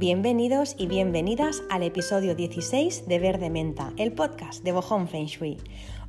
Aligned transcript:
Bienvenidos 0.00 0.76
y 0.78 0.86
bienvenidas 0.86 1.62
al 1.68 1.82
episodio 1.82 2.34
16 2.34 3.06
de 3.06 3.18
Verde 3.18 3.50
Menta, 3.50 3.92
el 3.98 4.14
podcast 4.14 4.64
de 4.64 4.72
Bohong 4.72 5.06
Feng 5.06 5.26
Shui 5.26 5.58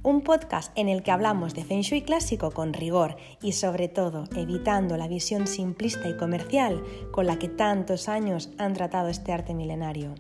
un 0.04 0.22
podcast 0.22 0.72
en 0.76 0.90
el 0.90 1.04
que 1.04 1.12
hablamos 1.12 1.54
de 1.54 1.64
Feng 1.64 1.82
Shui 1.82 2.02
clásico 2.02 2.52
con 2.52 2.74
rigor 2.74 3.18
y 3.42 3.52
sobre 3.52 3.88
todo 3.88 4.24
evitando 4.36 4.98
la 4.98 5.08
visión 5.08 5.46
simplista 5.46 6.10
y 6.10 6.18
comercial 6.18 6.84
con 7.12 7.28
la 7.28 7.38
que 7.38 7.50
tantos 7.50 8.10
años 8.10 8.50
han 8.58 8.74
tratado 8.74 9.10
este 9.10 9.32
arte 9.32 9.54
milenario. 9.54 10.16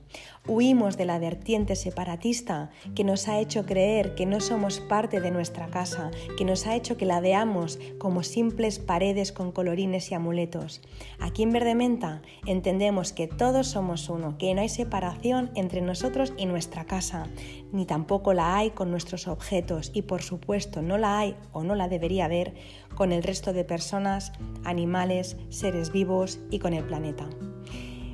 Huimos 0.47 0.97
de 0.97 1.05
la 1.05 1.19
vertiente 1.19 1.75
separatista 1.75 2.71
que 2.95 3.03
nos 3.03 3.27
ha 3.27 3.39
hecho 3.39 3.63
creer 3.67 4.15
que 4.15 4.25
no 4.25 4.39
somos 4.39 4.79
parte 4.79 5.21
de 5.21 5.29
nuestra 5.29 5.67
casa, 5.67 6.09
que 6.36 6.45
nos 6.45 6.65
ha 6.65 6.75
hecho 6.75 6.97
que 6.97 7.05
la 7.05 7.19
veamos 7.19 7.77
como 7.99 8.23
simples 8.23 8.79
paredes 8.79 9.32
con 9.32 9.51
colorines 9.51 10.09
y 10.09 10.15
amuletos. 10.15 10.82
Aquí 11.19 11.43
en 11.43 11.51
Verde 11.51 11.75
Menta 11.75 12.23
entendemos 12.47 13.13
que 13.13 13.27
todos 13.27 13.68
somos 13.68 14.09
uno, 14.09 14.39
que 14.39 14.55
no 14.55 14.61
hay 14.61 14.69
separación 14.69 15.51
entre 15.54 15.82
nosotros 15.82 16.33
y 16.37 16.47
nuestra 16.47 16.85
casa, 16.85 17.27
ni 17.71 17.85
tampoco 17.85 18.33
la 18.33 18.57
hay 18.57 18.71
con 18.71 18.89
nuestros 18.89 19.27
objetos 19.27 19.91
y 19.93 20.01
por 20.01 20.23
supuesto 20.23 20.82
no 20.82 20.97
la 20.97 21.19
hay 21.19 21.35
o 21.51 21.63
no 21.63 21.75
la 21.75 21.87
debería 21.87 22.25
haber 22.25 22.55
con 22.96 23.11
el 23.11 23.21
resto 23.21 23.54
de 23.54 23.63
personas, 23.63 24.33
animales, 24.63 25.37
seres 25.49 25.91
vivos 25.91 26.39
y 26.49 26.57
con 26.57 26.73
el 26.73 26.83
planeta. 26.83 27.29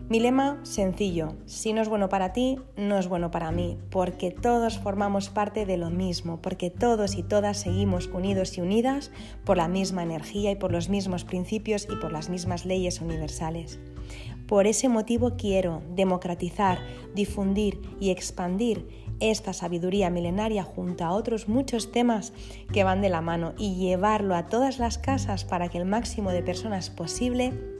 Mi 0.09 0.21
lema 0.21 0.57
sencillo, 0.63 1.33
si 1.45 1.73
no 1.73 1.81
es 1.81 1.89
bueno 1.89 2.07
para 2.07 2.31
ti, 2.31 2.57
no 2.77 2.97
es 2.97 3.09
bueno 3.09 3.29
para 3.29 3.51
mí, 3.51 3.77
porque 3.89 4.31
todos 4.31 4.79
formamos 4.79 5.29
parte 5.29 5.65
de 5.65 5.75
lo 5.75 5.89
mismo, 5.89 6.41
porque 6.41 6.69
todos 6.69 7.15
y 7.15 7.23
todas 7.23 7.57
seguimos 7.57 8.07
unidos 8.07 8.57
y 8.57 8.61
unidas 8.61 9.11
por 9.43 9.57
la 9.57 9.67
misma 9.67 10.03
energía 10.03 10.51
y 10.51 10.55
por 10.55 10.71
los 10.71 10.87
mismos 10.87 11.25
principios 11.25 11.89
y 11.91 11.97
por 11.97 12.13
las 12.13 12.29
mismas 12.29 12.65
leyes 12.65 13.01
universales. 13.01 13.79
Por 14.47 14.65
ese 14.65 14.87
motivo 14.87 15.33
quiero 15.35 15.81
democratizar, 15.93 16.79
difundir 17.13 17.81
y 17.99 18.11
expandir 18.11 18.87
esta 19.19 19.51
sabiduría 19.51 20.09
milenaria 20.09 20.63
junto 20.63 21.03
a 21.03 21.11
otros 21.11 21.49
muchos 21.49 21.91
temas 21.91 22.31
que 22.71 22.85
van 22.85 23.01
de 23.01 23.09
la 23.09 23.19
mano 23.19 23.55
y 23.57 23.75
llevarlo 23.75 24.37
a 24.37 24.47
todas 24.47 24.79
las 24.79 24.97
casas 24.97 25.43
para 25.43 25.67
que 25.67 25.79
el 25.79 25.85
máximo 25.85 26.31
de 26.31 26.43
personas 26.43 26.89
posible 26.89 27.76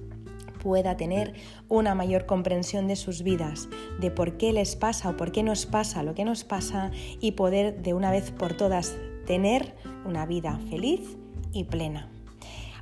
pueda 0.67 0.97
tener 0.97 1.33
una 1.69 1.95
mayor 1.95 2.25
comprensión 2.25 2.89
de 2.89 2.97
sus 2.97 3.23
vidas, 3.23 3.69
de 4.01 4.11
por 4.11 4.35
qué 4.35 4.51
les 4.51 4.75
pasa 4.75 5.11
o 5.11 5.15
por 5.15 5.31
qué 5.31 5.41
nos 5.41 5.65
pasa 5.65 6.03
lo 6.03 6.13
que 6.13 6.25
nos 6.25 6.43
pasa 6.43 6.91
y 7.21 7.31
poder 7.31 7.81
de 7.81 7.93
una 7.93 8.11
vez 8.11 8.31
por 8.31 8.51
todas 8.57 8.97
tener 9.25 9.75
una 10.03 10.25
vida 10.25 10.59
feliz 10.69 11.15
y 11.53 11.63
plena. 11.63 12.11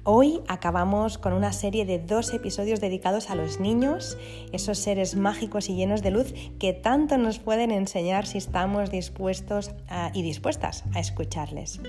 Hoy 0.08 0.42
acabamos 0.48 1.18
con 1.18 1.34
una 1.34 1.52
serie 1.52 1.84
de 1.84 1.98
dos 1.98 2.32
episodios 2.32 2.80
dedicados 2.80 3.32
a 3.32 3.36
los 3.36 3.60
niños, 3.60 4.20
esos 4.52 4.78
seres 4.78 5.16
mágicos 5.16 5.68
y 5.68 5.76
llenos 5.76 6.04
de 6.04 6.12
luz 6.12 6.32
que 6.60 6.74
tanto 6.74 7.18
nos 7.18 7.40
pueden 7.40 7.72
enseñar 7.72 8.28
si 8.28 8.38
estamos 8.38 8.92
dispuestos 8.92 9.72
y 10.14 10.22
dispuestas 10.22 10.84
a 10.94 11.00
escucharles. 11.00 11.80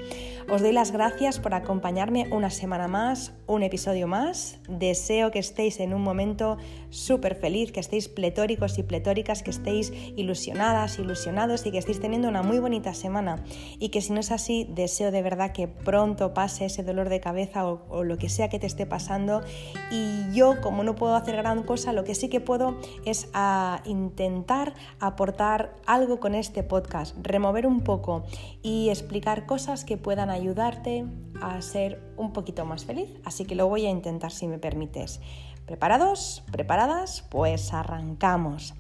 Os 0.50 0.62
doy 0.62 0.72
las 0.72 0.92
gracias 0.92 1.38
por 1.38 1.52
acompañarme 1.52 2.26
una 2.30 2.48
semana 2.48 2.88
más, 2.88 3.34
un 3.46 3.62
episodio 3.62 4.06
más. 4.06 4.60
Deseo 4.66 5.30
que 5.30 5.38
estéis 5.40 5.78
en 5.80 5.92
un 5.92 6.00
momento 6.00 6.56
súper 6.88 7.34
feliz, 7.34 7.70
que 7.70 7.80
estéis 7.80 8.08
pletóricos 8.08 8.78
y 8.78 8.82
pletóricas, 8.82 9.42
que 9.42 9.50
estéis 9.50 9.92
ilusionadas, 10.16 10.98
ilusionados 10.98 11.66
y 11.66 11.70
que 11.70 11.78
estéis 11.78 12.00
teniendo 12.00 12.28
una 12.28 12.42
muy 12.42 12.60
bonita 12.60 12.94
semana. 12.94 13.44
Y 13.78 13.90
que 13.90 14.00
si 14.00 14.14
no 14.14 14.20
es 14.20 14.30
así, 14.30 14.66
deseo 14.70 15.10
de 15.10 15.20
verdad 15.20 15.52
que 15.52 15.68
pronto 15.68 16.32
pase 16.32 16.64
ese 16.64 16.82
dolor 16.82 17.10
de 17.10 17.20
cabeza 17.20 17.66
o 17.66 18.05
lo 18.06 18.18
que 18.18 18.28
sea 18.28 18.48
que 18.48 18.58
te 18.58 18.66
esté 18.66 18.86
pasando. 18.86 19.42
Y 19.90 20.32
yo, 20.32 20.60
como 20.60 20.84
no 20.84 20.94
puedo 20.94 21.14
hacer 21.14 21.36
gran 21.36 21.62
cosa, 21.62 21.92
lo 21.92 22.04
que 22.04 22.14
sí 22.14 22.28
que 22.28 22.40
puedo 22.40 22.76
es 23.04 23.28
a 23.34 23.82
intentar 23.84 24.74
aportar 25.00 25.74
algo 25.86 26.20
con 26.20 26.34
este 26.34 26.62
podcast, 26.62 27.16
remover 27.22 27.66
un 27.66 27.82
poco 27.82 28.24
y 28.62 28.88
explicar 28.88 29.46
cosas 29.46 29.84
que 29.84 29.96
puedan 29.96 30.30
ayudarte 30.30 31.04
a 31.40 31.60
ser 31.60 32.02
un 32.16 32.32
poquito 32.32 32.64
más 32.64 32.84
feliz. 32.84 33.08
Así 33.24 33.44
que 33.44 33.54
lo 33.54 33.68
voy 33.68 33.86
a 33.86 33.90
intentar 33.90 34.32
si 34.32 34.46
me 34.46 34.58
permites. 34.58 35.20
¿Preparados? 35.66 36.44
¿Preparadas? 36.52 37.24
Pues 37.28 37.72
arrancamos. 37.74 38.74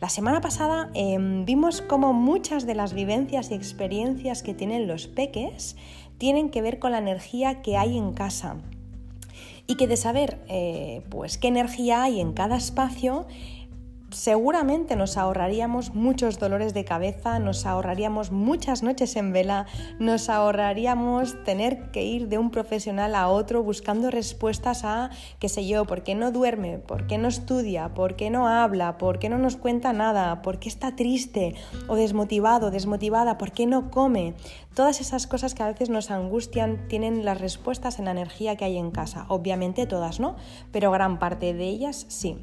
La 0.00 0.08
semana 0.08 0.40
pasada 0.40 0.90
em, 0.94 1.44
vimos 1.44 1.80
cómo 1.82 2.12
muchas 2.12 2.66
de 2.66 2.74
las 2.74 2.94
vivencias 2.94 3.52
y 3.52 3.54
experiencias 3.54 4.42
que 4.42 4.52
tienen 4.52 4.88
los 4.88 5.06
peques 5.06 5.76
tienen 6.18 6.50
que 6.50 6.60
ver 6.60 6.80
con 6.80 6.90
la 6.90 6.98
energía 6.98 7.62
que 7.62 7.76
hay 7.76 7.96
en 7.96 8.12
casa 8.12 8.56
y 9.72 9.74
que 9.74 9.88
de 9.88 9.96
saber 9.96 10.38
eh, 10.48 11.00
pues 11.08 11.38
qué 11.38 11.48
energía 11.48 12.02
hay 12.02 12.20
en 12.20 12.34
cada 12.34 12.56
espacio 12.58 13.26
seguramente 14.12 14.96
nos 14.96 15.16
ahorraríamos 15.16 15.94
muchos 15.94 16.38
dolores 16.38 16.74
de 16.74 16.84
cabeza, 16.84 17.38
nos 17.38 17.66
ahorraríamos 17.66 18.30
muchas 18.30 18.82
noches 18.82 19.16
en 19.16 19.32
vela, 19.32 19.66
nos 19.98 20.28
ahorraríamos 20.28 21.42
tener 21.44 21.90
que 21.90 22.04
ir 22.04 22.28
de 22.28 22.38
un 22.38 22.50
profesional 22.50 23.14
a 23.14 23.28
otro 23.28 23.62
buscando 23.62 24.10
respuestas 24.10 24.84
a, 24.84 25.10
qué 25.38 25.48
sé 25.48 25.66
yo, 25.66 25.84
por 25.84 26.02
qué 26.02 26.14
no 26.14 26.30
duerme, 26.30 26.78
por 26.78 27.06
qué 27.06 27.18
no 27.18 27.28
estudia, 27.28 27.94
por 27.94 28.16
qué 28.16 28.30
no 28.30 28.48
habla, 28.48 28.98
por 28.98 29.18
qué 29.18 29.28
no 29.28 29.38
nos 29.38 29.56
cuenta 29.56 29.92
nada, 29.92 30.42
por 30.42 30.58
qué 30.58 30.68
está 30.68 30.94
triste 30.96 31.54
o 31.88 31.96
desmotivado, 31.96 32.70
desmotivada, 32.70 33.38
por 33.38 33.52
qué 33.52 33.66
no 33.66 33.90
come. 33.90 34.34
Todas 34.74 35.00
esas 35.00 35.26
cosas 35.26 35.54
que 35.54 35.62
a 35.62 35.68
veces 35.68 35.90
nos 35.90 36.10
angustian 36.10 36.88
tienen 36.88 37.24
las 37.24 37.40
respuestas 37.40 37.98
en 37.98 38.06
la 38.06 38.12
energía 38.12 38.56
que 38.56 38.64
hay 38.64 38.78
en 38.78 38.90
casa. 38.90 39.26
Obviamente 39.28 39.86
todas 39.86 40.20
no, 40.20 40.36
pero 40.70 40.90
gran 40.90 41.18
parte 41.18 41.54
de 41.54 41.64
ellas 41.64 42.06
sí. 42.08 42.38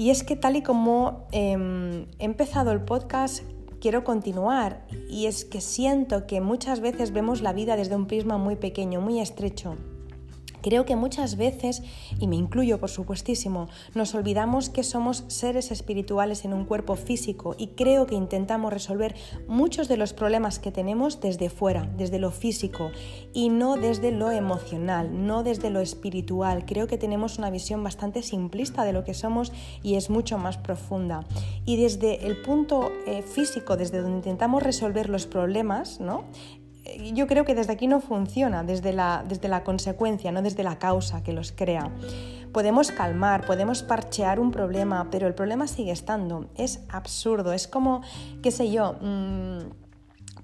Y 0.00 0.08
es 0.08 0.24
que 0.24 0.34
tal 0.34 0.56
y 0.56 0.62
como 0.62 1.26
em, 1.30 2.06
he 2.18 2.24
empezado 2.24 2.72
el 2.72 2.80
podcast, 2.80 3.44
quiero 3.82 4.02
continuar. 4.02 4.86
Y 5.10 5.26
es 5.26 5.44
que 5.44 5.60
siento 5.60 6.26
que 6.26 6.40
muchas 6.40 6.80
veces 6.80 7.12
vemos 7.12 7.42
la 7.42 7.52
vida 7.52 7.76
desde 7.76 7.96
un 7.96 8.06
prisma 8.06 8.38
muy 8.38 8.56
pequeño, 8.56 9.02
muy 9.02 9.20
estrecho. 9.20 9.76
Creo 10.62 10.84
que 10.84 10.96
muchas 10.96 11.36
veces, 11.36 11.82
y 12.18 12.26
me 12.26 12.36
incluyo 12.36 12.78
por 12.78 12.90
supuestísimo, 12.90 13.68
nos 13.94 14.14
olvidamos 14.14 14.68
que 14.68 14.82
somos 14.82 15.24
seres 15.28 15.70
espirituales 15.70 16.44
en 16.44 16.52
un 16.52 16.64
cuerpo 16.64 16.96
físico 16.96 17.54
y 17.58 17.68
creo 17.68 18.06
que 18.06 18.14
intentamos 18.14 18.72
resolver 18.72 19.14
muchos 19.48 19.88
de 19.88 19.96
los 19.96 20.12
problemas 20.12 20.58
que 20.58 20.72
tenemos 20.72 21.20
desde 21.20 21.50
fuera, 21.50 21.90
desde 21.96 22.18
lo 22.18 22.30
físico 22.30 22.90
y 23.32 23.48
no 23.48 23.76
desde 23.76 24.12
lo 24.12 24.30
emocional, 24.30 25.26
no 25.26 25.42
desde 25.42 25.70
lo 25.70 25.80
espiritual. 25.80 26.64
Creo 26.66 26.86
que 26.86 26.98
tenemos 26.98 27.38
una 27.38 27.50
visión 27.50 27.82
bastante 27.82 28.22
simplista 28.22 28.84
de 28.84 28.92
lo 28.92 29.04
que 29.04 29.14
somos 29.14 29.52
y 29.82 29.94
es 29.94 30.10
mucho 30.10 30.38
más 30.38 30.58
profunda. 30.58 31.26
Y 31.64 31.76
desde 31.76 32.26
el 32.26 32.42
punto 32.42 32.90
eh, 33.06 33.22
físico, 33.22 33.76
desde 33.76 34.00
donde 34.00 34.16
intentamos 34.16 34.62
resolver 34.62 35.08
los 35.08 35.26
problemas, 35.26 36.00
¿no? 36.00 36.24
Yo 37.12 37.26
creo 37.26 37.44
que 37.44 37.54
desde 37.54 37.72
aquí 37.72 37.86
no 37.86 38.00
funciona, 38.00 38.62
desde 38.62 38.92
la, 38.92 39.24
desde 39.26 39.48
la 39.48 39.64
consecuencia, 39.64 40.32
no 40.32 40.42
desde 40.42 40.62
la 40.62 40.78
causa 40.78 41.22
que 41.22 41.32
los 41.32 41.52
crea. 41.52 41.90
Podemos 42.52 42.90
calmar, 42.90 43.46
podemos 43.46 43.82
parchear 43.82 44.40
un 44.40 44.50
problema, 44.50 45.08
pero 45.10 45.26
el 45.26 45.34
problema 45.34 45.66
sigue 45.66 45.92
estando. 45.92 46.48
Es 46.56 46.80
absurdo, 46.88 47.52
es 47.52 47.68
como, 47.68 48.02
qué 48.42 48.50
sé 48.50 48.70
yo, 48.70 48.96
mm, 49.00 49.58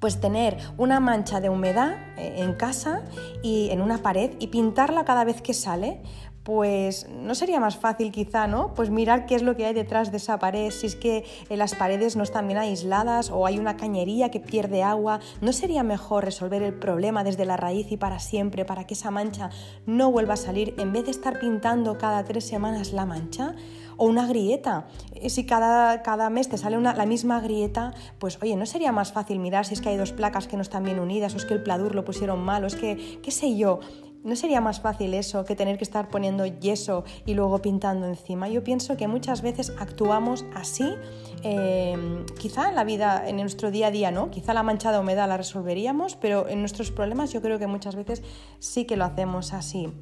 pues 0.01 0.21
tener 0.21 0.59
una 0.77 1.01
mancha 1.01 1.41
de 1.41 1.49
humedad 1.49 1.97
eh, 2.17 2.37
en 2.39 2.55
casa 2.55 3.03
y 3.43 3.71
en 3.71 3.81
una 3.81 3.99
pared 3.99 4.33
y 4.39 4.49
pintarla 4.49 5.05
cada 5.05 5.25
vez 5.25 5.43
que 5.43 5.55
sale, 5.55 6.03
pues 6.47 7.09
no 7.11 7.35
sería 7.35 7.59
más 7.59 7.77
fácil 7.77 8.13
quizá, 8.13 8.47
¿no? 8.47 8.73
Pues 8.73 8.89
mirar 8.89 9.27
qué 9.27 9.35
es 9.35 9.43
lo 9.43 9.57
que 9.57 9.67
hay 9.67 9.75
detrás 9.75 10.13
de 10.13 10.19
esa 10.19 10.39
pared, 10.39 10.71
si 10.71 10.87
es 10.87 10.95
que 10.95 11.25
eh, 11.49 11.57
las 11.57 11.75
paredes 11.75 12.15
no 12.15 12.23
están 12.23 12.47
bien 12.47 12.57
aisladas 12.57 13.33
o 13.33 13.47
hay 13.47 13.59
una 13.59 13.77
cañería 13.77 14.31
que 14.31 14.39
pierde 14.39 14.85
agua, 14.85 15.19
¿no 15.41 15.53
sería 15.53 15.83
mejor 15.83 16.25
resolver 16.25 16.63
el 16.63 16.73
problema 16.73 17.25
desde 17.25 17.47
la 17.47 17.57
raíz 17.57 17.91
y 17.91 17.97
para 17.97 18.21
siempre 18.21 18.65
para 18.65 18.87
que 18.87 18.95
esa 18.95 19.11
mancha 19.11 19.51
no 19.87 20.13
vuelva 20.13 20.35
a 20.35 20.37
salir 20.37 20.77
en 20.79 20.93
vez 20.93 21.07
de 21.07 21.11
estar 21.11 21.41
pintando 21.41 21.99
cada 21.99 22.23
tres 22.23 22.47
semanas 22.47 22.93
la 22.93 23.07
mancha? 23.07 23.57
O 23.97 24.05
una 24.05 24.27
grieta. 24.29 24.87
Eh, 25.15 25.31
si 25.31 25.47
cada, 25.47 26.03
cada 26.03 26.31
mes 26.31 26.49
te 26.49 26.59
sale 26.59 26.79
una, 26.79 26.95
la 26.95 27.07
misma 27.07 27.41
grieta, 27.41 27.93
pues 28.21 28.39
oye, 28.41 28.55
¿no 28.55 28.67
sería 28.67 28.93
más 28.93 29.11
fácil 29.11 29.41
mirar 29.41 29.67
si 29.67 29.75
es 29.75 29.81
que 29.81 29.89
hay 29.89 29.97
dos 29.97 30.13
placas 30.13 30.47
que 30.47 30.55
no 30.55 30.63
están 30.63 30.85
bien 30.85 31.01
unidas 31.01 31.35
o 31.35 31.39
es 31.39 31.45
que 31.45 31.55
el 31.55 31.63
pladur 31.65 31.97
lo 31.97 32.05
pusieron 32.05 32.39
mal 32.39 32.63
o 32.63 32.67
es 32.69 32.77
que, 32.77 33.19
qué 33.21 33.31
sé 33.33 33.57
yo, 33.57 33.81
¿No 34.25 34.35
sería 34.35 34.61
más 34.61 34.81
fácil 34.81 35.15
eso 35.15 35.45
que 35.45 35.55
tener 35.55 35.79
que 35.79 35.85
estar 35.85 36.09
poniendo 36.09 36.47
yeso 36.47 37.05
y 37.25 37.35
luego 37.35 37.63
pintando 37.63 38.07
encima? 38.07 38.49
Yo 38.49 38.65
pienso 38.65 38.97
que 38.97 39.07
muchas 39.07 39.43
veces 39.43 39.73
actuamos 39.79 40.45
así, 40.55 40.95
em, 41.43 42.27
quizá 42.39 42.69
en 42.69 42.75
la 42.75 42.85
vida, 42.85 43.29
en 43.29 43.37
nuestro 43.37 43.71
día 43.71 43.89
a 43.89 43.91
día, 43.91 44.11
¿no? 44.11 44.31
Quizá 44.31 44.53
la 44.53 44.63
mancha 44.63 44.91
de 44.91 44.99
humedad 44.99 45.29
la 45.29 45.37
resolveríamos, 45.37 46.17
pero 46.17 46.49
en 46.49 46.61
nuestros 46.61 46.91
problemas 46.91 47.33
yo 47.33 47.41
creo 47.41 47.59
que 47.59 47.67
muchas 47.67 47.95
veces 47.95 48.23
sí 48.59 48.85
que 48.85 48.97
lo 48.97 49.05
hacemos 49.05 49.53
así. 49.53 49.93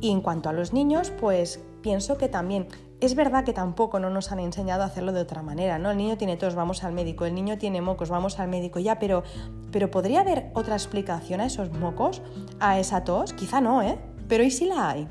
Y 0.00 0.10
en 0.10 0.20
cuanto 0.20 0.48
a 0.48 0.52
los 0.52 0.72
niños, 0.72 1.10
pues 1.18 1.60
pienso 1.80 2.18
que 2.18 2.28
también 2.28 2.68
es 3.00 3.14
verdad 3.14 3.44
que 3.44 3.52
tampoco 3.52 4.00
no 4.00 4.10
nos 4.10 4.32
han 4.32 4.38
enseñado 4.38 4.82
a 4.82 4.86
hacerlo 4.86 5.12
de 5.12 5.20
otra 5.20 5.42
manera, 5.42 5.78
¿no? 5.78 5.90
El 5.90 5.98
niño 5.98 6.16
tiene 6.16 6.36
tos, 6.36 6.54
vamos 6.54 6.82
al 6.84 6.92
médico, 6.92 7.26
el 7.26 7.34
niño 7.34 7.58
tiene 7.58 7.82
mocos, 7.82 8.08
vamos 8.08 8.38
al 8.38 8.48
médico, 8.48 8.78
ya, 8.78 8.98
pero, 8.98 9.22
pero 9.70 9.90
¿podría 9.90 10.20
haber 10.20 10.50
otra 10.54 10.74
explicación 10.74 11.40
a 11.40 11.46
esos 11.46 11.70
mocos, 11.72 12.22
a 12.58 12.78
esa 12.78 13.04
tos? 13.04 13.32
Quizá 13.34 13.60
no, 13.60 13.82
¿eh? 13.82 13.98
Pero 14.28 14.44
¿y 14.44 14.50
si 14.50 14.64
la 14.64 14.90
hay? 14.90 15.08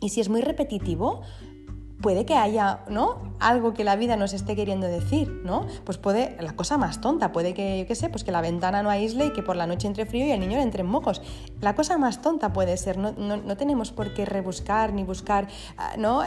¿Y 0.00 0.10
si 0.10 0.20
es 0.20 0.28
muy 0.28 0.42
repetitivo? 0.42 1.22
puede 2.00 2.24
que 2.24 2.34
haya, 2.34 2.80
¿no? 2.88 3.34
Algo 3.40 3.74
que 3.74 3.84
la 3.84 3.96
vida 3.96 4.16
nos 4.16 4.32
esté 4.32 4.54
queriendo 4.54 4.86
decir, 4.86 5.42
¿no? 5.44 5.66
Pues 5.84 5.98
puede, 5.98 6.36
la 6.40 6.54
cosa 6.54 6.78
más 6.78 7.00
tonta, 7.00 7.32
puede 7.32 7.54
que, 7.54 7.78
yo 7.80 7.86
qué 7.86 7.94
sé, 7.94 8.08
pues 8.08 8.24
que 8.24 8.30
la 8.30 8.40
ventana 8.40 8.82
no 8.82 8.90
aísle 8.90 9.26
y 9.26 9.32
que 9.32 9.42
por 9.42 9.56
la 9.56 9.66
noche 9.66 9.88
entre 9.88 10.06
frío 10.06 10.26
y 10.26 10.30
el 10.30 10.40
niño 10.40 10.56
le 10.56 10.62
entre 10.62 10.84
mocos. 10.84 11.22
La 11.60 11.74
cosa 11.74 11.98
más 11.98 12.22
tonta 12.22 12.52
puede 12.52 12.76
ser, 12.76 12.98
no, 12.98 13.12
no, 13.12 13.56
tenemos 13.56 13.90
por 13.90 14.14
qué 14.14 14.24
rebuscar 14.24 14.92
ni 14.92 15.02
buscar, 15.02 15.48
ah, 15.76 15.94
¿no? 15.98 16.22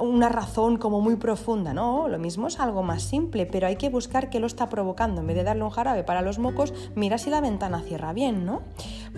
Una 0.00 0.28
razón 0.28 0.76
como 0.76 1.00
muy 1.00 1.16
profunda, 1.16 1.72
¿no? 1.72 2.08
Lo 2.08 2.18
mismo 2.18 2.48
es 2.48 2.60
algo 2.60 2.82
más 2.82 3.02
simple, 3.02 3.46
pero 3.46 3.66
hay 3.66 3.76
que 3.76 3.88
buscar 3.88 4.30
qué 4.30 4.40
lo 4.40 4.46
está 4.46 4.68
provocando. 4.68 5.20
En 5.20 5.26
vez 5.26 5.36
de 5.36 5.44
darle 5.44 5.62
un 5.62 5.70
jarabe 5.70 6.04
para 6.04 6.22
los 6.22 6.38
mocos, 6.38 6.74
mira 6.94 7.18
si 7.18 7.30
la 7.30 7.40
ventana 7.40 7.80
cierra 7.80 8.12
bien, 8.12 8.44
¿no? 8.44 8.62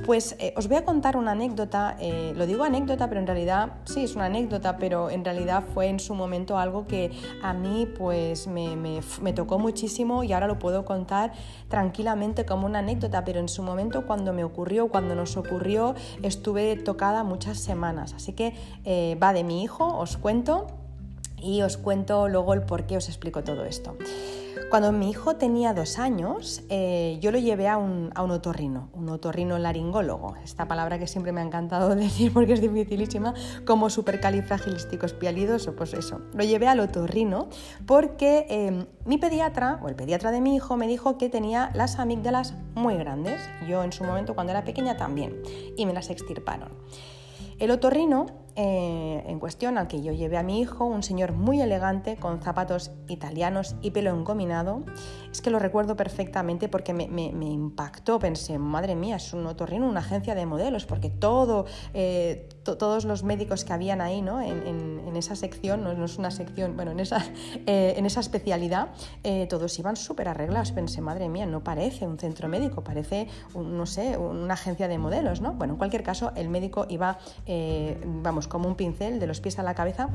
Pues 0.06 0.36
eh, 0.38 0.54
os 0.56 0.68
voy 0.68 0.76
a 0.76 0.84
contar 0.84 1.16
una 1.16 1.32
anécdota, 1.32 1.96
eh, 2.00 2.32
lo 2.36 2.46
digo 2.46 2.64
anécdota, 2.64 3.08
pero 3.08 3.20
en 3.20 3.26
realidad 3.26 3.72
sí 3.84 4.04
es 4.04 4.14
una 4.14 4.26
anécdota, 4.26 4.76
pero 4.76 5.10
en 5.10 5.24
realidad 5.24 5.64
fue 5.74 5.88
en 5.88 5.98
su 5.98 6.14
momento 6.14 6.58
algo 6.58 6.86
que 6.86 7.10
a 7.42 7.52
mí 7.52 7.86
pues 7.98 8.46
me, 8.46 8.76
me 8.76 9.32
tocó 9.32 9.58
muchísimo 9.58 10.22
y 10.22 10.32
ahora 10.32 10.46
lo 10.46 10.58
puedo 10.58 10.84
contar 10.84 11.32
tranquilamente 11.68 12.46
como 12.46 12.66
una 12.66 12.78
anécdota, 12.78 13.24
pero 13.24 13.40
en 13.40 13.48
su 13.48 13.62
momento 13.62 14.06
cuando 14.06 14.32
me 14.32 14.44
ocurrió, 14.44 14.88
cuando 14.88 15.14
nos 15.14 15.36
ocurrió, 15.36 15.94
estuve 16.22 16.76
tocada 16.76 17.24
muchas 17.24 17.58
semanas. 17.58 18.14
Así 18.14 18.32
que 18.32 18.54
eh, 18.84 19.18
va 19.22 19.32
de 19.32 19.44
mi 19.44 19.62
hijo, 19.62 19.98
os 19.98 20.16
cuento 20.16 20.67
y 21.42 21.62
os 21.62 21.76
cuento 21.76 22.28
luego 22.28 22.54
el 22.54 22.62
por 22.62 22.86
qué 22.86 22.96
os 22.96 23.08
explico 23.08 23.42
todo 23.44 23.64
esto. 23.64 23.96
Cuando 24.70 24.92
mi 24.92 25.08
hijo 25.08 25.36
tenía 25.36 25.72
dos 25.72 25.98
años, 25.98 26.62
eh, 26.68 27.16
yo 27.22 27.32
lo 27.32 27.38
llevé 27.38 27.68
a 27.68 27.78
un, 27.78 28.12
un, 28.22 28.30
otorrino, 28.30 28.90
un 28.92 29.08
otorrino 29.08 29.56
laringólogo, 29.58 30.36
esta 30.44 30.68
palabra 30.68 30.98
que 30.98 31.06
siempre 31.06 31.32
me 31.32 31.40
ha 31.40 31.44
encantado 31.44 31.88
decir 31.96 32.34
porque 32.34 32.52
es 32.52 32.60
dificilísima, 32.60 33.32
como 33.64 33.88
supercalifragilístico 33.88 35.06
espialidoso, 35.06 35.74
pues 35.74 35.94
eso. 35.94 36.20
Lo 36.34 36.44
llevé 36.44 36.68
al 36.68 36.80
otorrino 36.80 37.48
porque 37.86 38.46
em, 38.50 38.86
mi 39.06 39.16
pediatra, 39.16 39.80
o 39.82 39.88
el 39.88 39.94
pediatra 39.94 40.30
de 40.32 40.42
mi 40.42 40.56
hijo, 40.56 40.76
me 40.76 40.86
dijo 40.86 41.16
que 41.16 41.30
tenía 41.30 41.70
las 41.74 41.98
amígdalas 41.98 42.52
muy 42.74 42.96
grandes. 42.98 43.40
Yo 43.66 43.82
en 43.82 43.92
su 43.92 44.04
momento, 44.04 44.34
cuando 44.34 44.50
era 44.50 44.64
pequeña, 44.64 44.98
también, 44.98 45.40
y 45.78 45.86
me 45.86 45.94
las 45.94 46.10
extirparon. 46.10 46.72
El 47.58 47.70
otorrino 47.70 48.26
eh, 48.60 49.22
en 49.28 49.38
cuestión, 49.38 49.78
al 49.78 49.86
que 49.86 50.02
yo 50.02 50.12
llevé 50.12 50.36
a 50.36 50.42
mi 50.42 50.60
hijo, 50.60 50.84
un 50.84 51.04
señor 51.04 51.30
muy 51.30 51.60
elegante, 51.60 52.16
con 52.16 52.42
zapatos 52.42 52.90
italianos 53.06 53.76
y 53.82 53.92
pelo 53.92 54.10
engominado. 54.10 54.82
Es 55.30 55.40
que 55.40 55.50
lo 55.50 55.60
recuerdo 55.60 55.94
perfectamente 55.94 56.68
porque 56.68 56.92
me, 56.92 57.04
impactó. 57.04 58.18
Pensé, 58.18 58.58
madre 58.58 58.96
mía, 58.96 59.14
es 59.14 59.32
un 59.32 59.46
otorrino, 59.46 59.88
una 59.88 60.00
agencia 60.00 60.34
de 60.34 60.44
modelos, 60.44 60.86
porque 60.86 61.08
todo, 61.08 61.66
eh, 61.94 62.48
todos 62.76 63.04
los 63.04 63.22
médicos 63.22 63.64
que 63.64 63.72
habían 63.72 64.00
ahí 64.00 64.22
¿no? 64.22 64.40
en, 64.40 65.16
esa 65.16 65.34
sección, 65.34 65.82
no, 65.82 66.04
es 66.04 66.18
una 66.18 66.30
sección, 66.30 66.76
bueno, 66.76 66.92
en 66.92 67.00
esa, 67.00 67.24
eh, 67.66 68.00
especialidad, 68.18 68.88
todos 69.48 69.76
iban 69.78 69.96
súper 69.96 70.28
arreglados. 70.28 70.70
Pensé, 70.72 71.00
madre 71.00 71.28
mía, 71.28 71.46
no 71.46 71.64
parece 71.64 72.06
un 72.06 72.18
centro 72.18 72.48
médico, 72.48 72.84
parece, 72.84 73.26
no 73.54 73.86
sé, 73.86 74.16
una 74.16 74.54
agencia 74.54 74.86
de 74.86 74.98
modelos, 74.98 75.40
¿no? 75.40 75.54
Bueno, 75.54 75.74
en 75.74 75.78
cualquier 75.78 76.02
caso, 76.02 76.32
el 76.36 76.48
médico 76.48 76.86
iba, 76.88 77.18
vamos, 78.04 78.46
como 78.46 78.68
un 78.68 78.76
pincel 78.76 79.18
de 79.18 79.26
los 79.26 79.40
pies 79.40 79.58
a 79.58 79.62
la 79.62 79.74
cabeza, 79.74 80.08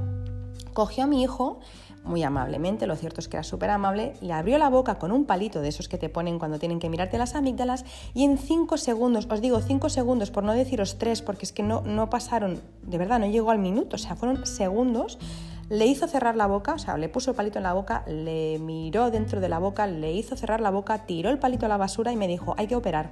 cogió 0.73 1.03
a 1.03 1.07
mi 1.07 1.23
hijo 1.23 1.59
muy 2.03 2.23
amablemente, 2.23 2.85
lo 2.85 2.95
cierto 2.95 3.21
es 3.21 3.27
que 3.27 3.37
era 3.37 3.43
súper 3.43 3.69
amable, 3.69 4.13
le 4.21 4.33
abrió 4.33 4.57
la 4.57 4.69
boca 4.69 4.95
con 4.95 5.11
un 5.11 5.25
palito 5.25 5.61
de 5.61 5.69
esos 5.69 5.87
que 5.87 5.97
te 5.97 6.09
ponen 6.09 6.37
cuando 6.37 6.59
tienen 6.59 6.79
que 6.79 6.89
mirarte 6.89 7.17
las 7.17 7.35
amígdalas 7.35 7.85
y 8.13 8.25
en 8.25 8.37
cinco 8.37 8.77
segundos, 8.77 9.27
os 9.29 9.41
digo 9.41 9.61
cinco 9.61 9.89
segundos 9.89 10.29
por 10.29 10.43
no 10.43 10.53
deciros 10.53 10.97
tres, 10.97 11.21
porque 11.21 11.45
es 11.45 11.53
que 11.53 11.63
no, 11.63 11.81
no 11.81 12.09
pasaron, 12.09 12.61
de 12.81 12.97
verdad, 12.97 13.19
no 13.19 13.27
llegó 13.27 13.51
al 13.51 13.59
minuto, 13.59 13.95
o 13.95 13.99
sea, 13.99 14.15
fueron 14.15 14.45
segundos, 14.45 15.17
le 15.69 15.85
hizo 15.85 16.07
cerrar 16.07 16.35
la 16.35 16.47
boca, 16.47 16.73
o 16.73 16.77
sea, 16.77 16.97
le 16.97 17.07
puso 17.07 17.31
el 17.31 17.37
palito 17.37 17.57
en 17.57 17.63
la 17.63 17.73
boca, 17.73 18.03
le 18.07 18.59
miró 18.59 19.09
dentro 19.09 19.39
de 19.39 19.49
la 19.49 19.59
boca, 19.59 19.87
le 19.87 20.11
hizo 20.11 20.35
cerrar 20.35 20.59
la 20.59 20.71
boca, 20.71 21.05
tiró 21.05 21.29
el 21.29 21.39
palito 21.39 21.65
a 21.65 21.69
la 21.69 21.77
basura 21.77 22.11
y 22.11 22.17
me 22.17 22.27
dijo, 22.27 22.53
hay 22.57 22.67
que 22.67 22.75
operar 22.75 23.11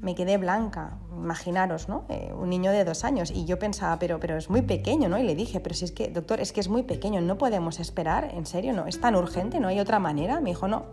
me 0.00 0.14
quedé 0.14 0.38
blanca, 0.38 0.98
imaginaros, 1.14 1.88
¿no? 1.88 2.04
Eh, 2.08 2.32
un 2.32 2.48
niño 2.48 2.72
de 2.72 2.84
dos 2.84 3.04
años. 3.04 3.30
Y 3.30 3.44
yo 3.44 3.58
pensaba, 3.58 3.98
pero, 3.98 4.18
pero 4.18 4.36
es 4.36 4.48
muy 4.48 4.62
pequeño, 4.62 5.08
¿no? 5.08 5.18
Y 5.18 5.22
le 5.22 5.34
dije, 5.34 5.60
pero 5.60 5.74
si 5.74 5.84
es 5.84 5.92
que, 5.92 6.08
doctor, 6.08 6.40
es 6.40 6.52
que 6.52 6.60
es 6.60 6.68
muy 6.68 6.82
pequeño, 6.82 7.20
no 7.20 7.38
podemos 7.38 7.80
esperar, 7.80 8.30
en 8.32 8.46
serio, 8.46 8.72
¿no? 8.72 8.86
Es 8.86 9.00
tan 9.00 9.14
urgente, 9.14 9.60
¿no 9.60 9.68
hay 9.68 9.80
otra 9.80 9.98
manera? 9.98 10.40
Me 10.40 10.50
dijo, 10.50 10.68
no. 10.68 10.86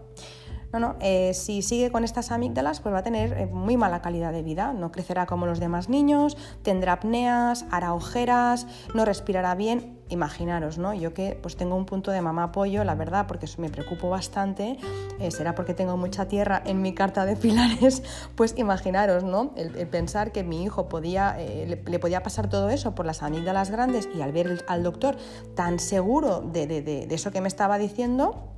No, 0.74 0.80
no, 0.80 0.96
eh, 1.00 1.34
si 1.34 1.62
sigue 1.62 1.92
con 1.92 2.04
estas 2.04 2.30
amígdalas, 2.30 2.82
pues 2.82 2.94
va 2.94 3.00
a 3.00 3.04
tener 3.04 3.34
eh, 3.38 3.46
muy 3.46 3.78
mala 3.78 4.02
calidad 4.02 4.34
de 4.34 4.44
vida. 4.44 4.74
No 4.74 4.92
crecerá 4.92 5.26
como 5.26 5.46
los 5.46 5.62
demás 5.62 5.88
niños, 5.88 6.36
tendrá 6.62 6.94
apneas, 6.94 7.66
hará 7.72 7.94
ojeras, 7.94 8.68
no 8.94 9.06
respirará 9.06 9.56
bien 9.56 9.97
imaginaros, 10.10 10.78
¿no? 10.78 10.94
Yo 10.94 11.14
que 11.14 11.38
pues 11.42 11.56
tengo 11.56 11.76
un 11.76 11.86
punto 11.86 12.12
de 12.12 12.22
mamá 12.22 12.44
apoyo, 12.44 12.84
la 12.84 12.96
verdad, 12.96 13.28
porque 13.28 13.48
me 13.58 13.70
preocupo 13.70 14.10
bastante, 14.10 14.78
eh, 15.20 15.32
será 15.32 15.56
porque 15.56 15.74
tengo 15.74 15.98
mucha 15.98 16.28
tierra 16.28 16.62
en 16.66 16.82
mi 16.82 16.94
carta 16.94 17.26
de 17.26 17.36
pilares, 17.36 18.04
pues 18.36 18.54
imaginaros, 18.58 19.24
¿no? 19.24 19.54
El, 19.56 19.88
pensar 19.88 20.32
que 20.32 20.44
mi 20.44 20.64
hijo 20.64 20.90
podía, 20.90 21.36
eh, 21.40 21.82
le, 21.86 22.00
podía 22.00 22.24
pasar 22.24 22.50
todo 22.50 22.70
eso 22.70 22.94
por 22.94 23.06
las 23.06 23.24
amígdalas 23.24 23.72
grandes 23.72 24.10
y 24.14 24.22
al 24.22 24.32
ver 24.32 24.64
al 24.68 24.84
doctor 24.84 25.16
tan 25.56 25.80
seguro 25.80 26.42
de, 26.42 26.68
de 26.68 27.08
eso 27.10 27.32
que 27.32 27.42
me 27.42 27.48
estaba 27.48 27.78
diciendo, 27.78 28.57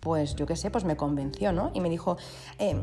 pues 0.00 0.34
yo 0.34 0.46
qué 0.46 0.56
sé, 0.56 0.70
pues 0.70 0.84
me 0.84 0.96
convenció, 0.96 1.52
¿no? 1.52 1.70
Y 1.74 1.80
me 1.80 1.90
dijo, 1.90 2.16
eh, 2.58 2.80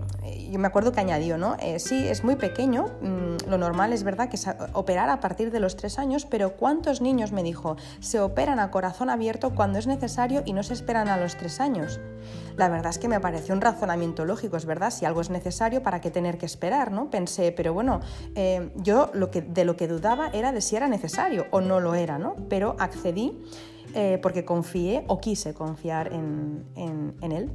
yo 0.52 0.60
me 0.60 0.68
acuerdo 0.68 0.92
que 0.92 1.00
añadió, 1.00 1.38
¿no? 1.38 1.58
Eh, 1.60 1.80
sí, 1.80 2.08
es 2.08 2.24
muy 2.24 2.36
pequeño, 2.36 2.86
mm, 3.02 3.50
lo 3.50 3.58
normal 3.58 3.92
es 3.92 4.04
verdad 4.04 4.30
que 4.30 4.36
es 4.36 4.48
operar 4.74 5.10
a 5.10 5.20
partir 5.20 5.52
de 5.52 5.60
los 5.60 5.76
tres 5.76 5.98
años, 5.98 6.26
pero 6.26 6.56
¿cuántos 6.56 7.02
niños, 7.02 7.32
me 7.32 7.44
dijo, 7.44 7.76
se 8.00 8.20
operan 8.20 8.60
a 8.60 8.70
corazón 8.70 9.10
abierto 9.10 9.56
cuando 9.56 9.80
es 9.80 9.88
necesario 9.88 10.44
y 10.46 10.54
no 10.54 10.62
se 10.64 10.74
esperan 10.74 11.08
a 11.10 11.18
los 11.18 11.36
tres 11.36 11.60
años? 11.60 12.00
La 12.56 12.70
verdad 12.70 12.90
es 12.90 13.00
que 13.00 13.08
me 13.08 13.20
pareció 13.20 13.54
un 13.54 13.62
razonamiento 13.62 14.26
lógico, 14.26 14.58
es 14.58 14.66
verdad, 14.66 14.92
si 14.92 15.06
algo 15.06 15.22
es 15.22 15.30
necesario, 15.30 15.82
¿para 15.82 16.02
qué 16.02 16.12
tener 16.12 16.38
que 16.38 16.46
esperar, 16.46 16.92
no? 16.92 17.10
Pensé, 17.10 17.52
pero 17.52 17.74
bueno, 17.74 18.00
eh, 18.36 18.72
yo 18.76 19.10
lo 19.14 19.32
que, 19.32 19.42
de 19.42 19.66
lo 19.66 19.76
que 19.76 19.88
dudaba 19.88 20.30
era 20.34 20.52
de 20.52 20.62
si 20.62 20.76
era 20.76 20.88
necesario 20.88 21.46
o 21.52 21.62
no 21.62 21.80
lo 21.80 21.96
era, 21.96 22.18
¿no? 22.18 22.36
Pero 22.50 22.76
accedí 22.80 23.38
eh, 24.00 24.20
porque 24.22 24.46
confié 24.46 25.04
o 25.08 25.20
quise 25.20 25.56
confiar 25.56 26.14
en, 26.14 27.16
él. 27.20 27.52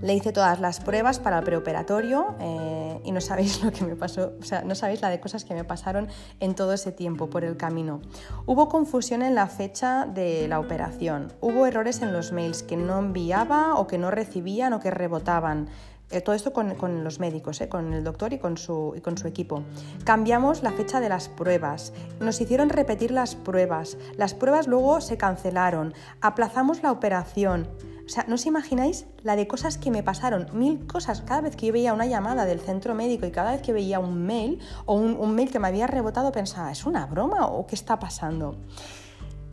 Le 0.00 0.14
hice 0.14 0.32
todas 0.32 0.60
las 0.60 0.80
pruebas 0.80 1.18
para 1.18 1.40
el 1.40 1.44
preoperatorio 1.44 2.36
eh, 2.40 3.02
y 3.04 3.12
no 3.12 3.20
sabéis 3.20 3.62
lo 3.64 3.70
que 3.70 3.84
me 3.84 3.96
pasó, 3.96 4.32
o 4.40 4.42
sea, 4.42 4.62
no 4.62 4.74
sabéis 4.74 5.02
la 5.02 5.10
de 5.10 5.20
cosas 5.20 5.44
que 5.44 5.52
me 5.52 5.62
pasaron 5.62 6.08
en 6.38 6.54
todo 6.54 6.72
ese 6.72 6.90
tiempo 6.90 7.28
por 7.28 7.44
el 7.44 7.58
camino. 7.58 8.00
Hubo 8.46 8.70
confusión 8.70 9.20
en 9.20 9.34
la 9.34 9.46
fecha 9.46 10.06
de 10.06 10.48
la 10.48 10.58
operación, 10.58 11.34
hubo 11.42 11.66
errores 11.66 12.00
en 12.00 12.14
los 12.14 12.32
mails 12.32 12.62
que 12.62 12.78
no 12.78 12.98
enviaba 12.98 13.74
o 13.74 13.86
que 13.86 13.98
no 13.98 14.10
recibían 14.10 14.72
o 14.72 14.80
que 14.80 14.90
rebotaban. 14.90 15.68
Eh, 16.10 16.20
todo 16.20 16.34
esto 16.34 16.52
con, 16.52 17.04
los 17.04 17.20
médicos, 17.20 17.60
eh, 17.60 17.68
con 17.68 17.92
el 17.92 18.02
doctor 18.02 18.32
y 18.32 18.38
con, 18.38 18.56
su, 18.56 18.94
equipo. 19.24 19.62
Cambiamos 20.04 20.64
la 20.64 20.72
fecha 20.72 20.98
de 20.98 21.08
las 21.08 21.28
pruebas, 21.28 21.92
nos 22.18 22.40
hicieron 22.40 22.68
repetir 22.68 23.12
las 23.12 23.36
pruebas, 23.36 23.96
las 24.16 24.34
pruebas 24.34 24.66
luego 24.66 25.00
se 25.00 25.16
cancelaron, 25.16 25.94
aplazamos 26.20 26.82
la 26.82 26.90
operación. 26.90 27.68
O 28.04 28.08
sea, 28.08 28.24
no 28.26 28.34
os 28.34 28.46
imagináis 28.46 29.06
la 29.22 29.36
de 29.36 29.46
cosas 29.46 29.78
que 29.78 29.92
me 29.92 30.02
pasaron, 30.02 30.48
mil 30.52 30.84
cosas. 30.88 31.22
Cada 31.22 31.42
vez 31.42 31.54
que 31.54 31.66
yo 31.66 31.72
veía 31.72 31.94
una 31.94 32.06
llamada 32.06 32.44
del 32.44 32.58
centro 32.58 32.96
médico 32.96 33.24
y 33.26 33.30
cada 33.30 33.52
vez 33.52 33.62
que 33.62 33.72
veía 33.72 34.00
un 34.00 34.26
mail 34.26 34.58
o 34.86 34.96
un 34.96 35.34
mail 35.36 35.52
que 35.52 35.60
me 35.60 35.68
había 35.68 35.86
rebotado, 35.86 36.32
pensaba, 36.32 36.72
¿es 36.72 36.86
una 36.86 37.06
broma 37.06 37.46
o 37.46 37.68
qué 37.68 37.76
está 37.76 38.00
pasando? 38.00 38.56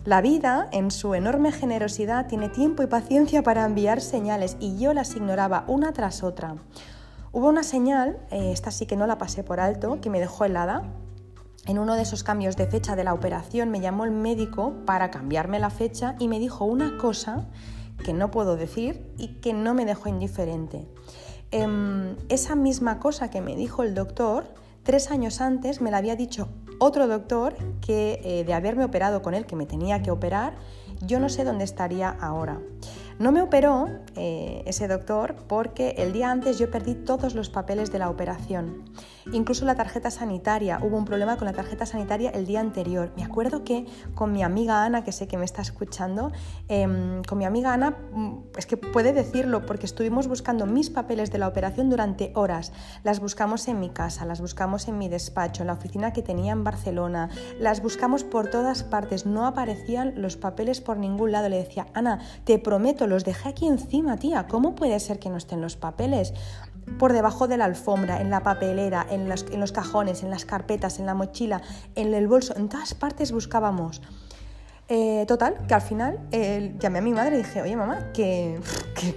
La 0.08 0.22
vida, 0.22 0.70
en 0.72 0.90
su 0.90 1.16
enorme 1.16 1.52
generosidad, 1.52 2.28
tiene 2.28 2.48
tiempo 2.48 2.82
y 2.82 2.88
paciencia 2.88 3.44
para 3.44 3.66
enviar 3.66 4.00
señales 4.00 4.56
y 4.62 4.78
yo 4.78 4.94
las 4.94 5.14
ignoraba 5.18 5.66
una 5.68 5.92
tras 5.92 6.24
otra. 6.24 6.56
Hubo 7.34 7.50
una 7.50 7.62
señal, 7.62 8.18
eh, 8.32 8.54
esta 8.54 8.72
sí 8.72 8.86
que 8.86 8.96
no 8.96 9.06
la 9.06 9.18
pasé 9.18 9.44
por 9.44 9.60
alto, 9.60 10.00
que 10.00 10.10
me 10.10 10.22
dejó 10.22 10.46
helada. 10.46 10.84
En 11.66 11.78
uno 11.78 11.96
de 11.96 12.04
esos 12.04 12.24
cambios 12.24 12.56
de 12.56 12.68
fecha 12.68 12.96
de 12.96 13.04
la 13.04 13.14
operación 13.14 13.70
me 13.70 13.82
llamó 13.82 14.06
el 14.06 14.12
médico 14.12 14.76
para 14.86 15.12
cambiarme 15.12 15.60
la 15.60 15.72
fecha 15.72 16.16
y 16.20 16.30
me 16.30 16.40
dijo 16.40 16.64
una 16.64 16.98
cosa 16.98 17.50
que 18.02 18.14
no 18.14 18.32
puedo 18.32 18.56
decir 18.56 19.12
y 19.18 19.42
que 19.42 19.52
no 19.52 19.74
me 19.74 19.84
dejó 19.84 20.08
indiferente. 20.08 20.88
Em, 21.52 22.16
esa 22.30 22.56
misma 22.56 23.00
cosa 23.00 23.30
que 23.30 23.42
me 23.42 23.58
dijo 23.58 23.84
el 23.84 23.94
doctor, 23.94 24.54
tres 24.84 25.12
años 25.12 25.42
antes 25.42 25.82
me 25.82 25.92
la 25.92 25.98
había 25.98 26.16
dicho 26.16 26.48
otro 26.80 27.08
doctor 27.08 27.56
que 27.82 28.22
eh, 28.24 28.44
de 28.44 28.54
haberme 28.54 28.86
operado 28.86 29.22
con 29.22 29.34
él, 29.34 29.46
que 29.46 29.56
me 29.56 29.66
tenía 29.66 30.02
que 30.02 30.12
operar, 30.12 30.56
yo 31.02 31.20
no 31.20 31.30
sé 31.30 31.44
dónde 31.44 31.64
estaría 31.64 32.10
ahora. 32.10 32.60
No 33.20 33.32
me 33.32 33.42
operó 33.42 33.90
eh, 34.16 34.64
ese 34.66 34.88
doctor 34.88 35.36
porque 35.48 35.96
el 35.98 36.14
día 36.14 36.30
antes 36.30 36.60
yo 36.60 36.70
perdí 36.70 36.94
todos 36.94 37.34
los 37.34 37.50
papeles 37.50 37.92
de 37.92 38.00
la 38.00 38.10
operación. 38.10 38.84
Incluso 39.34 39.66
la 39.66 39.76
tarjeta 39.76 40.10
sanitaria, 40.10 40.80
hubo 40.82 40.98
un 40.98 41.06
problema 41.06 41.36
con 41.38 41.46
la 41.46 41.54
tarjeta 41.54 41.86
sanitaria 41.86 42.30
el 42.30 42.46
día 42.46 42.62
anterior. 42.62 43.12
Me 43.18 43.24
acuerdo 43.24 43.64
que 43.64 43.86
con 44.16 44.32
mi 44.32 44.42
amiga 44.42 44.84
Ana, 44.86 45.04
que 45.04 45.12
sé 45.12 45.28
que 45.28 45.38
me 45.38 45.44
está 45.44 45.62
escuchando, 45.62 46.32
em, 46.70 47.22
con 47.24 47.38
mi 47.38 47.46
amiga 47.46 47.74
Ana, 47.74 47.92
mm, 47.92 48.38
es 48.58 48.66
que 48.66 48.78
puede 48.78 49.12
decirlo 49.12 49.66
porque 49.66 49.86
estuvimos 49.86 50.28
buscando 50.28 50.66
mis 50.66 50.90
papeles 50.90 51.30
de 51.32 51.40
la 51.40 51.48
operación 51.48 51.90
durante 51.90 52.32
horas. 52.36 52.72
Las 53.04 53.20
buscamos 53.20 53.68
en 53.68 53.80
mi 53.80 53.90
casa, 53.90 54.26
las 54.26 54.40
buscamos 54.40 54.88
en 54.88 54.98
mi 54.98 55.10
despacho, 55.10 55.64
en 55.64 55.68
la 55.68 55.74
oficina 55.74 56.14
que 56.14 56.22
tenía 56.22 56.54
en 56.54 56.64
Barcelona, 56.64 57.30
las 57.60 57.82
buscamos 57.82 58.24
por 58.24 58.50
todas 58.50 58.84
partes, 58.84 59.26
no 59.26 59.46
aparecían 59.46 60.14
los 60.16 60.38
papeles 60.38 60.80
por 60.80 60.98
ningún 60.98 61.34
lado. 61.34 61.50
Le 61.50 61.58
decía, 61.58 61.88
Ana, 61.94 62.20
te 62.46 62.60
prometo, 62.60 63.08
los 63.08 63.26
dejé 63.26 63.50
aquí 63.50 63.68
encima, 63.68 64.18
tía, 64.18 64.48
¿cómo 64.48 64.76
puede 64.76 65.00
ser 65.00 65.20
que 65.20 65.30
no 65.30 65.38
estén 65.38 65.62
los 65.62 65.76
papeles? 65.76 66.34
Por 66.98 67.13
debajo 67.13 67.48
de 67.48 67.58
la 67.58 67.65
alfombra, 67.65 68.22
en 68.22 68.29
la 68.29 68.41
papelera, 68.41 69.06
en 69.10 69.29
los, 69.29 69.72
cajones, 69.72 70.24
en 70.24 70.29
las 70.29 70.46
carpetas, 70.46 71.00
en 71.00 71.06
la 71.06 71.13
mochila, 71.13 71.62
en 71.96 72.13
el 72.13 72.27
bolso, 72.27 72.56
en 72.56 72.70
todas 72.70 72.94
partes 72.94 73.32
buscábamos. 73.32 74.01
Eh, 74.89 75.25
total, 75.27 75.58
que 75.67 75.74
al 75.74 75.82
final 75.82 76.17
eh, 76.32 76.74
llamé 76.79 77.00
a 77.00 77.01
mi 77.01 77.12
madre 77.12 77.36
y 77.36 77.39
dije, 77.39 77.62
oye 77.62 77.75
mamá, 77.75 78.13
que, 78.13 78.58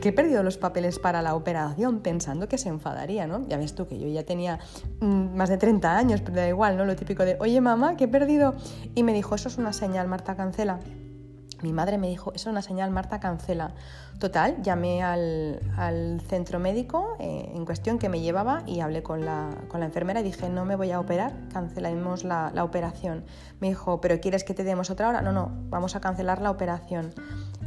que, 0.03 0.09
he 0.09 0.13
perdido 0.13 0.43
los 0.43 0.59
papeles 0.59 0.99
para 0.99 1.23
la 1.23 1.37
operación, 1.37 2.01
pensando 2.01 2.49
que 2.49 2.59
se 2.59 2.69
enfadaría, 2.69 3.29
¿no? 3.29 3.47
Ya 3.47 3.57
ves 3.57 3.77
tú 3.77 3.87
que 3.87 3.97
yo 3.97 4.09
ya 4.09 4.25
tenía 4.25 4.59
mm, 5.01 5.37
más 5.37 5.49
de 5.49 5.59
30 5.59 5.97
años, 5.97 6.23
pero 6.23 6.39
da 6.39 6.49
igual, 6.49 6.77
¿no? 6.77 6.85
Lo 6.85 6.97
típico 6.97 7.25
de, 7.25 7.37
oye 7.39 7.61
mamá, 7.61 7.97
que 7.97 8.05
he 8.05 8.09
perdido. 8.09 8.57
Y 8.97 9.05
me 9.05 9.13
dijo, 9.13 9.37
eso 9.37 9.49
es 9.49 9.59
una 9.59 9.73
señal, 9.73 10.09
Marta, 10.09 10.35
cancela. 10.35 10.81
Mi 11.63 11.73
madre 11.73 11.99
me 11.99 12.09
dijo, 12.09 12.33
eso 12.33 12.49
es 12.49 12.53
una 12.53 12.63
señal, 12.63 12.91
Marta, 12.91 13.21
cancela. 13.21 13.73
Total, 14.19 14.63
llamé 14.63 15.03
al, 15.03 16.21
centro 16.29 16.59
médico 16.59 17.17
eh, 17.19 17.51
en 17.55 17.65
cuestión 17.65 17.99
que 17.99 18.09
me 18.09 18.21
llevaba 18.21 18.63
y 18.67 18.81
hablé 18.81 19.03
con 19.03 19.25
la, 19.25 19.51
enfermera 19.75 20.21
y 20.21 20.25
dije, 20.25 20.49
no 20.49 20.65
me 20.65 20.77
voy 20.77 20.91
a 20.93 21.01
operar, 21.01 21.33
cancelemos 21.53 22.25
la, 22.25 22.53
operación. 22.63 23.25
Me 23.61 23.69
dijo, 23.69 24.01
¿pero 24.01 24.21
quieres 24.21 24.45
que 24.45 24.55
te 24.55 24.65
demos 24.65 24.91
otra 24.91 25.09
hora? 25.09 25.23
No, 25.23 25.33
no, 25.33 25.51
vamos 25.69 25.97
a 25.97 26.01
cancelar 26.01 26.41
la 26.41 26.51
operación. 26.51 27.13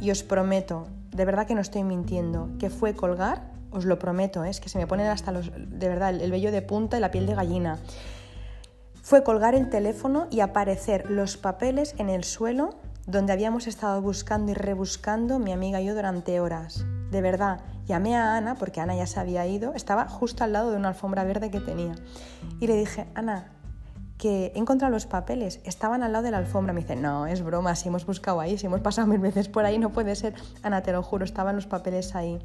Y 0.00 0.10
os 0.10 0.22
prometo, 0.22 0.86
de 1.10 1.24
verdad 1.24 1.46
que 1.46 1.54
no 1.54 1.60
estoy 1.60 1.84
mintiendo, 1.84 2.50
que 2.58 2.70
fue 2.70 2.94
colgar, 2.94 3.52
os 3.70 3.84
lo 3.84 3.98
prometo, 3.98 4.44
¿eh? 4.44 4.50
es 4.50 4.60
que 4.60 4.68
se 4.68 4.78
me 4.78 4.86
ponen 4.86 5.08
hasta 5.08 5.32
los, 5.32 5.50
de 5.52 5.88
verdad, 5.88 6.14
el 6.14 6.30
vello 6.30 6.52
de 6.52 6.62
punta 6.62 6.96
y 6.96 7.00
la 7.00 7.10
piel 7.10 7.26
de 7.26 7.34
gallina. 7.34 7.78
Fue 9.02 9.22
colgar 9.22 9.54
el 9.54 9.68
teléfono 9.68 10.28
y 10.30 10.40
aparecer 10.40 11.10
los 11.10 11.36
papeles 11.36 11.94
en 11.98 12.08
el 12.08 12.24
suelo 12.24 12.70
donde 13.06 13.32
habíamos 13.32 13.66
estado 13.66 14.00
buscando 14.00 14.52
y 14.52 14.54
rebuscando 14.54 15.38
mi 15.38 15.52
amiga 15.52 15.80
y 15.80 15.86
yo 15.86 15.94
durante 15.94 16.40
horas. 16.40 16.84
De 17.10 17.20
verdad, 17.20 17.60
llamé 17.86 18.16
a 18.16 18.36
Ana, 18.36 18.54
porque 18.54 18.80
Ana 18.80 18.96
ya 18.96 19.06
se 19.06 19.20
había 19.20 19.46
ido, 19.46 19.74
estaba 19.74 20.08
justo 20.08 20.42
al 20.42 20.52
lado 20.52 20.70
de 20.70 20.76
una 20.76 20.88
alfombra 20.88 21.24
verde 21.24 21.50
que 21.50 21.60
tenía. 21.60 21.94
Y 22.60 22.66
le 22.66 22.76
dije, 22.76 23.06
Ana, 23.14 23.52
que 24.16 24.52
he 24.54 24.58
encontrado 24.58 24.92
los 24.92 25.06
papeles, 25.06 25.60
estaban 25.64 26.02
al 26.02 26.12
lado 26.12 26.24
de 26.24 26.30
la 26.30 26.38
alfombra. 26.38 26.72
Me 26.72 26.80
dice, 26.80 26.96
no, 26.96 27.26
es 27.26 27.42
broma, 27.42 27.74
si 27.76 27.88
hemos 27.88 28.06
buscado 28.06 28.40
ahí, 28.40 28.56
si 28.56 28.66
hemos 28.66 28.80
pasado 28.80 29.06
mil 29.06 29.20
veces 29.20 29.48
por 29.48 29.64
ahí, 29.66 29.78
no 29.78 29.90
puede 29.90 30.14
ser. 30.16 30.34
Ana, 30.62 30.82
te 30.82 30.92
lo 30.92 31.02
juro, 31.02 31.24
estaban 31.24 31.56
los 31.56 31.66
papeles 31.66 32.14
ahí. 32.14 32.38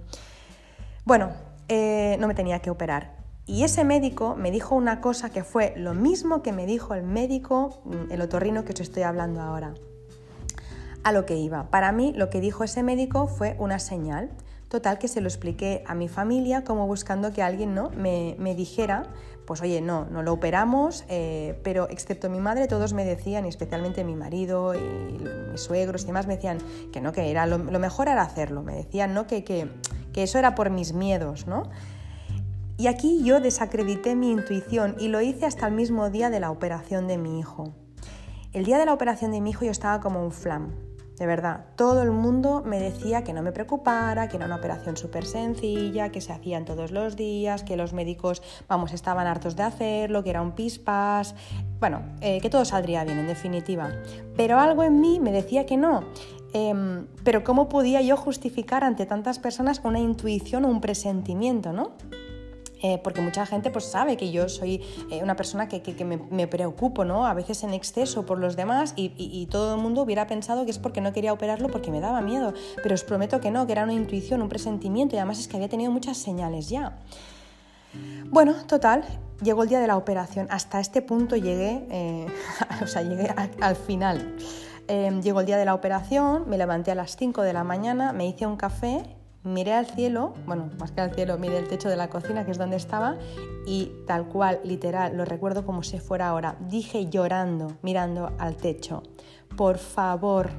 Bueno, 1.06 1.32
eh, 1.70 2.18
no 2.20 2.28
me 2.28 2.36
tenía 2.36 2.60
que 2.60 2.70
operar. 2.70 3.18
Y 3.46 3.64
ese 3.64 3.84
médico 3.84 4.36
me 4.36 4.52
dijo 4.52 4.76
una 4.76 5.02
cosa 5.02 5.32
que 5.32 5.44
fue 5.44 5.74
lo 5.78 5.94
mismo 5.94 6.44
que 6.44 6.52
me 6.52 6.66
dijo 6.68 6.94
el 6.94 7.04
médico, 7.04 7.82
mm, 7.86 8.12
el 8.12 8.22
otorrino 8.22 8.66
que 8.66 8.74
os 8.74 8.82
estoy 8.82 9.04
hablando 9.04 9.42
ahora 9.42 9.74
a 11.04 11.12
lo 11.12 11.26
que 11.26 11.38
iba. 11.38 11.70
Para 11.70 11.92
mí 11.92 12.14
lo 12.16 12.30
que 12.30 12.42
dijo 12.42 12.64
ese 12.64 12.84
médico 12.84 13.28
fue 13.28 13.56
una 13.60 13.80
señal. 13.80 14.32
Total 14.68 15.00
que 15.00 15.08
se 15.08 15.20
lo 15.20 15.28
expliqué 15.28 15.84
a 15.88 15.96
mi 15.96 16.08
familia 16.08 16.64
como 16.64 16.86
buscando 16.86 17.34
que 17.34 17.42
alguien 17.42 17.74
¿no? 17.74 17.90
me, 17.90 18.56
dijera, 18.56 19.08
pues 19.48 19.62
oye, 19.62 19.82
no, 19.82 20.06
no 20.06 20.22
lo 20.22 20.32
operamos, 20.32 21.06
eh, 21.10 21.60
pero 21.64 21.90
excepto 21.90 22.30
mi 22.30 22.40
madre 22.40 22.68
todos 22.68 22.94
me 22.94 23.04
decían, 23.04 23.46
y 23.46 23.50
especialmente 23.50 24.04
mi 24.04 24.16
marido 24.16 24.76
y 24.76 25.24
mis 25.52 25.62
suegros 25.62 26.04
y 26.04 26.08
demás, 26.08 26.28
me 26.28 26.36
decían 26.36 26.60
que 26.94 27.02
no, 27.02 27.14
que 27.14 27.32
era 27.32 27.48
lo, 27.48 27.58
mejor 27.58 28.10
era 28.10 28.22
hacerlo, 28.22 28.62
me 28.62 28.76
decían 28.76 29.16
¿no? 29.16 29.26
que, 29.26 29.44
que, 29.44 29.72
que 30.14 30.22
eso 30.22 30.38
era 30.38 30.54
por 30.54 30.70
mis 30.70 30.94
miedos, 30.94 31.48
¿no? 31.48 31.64
Y 32.78 32.88
aquí 32.88 33.24
yo 33.26 33.42
desacredité 33.42 34.16
mi 34.16 34.32
intuición 34.32 34.96
y 35.00 35.10
lo 35.10 35.20
hice 35.20 35.46
hasta 35.46 35.68
el 35.68 35.74
mismo 35.74 36.10
día 36.10 36.30
de 36.30 36.40
la 36.40 36.50
operación 36.50 37.08
de 37.08 37.18
mi 37.18 37.38
hijo. 37.38 37.74
El 38.54 38.64
día 38.64 38.78
de 38.78 38.86
la 38.86 38.94
operación 38.94 39.32
de 39.32 39.42
mi 39.42 39.50
hijo 39.50 39.66
yo 39.66 39.72
estaba 39.72 40.00
como 40.00 40.24
un 40.24 40.32
flam, 40.32 40.74
de 41.20 41.26
verdad, 41.26 41.66
todo 41.76 42.02
el 42.02 42.12
mundo 42.12 42.64
me 42.66 42.80
decía 42.80 43.26
que 43.26 43.34
no 43.34 43.42
me 43.42 43.52
preocupara, 43.52 44.30
que 44.30 44.38
era 44.38 44.46
una 44.46 44.56
operación 44.56 44.96
súper 44.96 45.26
sencilla, 45.26 46.10
que 46.10 46.22
se 46.22 46.32
hacían 46.32 46.64
todos 46.64 46.92
los 46.92 47.18
días, 47.18 47.64
que 47.64 47.76
los 47.76 47.92
médicos, 47.92 48.42
vamos, 48.70 48.94
estaban 48.94 49.28
hartos 49.28 49.58
de 49.58 49.64
hacerlo, 49.64 50.24
que 50.24 50.30
era 50.30 50.42
un 50.42 50.54
pispas, 50.54 51.36
bueno, 51.82 52.04
eh, 52.22 52.40
que 52.40 52.50
todo 52.50 52.64
saldría 52.64 53.04
bien 53.04 53.20
en 53.20 53.28
definitiva. 53.28 53.92
Pero 54.38 54.60
algo 54.60 54.84
en 54.84 55.02
mí 55.02 55.20
me 55.20 55.34
decía 55.34 55.66
que 55.66 55.76
no. 55.76 56.06
Em, 56.54 57.06
pero 57.26 57.44
¿cómo 57.44 57.68
podía 57.68 58.02
yo 58.02 58.16
justificar 58.16 58.86
ante 58.86 59.06
tantas 59.06 59.40
personas 59.40 59.82
una 59.84 60.00
intuición 60.00 60.64
o 60.64 60.70
un 60.70 60.80
presentimiento, 60.80 61.74
no? 61.74 61.92
Eh, 62.82 62.98
porque 63.04 63.20
mucha 63.22 63.46
gente 63.46 63.72
pues 63.72 63.86
sabe 63.86 64.16
que 64.16 64.32
yo 64.32 64.48
soy 64.48 64.82
eh, 65.12 65.22
una 65.22 65.36
persona 65.36 65.68
que, 65.68 65.82
me, 66.06 66.48
preocupo, 66.48 67.04
¿no? 67.04 67.26
A 67.26 67.34
veces 67.34 67.64
en 67.64 67.74
exceso 67.74 68.26
por 68.26 68.40
los 68.40 68.56
demás 68.56 68.94
y, 68.96 69.48
todo 69.50 69.76
el 69.76 69.82
mundo 69.82 70.04
hubiera 70.04 70.28
pensado 70.28 70.64
que 70.66 70.72
es 70.72 70.80
porque 70.80 71.02
no 71.02 71.12
quería 71.12 71.34
operarlo 71.34 71.70
porque 71.70 71.92
me 71.92 72.00
daba 72.00 72.22
miedo. 72.22 72.54
Pero 72.82 72.96
os 72.96 73.04
prometo 73.04 73.42
que 73.42 73.52
no, 73.52 73.66
que 73.66 73.74
era 73.74 73.84
una 73.84 73.94
intuición, 73.94 74.42
un 74.42 74.50
presentimiento 74.50 75.16
y 75.16 75.20
además 75.20 75.40
es 75.40 75.48
que 75.48 75.58
había 75.58 75.70
tenido 75.70 75.92
muchas 75.92 76.18
señales 76.18 76.70
ya. 76.70 76.98
Bueno, 78.30 78.54
total, 78.68 79.04
llegó 79.42 79.64
el 79.64 79.70
día 79.70 79.80
de 79.80 79.88
la 79.88 79.98
operación. 79.98 80.48
Hasta 80.50 80.80
este 80.80 81.02
punto 81.02 81.36
llegué, 81.36 81.86
eh, 81.90 82.28
o 82.84 82.88
sea, 82.88 83.02
llegué 83.02 83.34
al 83.62 83.76
final. 83.76 84.36
llegó 84.88 85.42
el 85.42 85.46
día 85.46 85.58
de 85.58 85.66
la 85.66 85.74
operación, 85.74 86.46
me 86.48 86.58
levanté 86.58 86.92
a 86.92 86.96
las 86.96 87.16
5 87.18 87.42
de 87.42 87.54
la 87.54 87.64
mañana, 87.64 88.14
me 88.14 88.28
hice 88.28 88.46
un 88.46 88.56
café 88.56 89.19
miré 89.44 89.74
al 89.74 89.86
cielo, 89.86 90.34
bueno, 90.46 90.70
más 90.80 90.92
que 90.92 91.02
al 91.02 91.14
cielo, 91.14 91.38
miré 91.38 91.58
el 91.58 91.68
techo 91.68 91.90
de 91.90 91.96
la 91.96 92.10
cocina, 92.10 92.46
que 92.46 92.52
es 92.52 92.58
donde 92.58 92.76
estaba, 92.76 93.18
y 93.66 93.92
tal 94.06 94.28
cual, 94.28 94.60
literal, 94.64 95.16
lo 95.16 95.26
recuerdo 95.26 95.66
como 95.66 95.84
si 95.84 96.00
fuera 96.00 96.30
ahora. 96.30 96.58
Dije 96.68 97.10
llorando, 97.10 97.78
mirando 97.82 98.32
al 98.38 98.56
techo, 98.56 99.04
por 99.56 99.78
favor, 99.78 100.52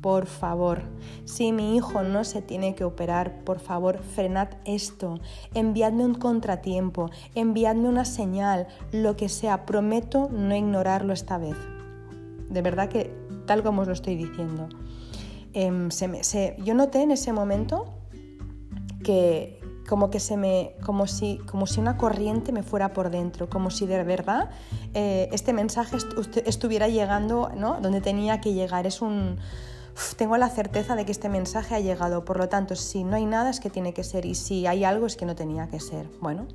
por 0.00 0.26
favor, 0.26 0.82
si 1.24 1.52
mi 1.52 1.76
hijo 1.76 2.02
no 2.02 2.24
se 2.24 2.40
tiene 2.40 2.74
que 2.74 2.84
operar, 2.84 3.44
por 3.44 3.60
favor, 3.60 3.98
frenad 3.98 4.48
esto, 4.64 5.20
enviadme 5.54 6.04
un 6.04 6.14
contratiempo, 6.14 7.10
enviadme 7.34 7.88
una 7.88 8.04
señal, 8.04 8.66
lo 8.92 9.16
que 9.16 9.28
sea, 9.28 9.66
prometo 9.66 10.28
no 10.30 10.54
ignorarlo 10.56 11.12
esta 11.12 11.36
vez. 11.36 11.56
De 12.48 12.62
verdad 12.62 12.88
que 12.88 13.14
tal 13.46 13.62
como 13.62 13.82
os 13.82 13.88
lo 13.88 13.92
estoy 13.92 14.16
diciendo. 14.16 14.68
Em, 15.52 15.88
yo 16.64 16.74
noté 16.74 17.02
en 17.02 17.10
ese 17.10 17.32
momento 17.32 17.99
que 19.02 19.60
como 19.88 20.10
que 20.10 20.20
se 20.20 20.36
me 20.36 20.76
como 20.84 21.06
si 21.06 21.38
como 21.50 21.66
si 21.66 21.80
una 21.80 21.96
corriente 21.96 22.52
me 22.52 22.62
fuera 22.62 22.92
por 22.92 23.10
dentro 23.10 23.48
como 23.48 23.70
si 23.70 23.86
de 23.86 24.04
verdad 24.04 24.50
eh, 24.94 25.28
este 25.32 25.52
mensaje 25.52 25.96
estuviera 26.46 26.88
llegando 26.88 27.50
¿no? 27.56 27.80
donde 27.80 28.00
tenía 28.00 28.40
que 28.40 28.52
llegar. 28.52 28.86
Es 28.86 29.02
un 29.02 29.38
tengo 30.16 30.36
la 30.36 30.48
certeza 30.48 30.94
de 30.94 31.04
que 31.04 31.12
este 31.12 31.28
mensaje 31.28 31.74
ha 31.74 31.80
llegado. 31.80 32.24
Por 32.24 32.38
lo 32.38 32.48
tanto 32.48 32.76
si 32.76 33.04
no 33.04 33.16
hay 33.16 33.26
nada 33.26 33.50
es 33.50 33.60
que 33.60 33.70
tiene 33.70 33.92
que 33.92 34.04
ser 34.04 34.24
y 34.24 34.34
si 34.34 34.66
hay 34.66 34.84
algo 34.84 35.06
es 35.06 35.16
que 35.16 35.26
no 35.26 35.34
tenía 35.34 35.68
que 35.68 35.80
ser. 35.80 36.08
Bueno 36.20 36.46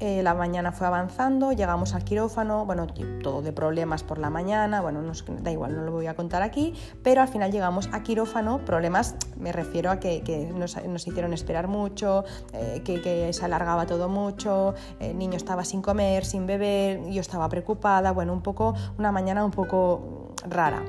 eh, 0.00 0.22
la 0.22 0.32
mañana 0.34 0.72
fue 0.72 0.86
avanzando, 0.86 1.52
llegamos 1.52 1.94
al 1.94 2.04
quirófano, 2.04 2.64
bueno, 2.64 2.86
todo 3.22 3.42
de 3.42 3.52
problemas 3.52 4.02
por 4.02 4.16
la 4.18 4.30
mañana, 4.30 4.80
bueno, 4.80 5.02
da 5.42 5.50
igual, 5.52 5.76
no 5.76 5.82
lo 5.82 5.92
voy 5.92 6.06
a 6.06 6.14
contar 6.14 6.42
aquí, 6.42 6.74
pero 7.02 7.20
al 7.20 7.28
final 7.28 7.52
llegamos 7.52 7.90
a 7.92 8.02
quirófano, 8.02 8.64
problemas, 8.64 9.14
me 9.36 9.52
refiero 9.52 9.90
a 9.90 10.00
que, 10.00 10.50
nos, 10.54 10.76
hicieron 11.06 11.34
esperar 11.34 11.68
mucho, 11.68 12.24
eh, 12.54 12.82
que, 12.82 13.30
se 13.32 13.44
alargaba 13.44 13.84
todo 13.84 14.08
mucho, 14.08 14.74
el 15.00 15.18
niño 15.18 15.36
estaba 15.36 15.64
sin 15.64 15.82
comer, 15.82 16.24
sin 16.24 16.46
beber, 16.46 17.10
yo 17.10 17.20
estaba 17.20 17.48
preocupada, 17.50 18.12
bueno, 18.12 18.32
un 18.32 18.42
poco, 18.42 18.74
una 18.98 19.12
mañana 19.12 19.44
un 19.44 19.50
poco 19.50 20.34
rara. 20.48 20.82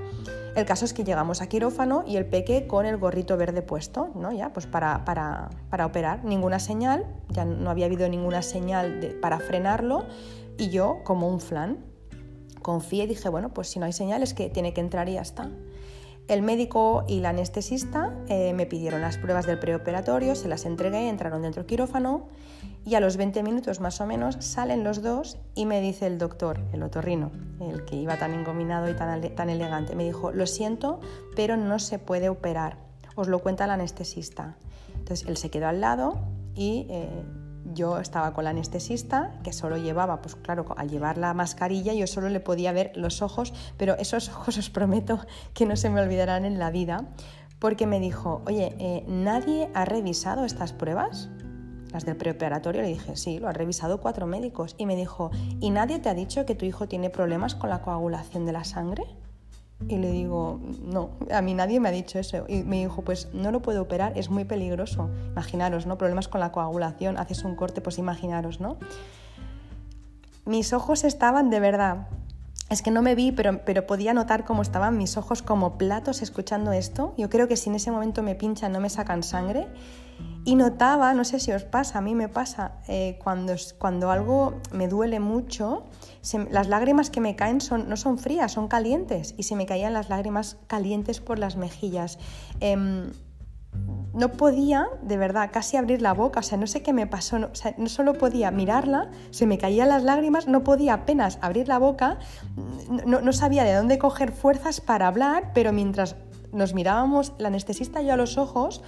El 0.53 0.65
caso 0.65 0.83
es 0.83 0.93
que 0.93 1.05
llegamos 1.05 1.41
a 1.41 1.47
quirófano 1.47 2.03
y 2.05 2.17
el 2.17 2.25
peque 2.25 2.67
con 2.67 2.85
el 2.85 2.97
gorrito 2.97 3.37
verde 3.37 3.61
puesto, 3.61 4.09
¿no? 4.15 4.33
Ya, 4.33 4.51
pues 4.51 4.65
para, 4.65 5.05
para, 5.05 5.85
operar. 5.85 6.25
Ninguna 6.25 6.59
señal, 6.59 7.05
ya 7.29 7.45
no 7.45 7.69
había 7.69 7.85
habido 7.85 8.07
ninguna 8.09 8.41
señal 8.41 9.15
para 9.21 9.39
frenarlo 9.39 10.05
y 10.57 10.69
yo 10.69 10.99
como 11.05 11.29
un 11.29 11.39
flan. 11.39 11.77
Confié 12.61 13.05
y 13.05 13.07
dije, 13.07 13.29
bueno, 13.29 13.53
pues 13.53 13.69
si 13.69 13.79
no 13.79 13.85
hay 13.85 13.93
señales 13.93 14.33
que 14.33 14.49
tiene 14.49 14.73
que 14.73 14.81
entrar 14.81 15.07
y 15.07 15.13
ya 15.13 15.21
está. 15.21 15.49
El 16.27 16.41
médico 16.41 17.05
y 17.07 17.21
la 17.21 17.29
anestesista 17.29 18.13
eh, 18.27 18.53
me 18.53 18.65
pidieron 18.65 19.01
las 19.01 19.17
pruebas 19.17 19.45
del 19.45 19.57
preoperatorio, 19.57 20.35
se 20.35 20.47
las 20.47 20.65
entregué, 20.65 21.07
entraron 21.07 21.41
dentro 21.41 21.63
del 21.63 21.67
quirófano 21.67 22.27
y 22.85 22.95
a 22.95 22.99
los 22.99 23.17
20 23.17 23.43
minutos 23.43 23.79
más 23.79 24.01
o 24.01 24.05
menos 24.05 24.37
salen 24.39 24.83
los 24.83 25.01
dos 25.01 25.37
y 25.55 25.65
me 25.65 25.81
dice 25.81 26.07
el 26.07 26.17
doctor, 26.17 26.59
el 26.73 26.83
otorrino, 26.83 27.31
el 27.59 27.85
que 27.85 27.95
iba 27.95 28.17
tan 28.17 28.33
engominado 28.33 28.89
y 28.89 28.93
tan, 28.93 29.49
elegante, 29.49 29.95
me 29.95 30.03
dijo, 30.03 30.31
lo 30.31 30.47
siento, 30.47 30.99
pero 31.35 31.57
no 31.57 31.79
se 31.79 31.99
puede 31.99 32.29
operar. 32.29 32.77
os 33.15 33.27
lo 33.27 33.39
cuenta 33.39 33.65
el 33.65 33.71
anestesista. 33.71 34.55
Entonces 34.95 35.27
él 35.27 35.37
se 35.37 35.49
quedó 35.49 35.67
al 35.67 35.81
lado 35.81 36.19
y 36.55 36.87
eh, 36.89 37.23
yo 37.73 37.99
estaba 37.99 38.33
con 38.33 38.45
la 38.45 38.49
anestesista, 38.49 39.39
que 39.43 39.53
solo 39.53 39.77
llevaba, 39.77 40.21
pues 40.21 40.35
claro, 40.35 40.65
al 40.75 40.89
llevar 40.89 41.17
la 41.17 41.33
mascarilla 41.33 41.93
yo 41.93 42.07
solo 42.07 42.29
le 42.29 42.39
podía 42.39 42.71
ver 42.71 42.91
los 42.95 43.21
ojos, 43.21 43.53
pero 43.77 43.95
esos 43.97 44.29
ojos 44.29 44.57
os 44.57 44.69
prometo 44.69 45.19
que 45.53 45.65
no 45.65 45.75
se 45.75 45.89
me 45.89 46.01
olvidarán 46.01 46.45
en 46.45 46.59
la 46.59 46.71
vida, 46.71 47.05
porque 47.59 47.85
me 47.85 47.99
dijo, 47.99 48.41
oye, 48.47 48.75
eh, 48.79 49.05
¿nadie 49.07 49.69
ha 49.75 49.85
revisado 49.85 50.45
estas 50.45 50.73
pruebas? 50.73 51.29
Las 51.91 52.05
del 52.05 52.15
preoperatorio, 52.15 52.81
le 52.81 52.87
dije, 52.87 53.15
sí, 53.15 53.39
lo 53.39 53.47
han 53.47 53.55
revisado 53.55 53.99
cuatro 53.99 54.27
médicos. 54.27 54.75
Y 54.77 54.85
me 54.85 54.95
dijo, 54.95 55.31
¿y 55.59 55.69
nadie 55.71 55.99
te 55.99 56.09
ha 56.09 56.13
dicho 56.13 56.45
que 56.45 56.55
tu 56.55 56.65
hijo 56.65 56.87
tiene 56.87 57.09
problemas 57.09 57.55
con 57.55 57.69
la 57.69 57.81
coagulación 57.81 58.45
de 58.45 58.53
la 58.53 58.63
sangre? 58.63 59.03
Y 59.87 59.97
le 59.97 60.11
digo, 60.11 60.59
no, 60.83 61.11
a 61.31 61.41
mí 61.41 61.53
nadie 61.53 61.79
me 61.79 61.89
ha 61.89 61.91
dicho 61.91 62.19
eso. 62.19 62.45
Y 62.47 62.63
me 62.63 62.79
dijo, 62.79 63.01
pues 63.01 63.29
no 63.33 63.51
lo 63.51 63.61
puedo 63.61 63.81
operar, 63.81 64.17
es 64.17 64.29
muy 64.29 64.45
peligroso. 64.45 65.09
Imaginaros, 65.31 65.85
¿no? 65.85 65.97
Problemas 65.97 66.27
con 66.27 66.39
la 66.39 66.51
coagulación, 66.51 67.17
haces 67.17 67.43
un 67.43 67.55
corte, 67.55 67.81
pues 67.81 67.97
imaginaros, 67.97 68.59
¿no? 68.59 68.77
Mis 70.45 70.73
ojos 70.73 71.03
estaban 71.03 71.49
de 71.49 71.59
verdad. 71.59 72.07
Es 72.69 72.81
que 72.81 72.91
no 72.91 73.01
me 73.01 73.15
vi, 73.15 73.31
pero, 73.31 73.65
pero 73.65 73.85
podía 73.85 74.13
notar 74.13 74.45
cómo 74.45 74.61
estaban 74.61 74.97
mis 74.97 75.17
ojos 75.17 75.41
como 75.41 75.77
platos 75.77 76.21
escuchando 76.21 76.71
esto. 76.71 77.13
Yo 77.17 77.29
creo 77.29 77.47
que 77.47 77.57
si 77.57 77.69
en 77.69 77.75
ese 77.75 77.91
momento 77.91 78.23
me 78.23 78.35
pinchan 78.35 78.71
no 78.71 78.79
me 78.79 78.89
sacan 78.89 79.23
sangre. 79.23 79.67
Y 80.43 80.55
notaba, 80.55 81.13
no 81.13 81.23
sé 81.23 81.39
si 81.39 81.51
os 81.51 81.63
pasa, 81.63 81.99
a 81.99 82.01
mí 82.01 82.15
me 82.15 82.27
pasa, 82.27 82.79
eh, 82.87 83.19
cuando, 83.23 83.53
cuando 83.77 84.09
algo 84.09 84.55
me 84.71 84.87
duele 84.87 85.19
mucho, 85.19 85.85
las 86.49 86.67
lágrimas 86.67 87.11
que 87.11 87.21
me 87.21 87.35
caen 87.35 87.61
son, 87.61 87.87
no 87.87 87.95
son 87.95 88.17
frías, 88.17 88.51
son 88.51 88.67
calientes. 88.67 89.35
Y 89.37 89.43
se 89.43 89.55
me 89.55 89.67
caían 89.67 89.93
las 89.93 90.09
lágrimas 90.09 90.57
calientes 90.67 91.19
por 91.19 91.37
las 91.37 91.57
mejillas. 91.57 92.17
Em, 92.59 93.11
no 94.13 94.31
podía, 94.31 94.87
de 95.03 95.17
verdad, 95.17 95.51
casi 95.53 95.77
abrir 95.77 96.01
la 96.01 96.13
boca, 96.13 96.41
o 96.41 96.43
sea, 96.43 96.57
no 96.57 96.67
sé 96.67 96.81
qué 96.81 96.91
me 96.91 97.07
pasó, 97.07 97.39
no, 97.39 97.51
no 97.77 97.87
solo 97.87 98.13
podía 98.13 98.51
mirarla, 98.51 99.09
se 99.29 99.45
me 99.45 99.57
caían 99.57 99.89
las 99.89 100.03
lágrimas, 100.03 100.47
no 100.47 100.63
podía 100.63 100.93
apenas 100.95 101.37
abrir 101.41 101.67
la 101.67 101.77
boca, 101.77 102.19
no, 103.05 103.21
no 103.21 103.31
sabía 103.31 103.63
de 103.63 103.73
dónde 103.73 103.97
coger 103.97 104.31
fuerzas 104.31 104.81
para 104.81 105.07
hablar, 105.07 105.51
pero 105.53 105.71
mientras 105.71 106.17
nos 106.51 106.73
mirábamos, 106.73 107.33
la 107.37 107.47
anestesista 107.47 108.01
yo 108.01 108.13
a 108.13 108.17
los 108.17 108.37
ojos, 108.37 108.81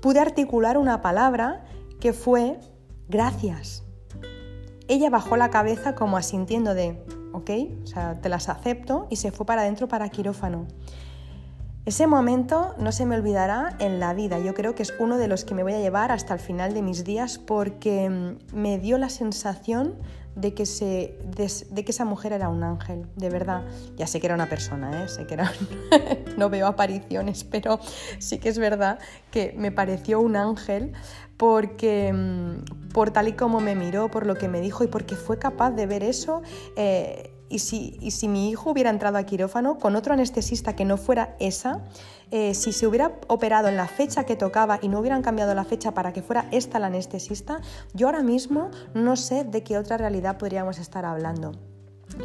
pude 0.00 0.20
articular 0.20 0.78
una 0.78 1.00
palabra 1.00 1.64
que 2.00 2.12
fue 2.12 2.58
gracias. 3.08 3.84
Ella 4.88 5.10
bajó 5.10 5.36
la 5.36 5.50
cabeza 5.50 5.94
como 5.94 6.16
asintiendo 6.16 6.74
de, 6.74 7.02
ok, 7.32 7.50
o 7.84 7.86
sea, 7.86 8.20
te 8.20 8.28
las 8.28 8.48
acepto 8.48 9.06
y 9.10 9.16
se 9.16 9.30
fue 9.30 9.46
para 9.46 9.62
adentro 9.62 9.88
para 9.88 10.08
quirófano. 10.08 10.66
Ese 11.86 12.06
momento 12.06 12.74
no 12.78 12.92
se 12.92 13.06
me 13.06 13.16
olvidará 13.16 13.76
en 13.78 14.00
la 14.00 14.12
vida. 14.12 14.38
Yo 14.38 14.52
creo 14.54 14.74
que 14.74 14.82
es 14.82 14.92
uno 14.98 15.16
de 15.16 15.28
los 15.28 15.44
que 15.44 15.54
me 15.54 15.62
voy 15.62 15.72
a 15.72 15.80
llevar 15.80 16.12
hasta 16.12 16.34
el 16.34 16.40
final 16.40 16.74
de 16.74 16.82
mis 16.82 17.04
días 17.04 17.38
porque 17.38 18.10
mm, 18.10 18.54
me 18.54 18.78
dio 18.78 18.98
la 18.98 19.08
sensación 19.08 19.94
de 20.40 20.54
que, 20.54 20.66
se, 20.66 21.18
de, 21.24 21.84
que 21.84 21.90
esa 21.90 22.04
mujer 22.04 22.32
era 22.32 22.48
un 22.48 22.62
ángel, 22.62 23.06
de 23.16 23.30
verdad. 23.30 23.62
Ya 23.96 24.06
sé 24.06 24.20
que 24.20 24.26
era 24.26 24.34
una 24.34 24.48
persona, 24.48 25.04
¿eh? 25.04 25.08
sé 25.08 25.26
que 25.26 25.34
era, 25.34 25.52
no 26.36 26.48
veo 26.48 26.66
apariciones, 26.66 27.44
pero 27.44 27.80
sí 28.18 28.38
que 28.38 28.48
es 28.48 28.58
verdad 28.58 28.98
que 29.30 29.54
me 29.56 29.70
pareció 29.70 30.20
un 30.20 30.36
ángel 30.36 30.92
porque 31.36 32.12
mm, 32.12 32.90
por 32.92 33.10
tal 33.10 33.28
y 33.28 33.32
como 33.32 33.60
me 33.60 33.74
miró, 33.74 34.10
por 34.10 34.26
lo 34.26 34.34
que 34.34 34.48
me 34.48 34.60
dijo 34.60 34.84
y 34.84 34.86
porque 34.86 35.16
fue 35.16 35.38
capaz 35.38 35.70
de 35.72 35.86
ver 35.86 36.02
eso. 36.02 36.42
Eh, 36.76 37.32
y, 37.50 37.58
si, 37.58 37.98
y 38.00 38.12
si 38.12 38.28
mi 38.28 38.48
hijo 38.48 38.70
hubiera 38.70 38.88
entrado 38.88 39.18
a 39.18 39.24
quirófano 39.24 39.78
con 39.78 39.96
otro 39.96 40.14
anestesista 40.14 40.74
que 40.74 40.86
no 40.86 40.96
fuera 40.96 41.36
esa, 41.38 41.80
eh, 42.30 42.54
si 42.54 42.72
se 42.72 42.86
hubiera 42.86 43.12
operado 43.26 43.68
en 43.68 43.76
la 43.76 43.88
fecha 43.88 44.24
que 44.24 44.36
tocaba 44.36 44.78
y 44.80 44.88
no 44.88 45.00
hubieran 45.00 45.20
cambiado 45.20 45.54
la 45.54 45.64
fecha 45.64 45.92
para 45.92 46.12
que 46.12 46.22
fuera 46.22 46.46
esta 46.52 46.78
la 46.78 46.86
anestesista, 46.86 47.60
yo 47.92 48.06
ahora 48.06 48.22
mismo 48.22 48.70
no 48.94 49.16
sé 49.16 49.44
de 49.44 49.62
qué 49.62 49.76
otra 49.76 49.96
realidad 49.96 50.38
podríamos 50.38 50.78
estar 50.78 51.04
hablando. 51.04 51.52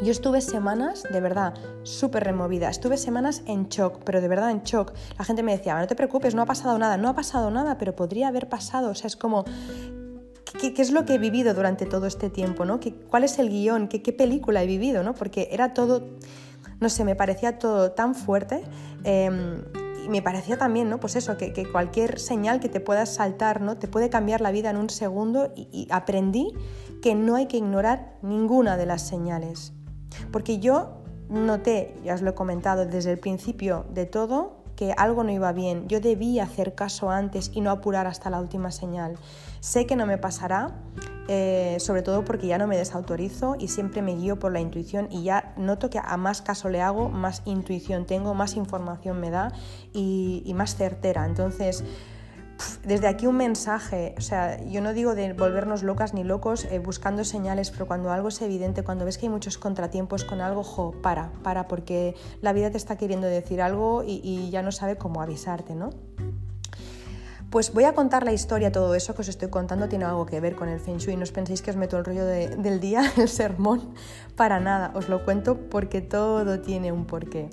Yo 0.02 0.10
estuve 0.10 0.40
semanas, 0.40 1.04
de 1.10 1.20
verdad, 1.20 1.54
súper 1.84 2.24
removida. 2.24 2.68
Estuve 2.68 2.96
semanas 2.96 3.42
en 3.46 3.68
shock, 3.68 4.00
pero 4.04 4.20
de 4.20 4.28
verdad 4.28 4.50
en 4.50 4.62
shock. 4.62 4.92
La 5.16 5.24
gente 5.24 5.42
me 5.42 5.56
decía, 5.56 5.78
no 5.78 5.86
te 5.86 5.94
preocupes, 5.94 6.34
no 6.34 6.42
ha 6.42 6.46
pasado 6.46 6.76
nada. 6.78 6.96
No 6.96 7.08
ha 7.08 7.14
pasado 7.14 7.50
nada, 7.50 7.78
pero 7.78 7.94
podría 7.94 8.28
haber 8.28 8.48
pasado. 8.48 8.90
O 8.90 8.94
sea, 8.94 9.06
es 9.06 9.16
como, 9.16 9.44
¿qué, 10.58 10.74
es 10.76 10.90
lo 10.90 11.04
que 11.04 11.14
he 11.14 11.18
vivido 11.18 11.54
durante 11.54 11.86
todo 11.86 12.06
este 12.06 12.30
tiempo? 12.30 12.64
¿no? 12.64 12.80
¿Qué, 12.80 12.92
¿Cuál 12.94 13.24
es 13.24 13.38
el 13.38 13.48
guion? 13.48 13.88
¿Qué, 13.88 14.02
¿Qué, 14.02 14.12
película 14.12 14.62
he 14.62 14.66
vivido? 14.66 15.02
¿no? 15.02 15.14
Porque 15.14 15.48
era 15.52 15.74
todo, 15.74 16.08
no 16.80 16.88
sé, 16.88 17.04
me 17.04 17.14
parecía 17.14 17.58
todo 17.58 17.92
tan 17.92 18.14
fuerte. 18.14 18.62
Em, 19.04 19.62
y 20.04 20.08
me 20.08 20.22
parecía 20.22 20.56
también, 20.56 20.88
¿no? 20.88 21.00
Pues 21.00 21.16
eso, 21.16 21.36
que, 21.36 21.68
cualquier 21.70 22.20
señal 22.20 22.60
que 22.60 22.68
te 22.68 22.78
puedas 22.78 23.14
saltar, 23.14 23.60
¿no? 23.60 23.76
Te 23.76 23.88
puede 23.88 24.08
cambiar 24.08 24.40
la 24.40 24.52
vida 24.52 24.70
en 24.70 24.76
un 24.76 24.88
segundo 24.88 25.52
y 25.56 25.88
aprendí 25.90 26.52
que 27.02 27.14
no 27.16 27.34
hay 27.34 27.46
que 27.46 27.56
ignorar 27.56 28.16
ninguna 28.22 28.76
de 28.76 28.86
las 28.86 29.02
señales. 29.02 29.72
Porque 30.30 30.58
yo 30.58 31.02
noté, 31.28 31.96
ya 32.04 32.14
os 32.14 32.22
lo 32.22 32.30
he 32.30 32.34
comentado 32.34 32.86
desde 32.86 33.12
el 33.12 33.18
principio 33.18 33.86
de 33.90 34.06
todo, 34.06 34.62
que 34.76 34.92
algo 34.96 35.24
no 35.24 35.32
iba 35.32 35.52
bien. 35.52 35.88
Yo 35.88 36.00
debía 36.00 36.44
hacer 36.44 36.74
caso 36.74 37.10
antes 37.10 37.50
y 37.52 37.60
no 37.60 37.70
apurar 37.70 38.06
hasta 38.06 38.30
la 38.30 38.40
última 38.40 38.70
señal. 38.70 39.16
Sé 39.60 39.86
que 39.86 39.96
no 39.96 40.06
me 40.06 40.18
pasará, 40.18 40.74
eh, 41.28 41.78
sobre 41.80 42.02
todo 42.02 42.24
porque 42.24 42.46
ya 42.46 42.56
no 42.56 42.68
me 42.68 42.76
desautorizo 42.76 43.56
y 43.58 43.66
siempre 43.66 44.00
me 44.00 44.14
guío 44.14 44.38
por 44.38 44.52
la 44.52 44.60
intuición 44.60 45.08
y 45.10 45.24
ya 45.24 45.54
noto 45.56 45.90
que 45.90 45.98
a 45.98 46.16
más 46.16 46.40
caso 46.40 46.68
le 46.68 46.80
hago, 46.80 47.08
más 47.08 47.42
intuición 47.46 48.06
tengo, 48.06 48.32
más 48.34 48.54
información 48.54 49.20
me 49.20 49.30
da 49.30 49.52
y, 49.92 50.52
más 50.54 50.76
certera. 50.76 51.26
Entonces, 51.26 51.82
desde 52.84 53.08
aquí 53.08 53.26
un 53.26 53.36
mensaje, 53.36 54.14
o 54.16 54.20
sea, 54.20 54.62
yo 54.64 54.80
no 54.80 54.92
digo 54.92 55.16
de 55.16 55.32
volvernos 55.32 55.82
locas 55.82 56.14
ni 56.14 56.22
locos 56.22 56.64
eh, 56.66 56.78
buscando 56.78 57.24
señales, 57.24 57.72
pero 57.72 57.86
cuando 57.86 58.12
algo 58.12 58.28
es 58.28 58.40
evidente, 58.40 58.84
cuando 58.84 59.04
ves 59.04 59.18
que 59.18 59.26
hay 59.26 59.30
muchos 59.30 59.58
contratiempos 59.58 60.24
con 60.24 60.40
algo, 60.40 60.62
jo, 60.62 60.94
para, 61.02 61.32
para, 61.42 61.66
porque 61.66 62.14
la 62.40 62.52
vida 62.52 62.70
te 62.70 62.76
está 62.76 62.96
queriendo 62.96 63.26
decir 63.26 63.60
algo 63.60 64.04
y, 64.04 64.20
y 64.22 64.50
ya 64.50 64.62
no 64.62 64.70
sabe 64.70 64.96
cómo 64.96 65.20
avisarte, 65.20 65.74
¿no? 65.74 65.90
Pues 67.50 67.72
voy 67.72 67.84
a 67.84 67.92
contar 67.92 68.24
la 68.24 68.32
historia, 68.32 68.72
todo 68.72 68.94
eso 68.96 69.14
que 69.14 69.22
os 69.22 69.28
estoy 69.28 69.48
contando 69.48 69.88
tiene 69.88 70.04
algo 70.04 70.26
que 70.26 70.40
ver 70.40 70.56
con 70.56 70.68
el 70.68 70.80
Feng 70.80 70.98
Shui, 70.98 71.16
no 71.16 71.22
os 71.22 71.30
penséis 71.30 71.62
que 71.62 71.70
os 71.70 71.76
meto 71.76 71.96
el 71.96 72.04
rollo 72.04 72.26
del 72.26 72.80
día, 72.80 73.02
el 73.16 73.28
sermón, 73.28 73.94
para 74.34 74.58
nada, 74.58 74.90
os 74.94 75.08
lo 75.08 75.24
cuento 75.24 75.56
porque 75.70 76.00
todo 76.00 76.60
tiene 76.60 76.90
un 76.90 77.06
porqué. 77.06 77.50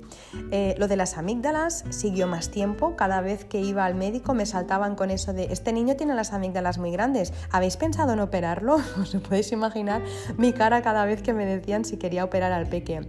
Eh, 0.50 0.74
lo 0.78 0.88
de 0.88 0.96
las 0.96 1.16
amígdalas 1.16 1.84
siguió 1.90 2.26
más 2.26 2.50
tiempo, 2.50 2.96
cada 2.96 3.20
vez 3.20 3.44
que 3.44 3.60
iba 3.60 3.84
al 3.84 3.94
médico 3.94 4.34
me 4.34 4.46
saltaban 4.46 4.96
con 4.96 5.12
eso 5.12 5.32
de, 5.32 5.44
este 5.52 5.72
niño 5.72 5.94
tiene 5.94 6.14
las 6.14 6.32
amígdalas 6.32 6.78
muy 6.78 6.90
grandes, 6.90 7.32
¿habéis 7.52 7.76
pensado 7.76 8.14
en 8.14 8.20
operarlo? 8.20 8.74
Os 9.00 9.14
podéis 9.14 9.52
imaginar 9.52 10.02
mi 10.36 10.52
cara 10.52 10.82
cada 10.82 11.04
vez 11.04 11.22
que 11.22 11.32
me 11.32 11.46
decían 11.46 11.84
si 11.84 11.98
quería 11.98 12.24
operar 12.24 12.50
al 12.50 12.66
peque. 12.66 13.00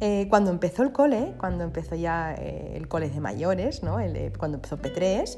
Eh, 0.00 0.26
cuando 0.28 0.50
empezó 0.50 0.82
el 0.82 0.92
cole, 0.92 1.34
cuando 1.38 1.64
empezó 1.64 1.94
ya 1.94 2.34
eh, 2.34 2.74
el 2.76 2.86
cole 2.86 3.08
de 3.08 3.20
mayores, 3.20 3.82
¿no? 3.82 3.96
cuando 4.38 4.58
empezó 4.58 4.76
P3, 4.76 5.36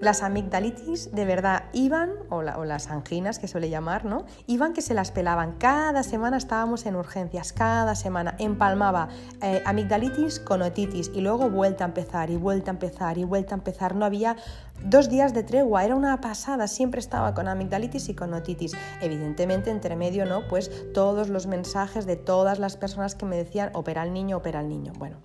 las 0.00 0.22
amigdalitis 0.22 1.12
de 1.12 1.24
verdad 1.24 1.64
iban, 1.72 2.10
o, 2.28 2.42
las 2.42 2.90
anginas 2.90 3.38
que 3.38 3.48
suele 3.48 3.70
llamar, 3.70 4.04
¿no? 4.04 4.24
Iban 4.46 4.72
que 4.72 4.82
se 4.82 4.94
las 4.94 5.10
pelaban. 5.10 5.52
Cada 5.58 6.02
semana 6.02 6.36
estábamos 6.36 6.86
en 6.86 6.96
urgencias, 6.96 7.52
cada 7.52 7.94
semana 7.94 8.34
empalmaba 8.38 9.08
eh, 9.42 9.62
amigdalitis 9.64 10.40
con 10.40 10.62
otitis 10.62 11.10
y 11.14 11.20
luego 11.20 11.48
vuelta 11.50 11.84
a 11.84 11.88
empezar 11.88 12.30
y 12.30 12.36
vuelta 12.36 12.70
a 12.70 12.74
empezar 12.74 13.18
y 13.18 13.24
vuelta 13.24 13.54
a 13.54 13.58
empezar. 13.58 13.94
No 13.94 14.04
había 14.04 14.36
dos 14.84 15.08
días 15.08 15.32
de 15.32 15.42
tregua, 15.42 15.84
era 15.84 15.94
una 15.94 16.20
pasada, 16.20 16.66
siempre 16.66 17.00
estaba 17.00 17.34
con 17.34 17.48
amigdalitis 17.48 18.08
y 18.08 18.14
con 18.14 18.34
otitis. 18.34 18.72
Evidentemente, 19.00 19.70
entre 19.70 19.96
medio, 19.96 20.26
¿no? 20.26 20.48
Pues 20.48 20.70
todos 20.92 21.28
los 21.28 21.46
mensajes 21.46 22.06
de 22.06 22.16
todas 22.16 22.58
las 22.58 22.76
personas 22.76 23.14
que 23.14 23.26
me 23.26 23.36
decían 23.36 23.70
opera 23.74 24.02
al 24.02 24.12
niño, 24.12 24.38
opera 24.38 24.60
al 24.60 24.68
niño. 24.68 24.92
Bueno, 24.98 25.18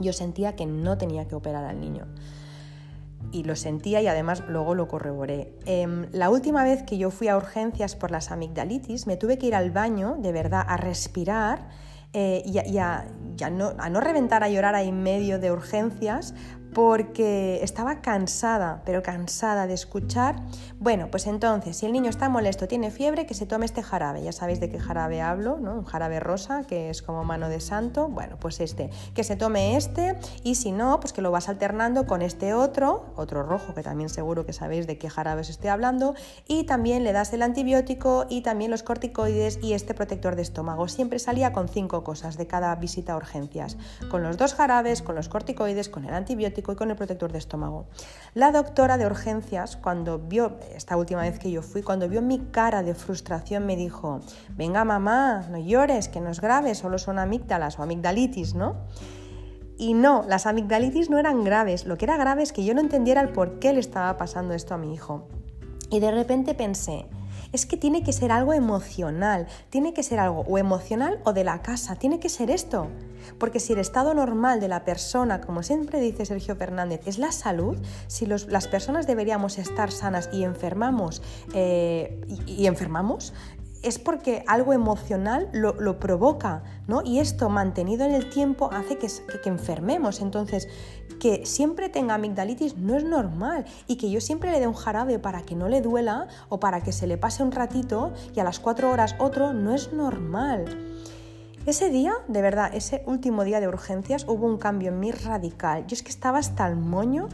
yo 0.00 0.12
sentía 0.12 0.56
que 0.56 0.66
no 0.66 0.98
tenía 0.98 1.28
que 1.28 1.34
operar 1.34 1.64
al 1.64 1.80
niño 1.80 2.06
y 3.32 3.44
lo 3.44 3.56
sentía 3.56 4.02
y 4.02 4.06
además 4.06 4.42
luego 4.48 4.74
lo 4.74 4.88
corroboré. 4.88 5.54
Em, 5.66 6.06
la 6.12 6.30
última 6.30 6.64
vez 6.64 6.82
que 6.82 6.98
yo 6.98 7.10
fui 7.10 7.28
a 7.28 7.36
urgencias 7.36 7.96
por 7.96 8.10
las 8.10 8.30
amigdalitis, 8.30 9.06
me 9.06 9.16
tuve 9.16 9.38
que 9.38 9.46
ir 9.46 9.54
al 9.54 9.70
baño, 9.70 10.16
de 10.18 10.32
verdad, 10.32 10.64
a 10.66 10.76
respirar 10.76 11.68
eh, 12.12 12.42
y, 12.44 12.78
a, 12.78 13.06
no, 13.52 13.72
a, 13.78 13.88
no, 13.88 14.00
reventar 14.00 14.42
a 14.42 14.48
llorar 14.48 14.74
ahí 14.74 14.88
en 14.88 15.02
medio 15.02 15.38
de 15.38 15.52
urgencias 15.52 16.34
porque 16.74 17.60
estaba 17.62 18.00
cansada, 18.00 18.82
pero 18.84 19.02
cansada 19.02 19.66
de 19.66 19.74
escuchar, 19.74 20.36
bueno, 20.78 21.08
pues 21.10 21.26
entonces, 21.26 21.76
si 21.76 21.86
el 21.86 21.92
niño 21.92 22.10
está 22.10 22.28
molesto, 22.28 22.68
tiene 22.68 22.90
fiebre, 22.90 23.26
que 23.26 23.34
se 23.34 23.46
tome 23.46 23.66
este 23.66 23.82
jarabe, 23.82 24.22
ya 24.22 24.32
sabéis 24.32 24.60
de 24.60 24.70
qué 24.70 24.78
jarabe 24.78 25.20
hablo, 25.20 25.58
¿no? 25.58 25.74
Un 25.74 25.84
jarabe 25.84 26.20
rosa, 26.20 26.64
que 26.66 26.90
es 26.90 27.02
como 27.02 27.24
mano 27.24 27.48
de 27.48 27.60
santo, 27.60 28.08
bueno, 28.08 28.36
pues 28.38 28.60
este, 28.60 28.90
que 29.14 29.24
se 29.24 29.36
tome 29.36 29.76
este, 29.76 30.16
y 30.44 30.54
si 30.54 30.72
no, 30.72 31.00
pues 31.00 31.12
que 31.12 31.22
lo 31.22 31.30
vas 31.30 31.48
alternando 31.48 32.06
con 32.06 32.22
este 32.22 32.54
otro, 32.54 33.12
otro 33.16 33.42
rojo, 33.42 33.74
que 33.74 33.82
también 33.82 34.08
seguro 34.08 34.46
que 34.46 34.52
sabéis 34.52 34.86
de 34.86 34.98
qué 34.98 35.10
jarabe 35.10 35.40
os 35.40 35.50
estoy 35.50 35.70
hablando, 35.70 36.14
y 36.46 36.64
también 36.64 37.04
le 37.04 37.12
das 37.12 37.32
el 37.32 37.42
antibiótico 37.42 38.26
y 38.28 38.42
también 38.42 38.70
los 38.70 38.82
corticoides 38.82 39.58
y 39.62 39.72
este 39.72 39.94
protector 39.94 40.36
de 40.36 40.42
estómago. 40.42 40.88
Siempre 40.88 41.18
salía 41.18 41.52
con 41.52 41.68
cinco 41.68 42.04
cosas 42.04 42.36
de 42.36 42.46
cada 42.46 42.74
visita 42.76 43.14
a 43.14 43.16
urgencias, 43.16 43.76
con 44.10 44.22
los 44.22 44.36
dos 44.36 44.54
jarabes, 44.54 45.02
con 45.02 45.14
los 45.14 45.28
corticoides, 45.28 45.88
con 45.88 46.04
el 46.04 46.14
antibiótico, 46.14 46.59
y 46.60 46.76
con 46.76 46.90
el 46.90 46.96
protector 46.96 47.32
de 47.32 47.38
estómago. 47.38 47.86
La 48.34 48.52
doctora 48.52 48.98
de 48.98 49.06
urgencias, 49.06 49.76
cuando 49.76 50.18
vio, 50.18 50.58
esta 50.74 50.96
última 50.96 51.22
vez 51.22 51.38
que 51.38 51.50
yo 51.50 51.62
fui, 51.62 51.82
cuando 51.82 52.08
vio 52.08 52.22
mi 52.22 52.38
cara 52.38 52.82
de 52.82 52.94
frustración, 52.94 53.66
me 53.66 53.76
dijo, 53.76 54.20
venga 54.50 54.84
mamá, 54.84 55.46
no 55.50 55.58
llores, 55.58 56.08
que 56.08 56.20
no 56.20 56.30
es 56.30 56.40
grave, 56.40 56.74
solo 56.74 56.98
son 56.98 57.18
amígdalas 57.18 57.78
o 57.78 57.82
amigdalitis, 57.82 58.54
¿no? 58.54 58.76
Y 59.78 59.94
no, 59.94 60.24
las 60.28 60.44
amigdalitis 60.46 61.08
no 61.08 61.18
eran 61.18 61.42
graves, 61.42 61.86
lo 61.86 61.96
que 61.96 62.04
era 62.04 62.18
grave 62.18 62.42
es 62.42 62.52
que 62.52 62.64
yo 62.64 62.74
no 62.74 62.80
entendiera 62.80 63.22
el 63.22 63.30
por 63.30 63.58
qué 63.58 63.72
le 63.72 63.80
estaba 63.80 64.16
pasando 64.18 64.52
esto 64.52 64.74
a 64.74 64.78
mi 64.78 64.92
hijo. 64.92 65.26
Y 65.90 66.00
de 66.00 66.10
repente 66.10 66.54
pensé, 66.54 67.06
es 67.52 67.66
que 67.66 67.76
tiene 67.76 68.02
que 68.02 68.12
ser 68.12 68.32
algo 68.32 68.52
emocional, 68.52 69.46
tiene 69.70 69.92
que 69.92 70.02
ser 70.02 70.20
algo 70.20 70.44
o 70.48 70.58
emocional 70.58 71.20
o 71.24 71.32
de 71.32 71.44
la 71.44 71.62
casa, 71.62 71.96
tiene 71.96 72.20
que 72.20 72.28
ser 72.28 72.50
esto. 72.50 72.88
Porque 73.38 73.60
si 73.60 73.72
el 73.72 73.78
estado 73.78 74.14
normal 74.14 74.60
de 74.60 74.68
la 74.68 74.84
persona, 74.84 75.40
como 75.40 75.62
siempre 75.62 76.00
dice 76.00 76.24
Sergio 76.24 76.56
Fernández, 76.56 77.02
es 77.06 77.18
la 77.18 77.32
salud, 77.32 77.76
si 78.06 78.26
las 78.26 78.68
personas 78.68 79.06
deberíamos 79.06 79.58
estar 79.58 79.90
sanas 79.90 80.30
y 80.32 80.44
enfermamos, 80.44 81.22
eh, 81.54 82.20
y 82.46 82.66
enfermamos, 82.66 83.32
es 83.82 83.98
porque 83.98 84.44
algo 84.46 84.72
emocional 84.72 85.48
lo, 85.52 85.98
provoca, 85.98 86.62
¿no? 86.86 87.02
Y 87.04 87.18
esto 87.18 87.48
mantenido 87.48 88.04
en 88.04 88.12
el 88.12 88.28
tiempo 88.28 88.70
hace 88.72 88.98
que, 88.98 89.08
que, 89.42 89.48
enfermemos. 89.48 90.20
Entonces, 90.20 90.68
que 91.18 91.46
siempre 91.46 91.88
tenga 91.88 92.14
amigdalitis 92.14 92.76
no 92.76 92.96
es 92.96 93.04
normal 93.04 93.64
y 93.86 93.96
que 93.96 94.10
yo 94.10 94.20
siempre 94.20 94.50
le 94.50 94.60
dé 94.60 94.66
un 94.66 94.74
jarabe 94.74 95.18
para 95.18 95.42
que 95.42 95.54
no 95.54 95.68
le 95.68 95.80
duela 95.80 96.28
o 96.48 96.60
para 96.60 96.82
que 96.82 96.92
se 96.92 97.06
le 97.06 97.16
pase 97.16 97.42
un 97.42 97.52
ratito 97.52 98.12
y 98.34 98.40
a 98.40 98.44
las 98.44 98.60
cuatro 98.60 98.90
horas 98.90 99.14
otro 99.18 99.52
no 99.52 99.74
es 99.74 99.92
normal. 99.92 100.64
Ese 101.66 101.90
día, 101.90 102.14
de 102.26 102.40
verdad, 102.40 102.70
ese 102.74 103.02
último 103.06 103.44
día 103.44 103.60
de 103.60 103.68
urgencias, 103.68 104.24
hubo 104.26 104.46
un 104.46 104.56
cambio 104.56 104.88
en 104.88 104.98
mí 104.98 105.12
radical. 105.12 105.86
Yo 105.86 105.94
es 105.94 106.02
que 106.02 106.08
estaba 106.08 106.38
hasta 106.38 106.66
el 106.66 106.76
moño 106.76 107.28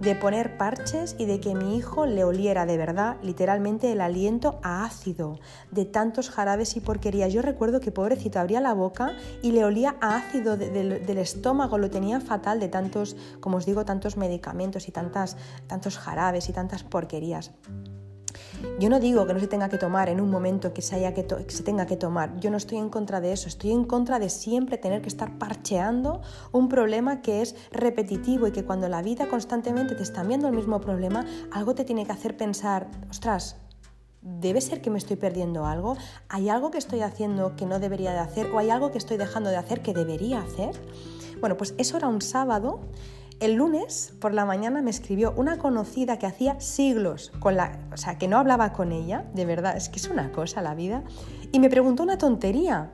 de 0.00 0.14
poner 0.14 0.56
parches 0.56 1.16
y 1.18 1.26
de 1.26 1.40
que 1.40 1.54
mi 1.54 1.76
hijo 1.76 2.06
le 2.06 2.24
oliera 2.24 2.66
de 2.66 2.76
verdad, 2.76 3.16
literalmente, 3.22 3.92
el 3.92 4.00
aliento 4.00 4.58
a 4.62 4.84
ácido, 4.84 5.38
de 5.70 5.84
tantos 5.84 6.30
jarabes 6.30 6.76
y 6.76 6.80
porquerías. 6.80 7.32
Yo 7.32 7.42
recuerdo 7.42 7.80
que 7.80 7.90
pobrecito 7.90 8.38
abría 8.38 8.60
la 8.60 8.74
boca 8.74 9.12
y 9.42 9.52
le 9.52 9.64
olía 9.64 9.96
a 10.00 10.16
ácido 10.16 10.56
del 10.56 11.18
estómago, 11.18 11.78
lo 11.78 11.90
tenía 11.90 12.20
fatal 12.20 12.60
de 12.60 12.68
tantos, 12.68 13.16
como 13.40 13.58
os 13.58 13.66
digo, 13.66 13.84
tantos 13.84 14.16
medicamentos 14.16 14.88
y 14.88 14.92
tantas, 14.92 15.36
tantos 15.66 15.98
jarabes 15.98 16.48
y 16.48 16.52
tantas 16.52 16.82
porquerías. 16.82 17.52
Yo 18.78 18.90
no 18.90 19.00
digo 19.00 19.26
que 19.26 19.34
no 19.34 19.40
se 19.40 19.46
tenga 19.46 19.68
que 19.68 19.78
tomar 19.78 20.08
en 20.08 20.20
un 20.20 20.30
momento 20.30 20.72
que 20.72 20.82
se, 20.82 20.96
haya 20.96 21.14
que, 21.14 21.26
se 21.48 21.62
tenga 21.62 21.86
que 21.86 21.96
tomar. 21.96 22.38
Yo 22.40 22.50
no 22.50 22.56
estoy 22.56 22.78
en 22.78 22.88
contra 22.88 23.20
de 23.20 23.32
eso. 23.32 23.48
Estoy 23.48 23.72
en 23.72 23.84
contra 23.84 24.18
de 24.18 24.28
siempre 24.28 24.78
tener 24.78 25.02
que 25.02 25.08
estar 25.08 25.38
parcheando 25.38 26.22
un 26.52 26.68
problema 26.68 27.22
que 27.22 27.42
es 27.42 27.54
repetitivo 27.70 28.46
y 28.46 28.52
que 28.52 28.64
cuando 28.64 28.88
la 28.88 29.02
vida 29.02 29.28
constantemente 29.28 29.94
te 29.94 30.02
está 30.02 30.22
viendo 30.22 30.48
el 30.48 30.54
mismo 30.54 30.80
problema, 30.80 31.24
algo 31.52 31.74
te 31.74 31.84
tiene 31.84 32.04
que 32.04 32.12
hacer 32.12 32.36
pensar, 32.36 32.88
ostras, 33.10 33.56
¿Debe 34.26 34.62
ser 34.62 34.80
que 34.80 34.88
me 34.88 34.96
estoy 34.96 35.16
perdiendo 35.16 35.66
algo? 35.66 35.98
¿Hay 36.30 36.48
algo 36.48 36.70
que 36.70 36.78
estoy 36.78 37.02
haciendo 37.02 37.56
que 37.56 37.66
no 37.66 37.78
debería 37.78 38.12
de 38.12 38.20
hacer? 38.20 38.46
¿O 38.52 38.58
hay 38.58 38.70
algo 38.70 38.90
que 38.90 38.96
estoy 38.96 39.18
dejando 39.18 39.50
de 39.50 39.56
hacer 39.56 39.82
que 39.82 39.92
debería 39.92 40.40
hacer? 40.40 40.70
Bueno, 41.40 41.58
pues 41.58 41.74
eso 41.76 41.98
era 41.98 42.08
un 42.08 42.22
sábado 42.22 42.80
el 43.40 43.54
lunes 43.54 44.14
por 44.20 44.32
la 44.32 44.44
mañana 44.44 44.82
me 44.82 44.90
escribió 44.90 45.34
una 45.36 45.58
conocida 45.58 46.18
que 46.18 46.26
hacía 46.26 46.60
siglos, 46.60 47.32
con 47.40 47.56
la, 47.56 47.78
o 47.92 47.96
sea, 47.96 48.18
que 48.18 48.28
no 48.28 48.38
hablaba 48.38 48.72
con 48.72 48.92
ella, 48.92 49.26
de 49.34 49.44
verdad, 49.44 49.76
es 49.76 49.88
que 49.88 49.98
es 49.98 50.08
una 50.08 50.32
cosa 50.32 50.62
la 50.62 50.74
vida, 50.74 51.02
y 51.52 51.58
me 51.58 51.70
preguntó 51.70 52.02
una 52.02 52.18
tontería. 52.18 52.92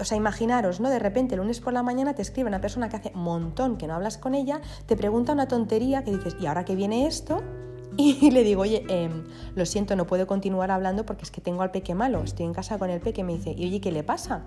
O 0.00 0.04
sea, 0.04 0.16
imaginaros, 0.16 0.80
¿no? 0.80 0.90
De 0.90 0.98
repente 0.98 1.34
el 1.34 1.40
lunes 1.40 1.60
por 1.60 1.72
la 1.72 1.82
mañana 1.82 2.14
te 2.14 2.22
escribe 2.22 2.48
una 2.48 2.60
persona 2.60 2.88
que 2.88 2.96
hace 2.96 3.12
montón 3.14 3.76
que 3.76 3.86
no 3.86 3.94
hablas 3.94 4.18
con 4.18 4.34
ella, 4.34 4.60
te 4.86 4.96
pregunta 4.96 5.32
una 5.32 5.46
tontería 5.46 6.02
que 6.02 6.10
dices, 6.10 6.36
¿y 6.40 6.46
ahora 6.46 6.64
que 6.64 6.74
viene 6.74 7.06
esto? 7.06 7.42
Y 7.96 8.30
le 8.30 8.42
digo, 8.42 8.62
oye, 8.62 8.84
em, 8.88 9.24
lo 9.54 9.66
siento, 9.66 9.96
no 9.96 10.06
puedo 10.06 10.26
continuar 10.26 10.70
hablando 10.70 11.04
porque 11.04 11.24
es 11.24 11.30
que 11.30 11.40
tengo 11.40 11.62
al 11.62 11.70
peque 11.70 11.94
malo, 11.94 12.22
estoy 12.22 12.46
en 12.46 12.54
casa 12.54 12.78
con 12.78 12.88
el 12.88 13.00
peque. 13.00 13.22
Me 13.22 13.34
dice, 13.34 13.54
y 13.56 13.66
oye, 13.66 13.80
¿qué 13.80 13.92
le 13.92 14.02
pasa? 14.02 14.44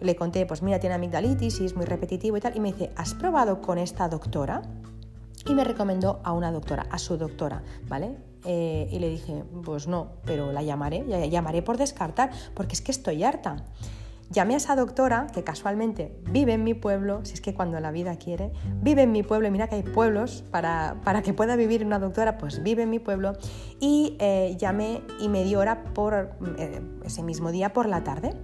Le 0.00 0.16
conté, 0.16 0.46
pues 0.46 0.62
mira, 0.62 0.78
tiene 0.80 0.94
amigdalitis 0.94 1.60
y 1.60 1.64
es 1.64 1.76
muy 1.76 1.86
repetitivo 1.86 2.36
y 2.36 2.40
tal. 2.40 2.56
Y 2.56 2.60
me 2.60 2.72
dice, 2.72 2.90
¿has 2.96 3.14
probado 3.14 3.60
con 3.60 3.78
esta 3.78 4.08
doctora? 4.08 4.62
Y 5.46 5.54
me 5.54 5.64
recomendó 5.64 6.20
a 6.24 6.32
una 6.32 6.50
doctora, 6.50 6.86
a 6.90 6.98
su 6.98 7.16
doctora, 7.16 7.62
¿vale? 7.86 8.16
Eh, 8.44 8.88
y 8.90 8.98
le 8.98 9.08
dije, 9.08 9.44
pues 9.64 9.86
no, 9.88 10.12
pero 10.24 10.52
la 10.52 10.62
llamaré, 10.62 11.04
llamaré 11.30 11.62
por 11.62 11.76
descartar, 11.76 12.30
porque 12.54 12.74
es 12.74 12.80
que 12.80 12.92
estoy 12.92 13.24
harta. 13.24 13.56
Llamé 14.30 14.54
a 14.54 14.56
esa 14.56 14.74
doctora, 14.74 15.26
que 15.32 15.44
casualmente 15.44 16.16
vive 16.30 16.54
en 16.54 16.64
mi 16.64 16.72
pueblo, 16.72 17.20
si 17.24 17.34
es 17.34 17.40
que 17.42 17.54
cuando 17.54 17.78
la 17.78 17.90
vida 17.90 18.16
quiere, 18.16 18.52
vive 18.80 19.02
en 19.02 19.12
mi 19.12 19.22
pueblo, 19.22 19.48
y 19.48 19.50
mira 19.50 19.68
que 19.68 19.76
hay 19.76 19.82
pueblos 19.82 20.44
para, 20.50 20.96
para 21.04 21.22
que 21.22 21.34
pueda 21.34 21.56
vivir 21.56 21.84
una 21.84 21.98
doctora, 21.98 22.38
pues 22.38 22.62
vive 22.62 22.82
en 22.82 22.90
mi 22.90 22.98
pueblo, 22.98 23.34
y 23.80 24.16
eh, 24.18 24.56
llamé 24.58 25.02
y 25.20 25.28
me 25.28 25.44
dio 25.44 25.60
hora 25.60 25.84
por 25.84 26.32
eh, 26.58 26.80
ese 27.04 27.22
mismo 27.22 27.52
día 27.52 27.74
por 27.74 27.86
la 27.86 28.02
tarde 28.02 28.34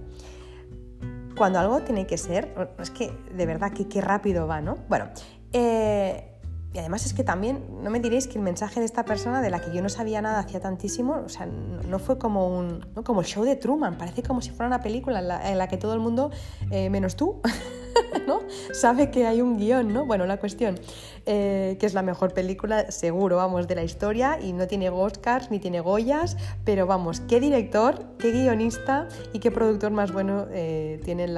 cuando 1.41 1.57
algo 1.57 1.79
tiene 1.81 2.05
que 2.05 2.19
ser, 2.19 2.53
es 2.77 2.91
que 2.91 3.11
de 3.35 3.47
verdad 3.47 3.73
que 3.73 3.87
qué 3.87 3.99
rápido 3.99 4.45
va, 4.45 4.61
¿no? 4.61 4.75
Bueno, 4.87 5.07
eh, 5.53 6.37
y 6.71 6.77
además 6.77 7.03
es 7.07 7.15
que 7.15 7.23
también, 7.23 7.65
no 7.81 7.89
me 7.89 7.99
diréis 7.99 8.27
que 8.27 8.37
el 8.37 8.43
mensaje 8.43 8.79
de 8.79 8.85
esta 8.85 9.05
persona 9.05 9.41
de 9.41 9.49
la 9.49 9.59
que 9.59 9.73
yo 9.73 9.81
no 9.81 9.89
sabía 9.89 10.21
nada 10.21 10.37
hacía 10.37 10.59
tantísimo, 10.59 11.15
o 11.25 11.29
sea, 11.29 11.47
no, 11.47 11.97
fue 11.97 12.19
como 12.19 12.47
un 12.47 12.81
como 13.03 13.21
el 13.21 13.25
show 13.25 13.43
de 13.43 13.55
Truman, 13.55 13.97
parece 13.97 14.21
como 14.21 14.39
si 14.39 14.51
fuera 14.51 14.67
una 14.67 14.81
película 14.81 15.41
en 15.49 15.57
la, 15.57 15.67
que 15.67 15.77
todo 15.77 15.95
el 15.95 15.99
mundo, 15.99 16.29
eh, 16.69 16.91
menos 16.91 17.15
tú, 17.15 17.41
¿no? 18.27 18.41
sabe 18.73 19.11
que 19.11 19.25
hay 19.25 19.41
un 19.41 19.57
guion, 19.57 19.93
¿no? 19.93 20.05
Bueno, 20.05 20.25
la 20.25 20.37
cuestión, 20.37 20.79
eh, 21.25 21.77
que 21.79 21.85
es 21.85 21.93
la 21.93 22.01
mejor 22.01 22.33
película, 22.33 22.91
seguro, 22.91 23.37
vamos, 23.37 23.67
de 23.67 23.75
la 23.75 23.83
historia 23.83 24.39
y 24.41 24.53
no 24.53 24.67
tiene 24.67 24.89
Oscars 24.89 25.51
ni 25.51 25.59
tiene 25.59 25.79
Goyas, 25.79 26.37
pero 26.63 26.85
vamos, 26.87 27.21
qué 27.21 27.39
director, 27.39 28.15
qué 28.17 28.31
guionista 28.31 29.07
y 29.33 29.39
qué 29.39 29.51
productor 29.51 29.91
más 29.91 30.11
bueno 30.11 30.47
eh, 30.51 30.99
tienen 31.03 31.35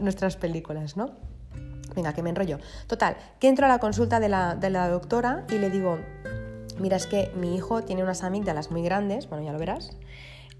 nuestras 0.00 0.36
películas, 0.36 0.96
¿no? 0.96 1.10
Venga, 1.94 2.12
que 2.12 2.22
me 2.22 2.30
enrollo. 2.30 2.58
Total, 2.86 3.16
que 3.40 3.48
entro 3.48 3.66
a 3.66 3.68
la 3.68 3.78
consulta 3.78 4.20
de 4.20 4.28
la, 4.28 4.88
doctora 4.88 5.44
y 5.50 5.58
le 5.58 5.70
digo, 5.70 5.98
mira, 6.78 6.96
es 6.96 7.06
que 7.06 7.32
mi 7.34 7.56
hijo 7.56 7.82
tiene 7.82 8.02
unas 8.02 8.22
amígdalas 8.22 8.70
muy 8.70 8.82
grandes, 8.82 9.28
bueno, 9.28 9.44
ya 9.44 9.52
lo 9.52 9.58
verás, 9.58 9.96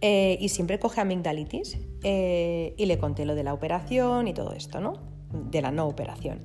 eh, 0.00 0.38
y 0.40 0.48
siempre 0.48 0.78
coge 0.78 1.00
amigdalitis. 1.00 1.78
y 2.02 2.86
le 2.86 2.98
conté 2.98 3.24
lo 3.24 3.34
de 3.34 3.44
la 3.44 3.54
operación 3.54 4.26
y 4.26 4.34
todo 4.34 4.54
esto, 4.54 4.80
¿no? 4.80 5.09
De 5.32 5.62
la 5.62 5.70
no 5.70 5.86
operación. 5.86 6.40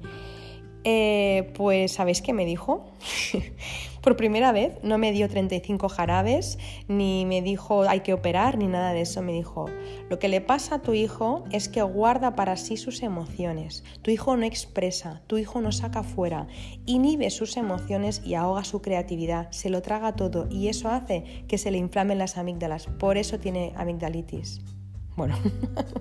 Eh, 0.88 1.52
pues, 1.56 1.94
¿sabéis 1.94 2.22
qué 2.22 2.32
me 2.32 2.46
dijo? 2.46 2.86
Por 4.02 4.16
primera 4.16 4.52
vez 4.52 4.78
no 4.84 5.00
me 5.00 5.12
dio 5.12 5.28
35 5.28 5.90
jarabes, 5.90 6.60
ni 6.88 7.26
me 7.26 7.42
dijo 7.42 7.90
hay 7.90 8.02
que 8.02 8.14
operar, 8.14 8.60
ni 8.60 8.68
nada 8.68 8.94
de 8.94 9.02
eso. 9.02 9.24
Me 9.24 9.34
dijo, 9.34 9.66
lo 10.12 10.20
que 10.20 10.28
le 10.28 10.42
pasa 10.42 10.76
a 10.76 10.82
tu 10.84 10.94
hijo 10.94 11.44
es 11.52 11.70
que 11.70 11.82
guarda 11.82 12.36
para 12.36 12.56
sí 12.56 12.78
sus 12.78 13.02
emociones. 13.02 13.84
Tu 14.04 14.12
hijo 14.12 14.38
no 14.38 14.46
expresa, 14.46 15.24
tu 15.26 15.40
hijo 15.40 15.60
no 15.60 15.72
saca 15.72 16.04
fuera, 16.04 16.46
inhibe 16.86 17.32
sus 17.32 17.58
emociones 17.58 18.22
y 18.24 18.36
ahoga 18.36 18.64
su 18.64 18.84
creatividad, 18.84 19.50
se 19.50 19.72
lo 19.72 19.82
traga 19.82 20.16
todo 20.16 20.48
y 20.52 20.68
eso 20.68 20.90
hace 20.90 21.44
que 21.48 21.58
se 21.58 21.72
le 21.72 21.80
inflamen 21.80 22.20
las 22.20 22.38
amígdalas. 22.38 22.86
Por 22.86 23.18
eso 23.18 23.40
tiene 23.40 23.74
amigdalitis. 23.76 24.62
Bueno, 25.16 25.36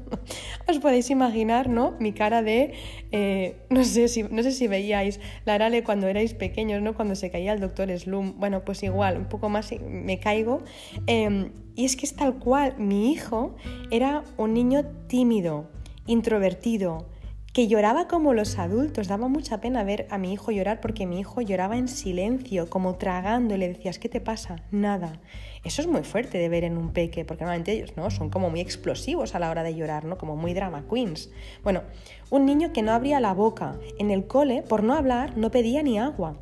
os 0.69 0.79
podéis 0.79 1.09
imaginar, 1.11 1.69
¿no? 1.69 1.95
Mi 2.01 2.13
cara 2.13 2.43
de, 2.43 2.75
eh, 3.13 3.57
no, 3.71 3.85
sé 3.85 4.09
si, 4.09 4.25
no 4.25 4.43
sé 4.43 4.51
si 4.51 4.67
veíais 4.67 5.21
la 5.45 5.55
Arale 5.55 5.85
cuando 5.85 6.09
erais 6.09 6.35
pequeños, 6.35 6.83
¿no? 6.83 6.95
Cuando 6.95 7.15
se 7.15 7.31
caía 7.31 7.53
el 7.53 7.61
doctor 7.61 7.97
Slum. 7.97 8.35
Bueno, 8.39 8.65
pues 8.65 8.83
igual, 8.83 9.17
un 9.17 9.27
poco 9.27 9.49
más 9.49 9.73
me 9.81 10.19
caigo. 10.19 10.63
Em, 11.07 11.53
y 11.77 11.85
es 11.85 11.97
que 11.97 12.07
es 12.07 12.17
tal 12.17 12.39
cual, 12.39 12.75
mi 12.79 13.13
hijo 13.13 13.55
era 13.91 14.25
un 14.37 14.53
niño 14.55 14.85
tímido, 15.07 15.71
introvertido, 16.07 17.07
que 17.55 17.69
lloraba 17.69 18.09
como 18.09 18.35
los 18.35 18.59
adultos. 18.59 19.07
Daba 19.07 19.29
mucha 19.29 19.61
pena 19.61 19.85
ver 19.85 20.09
a 20.11 20.19
mi 20.19 20.33
hijo 20.33 20.51
llorar 20.51 20.81
porque 20.81 21.07
mi 21.07 21.21
hijo 21.21 21.41
lloraba 21.41 21.77
en 21.77 21.87
silencio, 21.87 22.69
como 22.69 22.97
tragando, 22.97 23.55
y 23.55 23.59
le 23.59 23.69
decías, 23.69 24.01
¿qué 24.01 24.09
te 24.09 24.21
pasa? 24.21 24.57
Nada. 24.73 25.21
Eso 25.63 25.81
es 25.81 25.87
muy 25.87 26.03
fuerte 26.03 26.37
de 26.37 26.49
ver 26.49 26.65
en 26.65 26.77
un 26.77 26.93
peque, 26.93 27.25
porque 27.25 27.45
normalmente 27.45 27.71
ellos 27.71 27.97
¿no? 27.97 28.11
son 28.11 28.29
como 28.29 28.51
muy 28.51 28.61
explosivos 28.61 29.37
a 29.37 29.39
la 29.39 29.51
hora 29.51 29.63
de 29.63 29.77
llorar, 29.77 30.05
¿no? 30.05 30.19
como 30.19 30.35
muy 30.35 30.53
drama 30.53 30.85
queens. 30.91 31.31
Bueno, 31.63 31.83
un 32.29 32.45
niño 32.45 32.73
que 32.73 32.83
no 32.83 32.91
abría 32.91 33.21
la 33.21 33.33
boca 33.33 33.79
en 34.01 34.11
el 34.11 34.27
cole, 34.27 34.63
por 34.69 34.83
no 34.83 34.95
hablar, 34.95 35.37
no 35.37 35.53
pedía 35.53 35.85
ni 35.85 35.97
agua. 35.97 36.37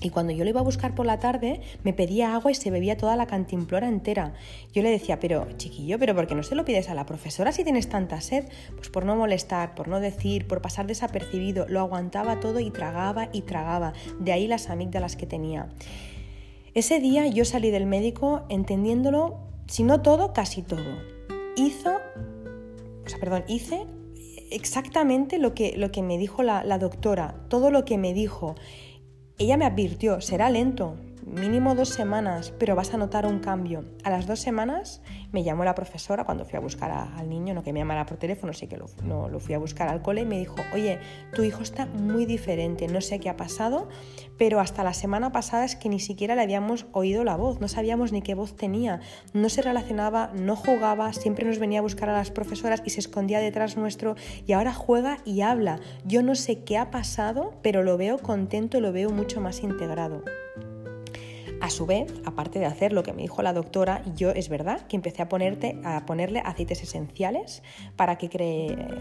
Y 0.00 0.10
cuando 0.10 0.32
yo 0.32 0.44
lo 0.44 0.50
iba 0.50 0.60
a 0.60 0.64
buscar 0.64 0.94
por 0.94 1.06
la 1.06 1.18
tarde, 1.18 1.60
me 1.82 1.92
pedía 1.92 2.34
agua 2.34 2.50
y 2.50 2.54
se 2.54 2.70
bebía 2.70 2.96
toda 2.96 3.16
la 3.16 3.26
cantimplora 3.26 3.88
entera. 3.88 4.34
Yo 4.72 4.82
le 4.82 4.90
decía, 4.90 5.18
pero 5.18 5.46
chiquillo, 5.56 5.98
¿pero 5.98 6.14
por 6.14 6.26
qué 6.26 6.34
no 6.34 6.42
se 6.42 6.54
lo 6.54 6.64
pides 6.64 6.88
a 6.88 6.94
la 6.94 7.06
profesora 7.06 7.52
si 7.52 7.64
tienes 7.64 7.88
tanta 7.88 8.20
sed? 8.20 8.44
Pues 8.76 8.90
por 8.90 9.04
no 9.04 9.16
molestar, 9.16 9.74
por 9.74 9.88
no 9.88 9.98
decir, 10.00 10.46
por 10.46 10.62
pasar 10.62 10.86
desapercibido, 10.86 11.66
lo 11.68 11.80
aguantaba 11.80 12.38
todo 12.38 12.60
y 12.60 12.70
tragaba 12.70 13.28
y 13.32 13.42
tragaba. 13.42 13.92
De 14.20 14.32
ahí 14.32 14.46
las 14.46 14.70
amígdalas 14.70 15.16
que 15.16 15.26
tenía. 15.26 15.68
Ese 16.74 17.00
día 17.00 17.26
yo 17.26 17.44
salí 17.44 17.70
del 17.70 17.86
médico 17.86 18.44
entendiéndolo, 18.48 19.38
si 19.66 19.82
no 19.82 20.00
todo, 20.00 20.32
casi 20.32 20.62
todo. 20.62 21.02
Hizo, 21.56 21.98
perdón, 23.18 23.42
hice 23.48 23.84
exactamente 24.52 25.38
lo 25.38 25.54
que, 25.54 25.76
lo 25.76 25.90
que 25.90 26.02
me 26.02 26.18
dijo 26.18 26.44
la 26.44 26.78
doctora, 26.78 27.34
todo 27.48 27.72
lo 27.72 27.84
que 27.84 27.98
me 27.98 28.14
dijo 28.14 28.54
ella 29.38 29.56
me 29.56 29.64
advirtió, 29.64 30.20
será 30.20 30.50
lento, 30.50 30.96
mínimo 31.28 31.74
dos 31.74 31.90
semanas, 31.90 32.52
pero 32.58 32.74
vas 32.74 32.94
a 32.94 32.96
notar 32.96 33.26
un 33.26 33.38
cambio. 33.38 33.84
A 34.04 34.10
las 34.10 34.26
dos 34.26 34.40
semanas 34.40 35.02
me 35.32 35.44
llamó 35.44 35.64
la 35.64 35.74
profesora 35.74 36.24
cuando 36.24 36.44
fui 36.44 36.56
a 36.56 36.60
buscar 36.60 36.90
al 36.90 37.28
niño, 37.28 37.54
no 37.54 37.62
que 37.62 37.72
me 37.72 37.80
llamara 37.80 38.06
por 38.06 38.16
teléfono, 38.16 38.52
sí 38.52 38.66
que 38.66 38.76
lo, 38.76 38.86
no, 39.04 39.28
lo 39.28 39.40
fui 39.40 39.54
a 39.54 39.58
buscar 39.58 39.88
al 39.88 40.02
cole 40.02 40.22
y 40.22 40.26
me 40.26 40.38
dijo, 40.38 40.56
oye, 40.72 40.98
tu 41.34 41.42
hijo 41.42 41.62
está 41.62 41.86
muy 41.86 42.26
diferente, 42.26 42.88
no 42.88 43.00
sé 43.00 43.20
qué 43.20 43.28
ha 43.28 43.36
pasado, 43.36 43.88
pero 44.38 44.60
hasta 44.60 44.82
la 44.82 44.94
semana 44.94 45.32
pasada 45.32 45.64
es 45.64 45.76
que 45.76 45.88
ni 45.88 46.00
siquiera 46.00 46.34
le 46.34 46.42
habíamos 46.42 46.86
oído 46.92 47.24
la 47.24 47.36
voz, 47.36 47.60
no 47.60 47.68
sabíamos 47.68 48.12
ni 48.12 48.22
qué 48.22 48.34
voz 48.34 48.56
tenía, 48.56 49.00
no 49.32 49.48
se 49.48 49.62
relacionaba, 49.62 50.30
no 50.34 50.56
jugaba, 50.56 51.12
siempre 51.12 51.44
nos 51.44 51.58
venía 51.58 51.80
a 51.80 51.82
buscar 51.82 52.08
a 52.08 52.12
las 52.12 52.30
profesoras 52.30 52.82
y 52.84 52.90
se 52.90 53.00
escondía 53.00 53.40
detrás 53.40 53.76
nuestro 53.76 54.16
y 54.46 54.52
ahora 54.52 54.72
juega 54.72 55.18
y 55.24 55.42
habla. 55.42 55.80
Yo 56.04 56.22
no 56.22 56.34
sé 56.34 56.64
qué 56.64 56.78
ha 56.78 56.90
pasado, 56.90 57.54
pero 57.62 57.82
lo 57.82 57.96
veo 57.96 58.18
contento 58.18 58.78
y 58.78 58.80
lo 58.80 58.92
veo 58.92 59.10
mucho 59.10 59.40
más 59.40 59.62
integrado. 59.62 60.22
A 61.60 61.70
su 61.70 61.86
vez, 61.86 62.12
aparte 62.24 62.60
de 62.60 62.66
hacer 62.66 62.92
lo 62.92 63.02
que 63.02 63.12
me 63.12 63.22
dijo 63.22 63.42
la 63.42 63.52
doctora, 63.52 64.02
yo 64.14 64.30
es 64.30 64.48
verdad 64.48 64.86
que 64.86 64.94
empecé 64.94 65.22
a, 65.22 65.28
ponerte, 65.28 65.80
a 65.84 66.06
ponerle 66.06 66.40
aceites 66.44 66.82
esenciales 66.82 67.62
para 67.96 68.16
que, 68.16 68.28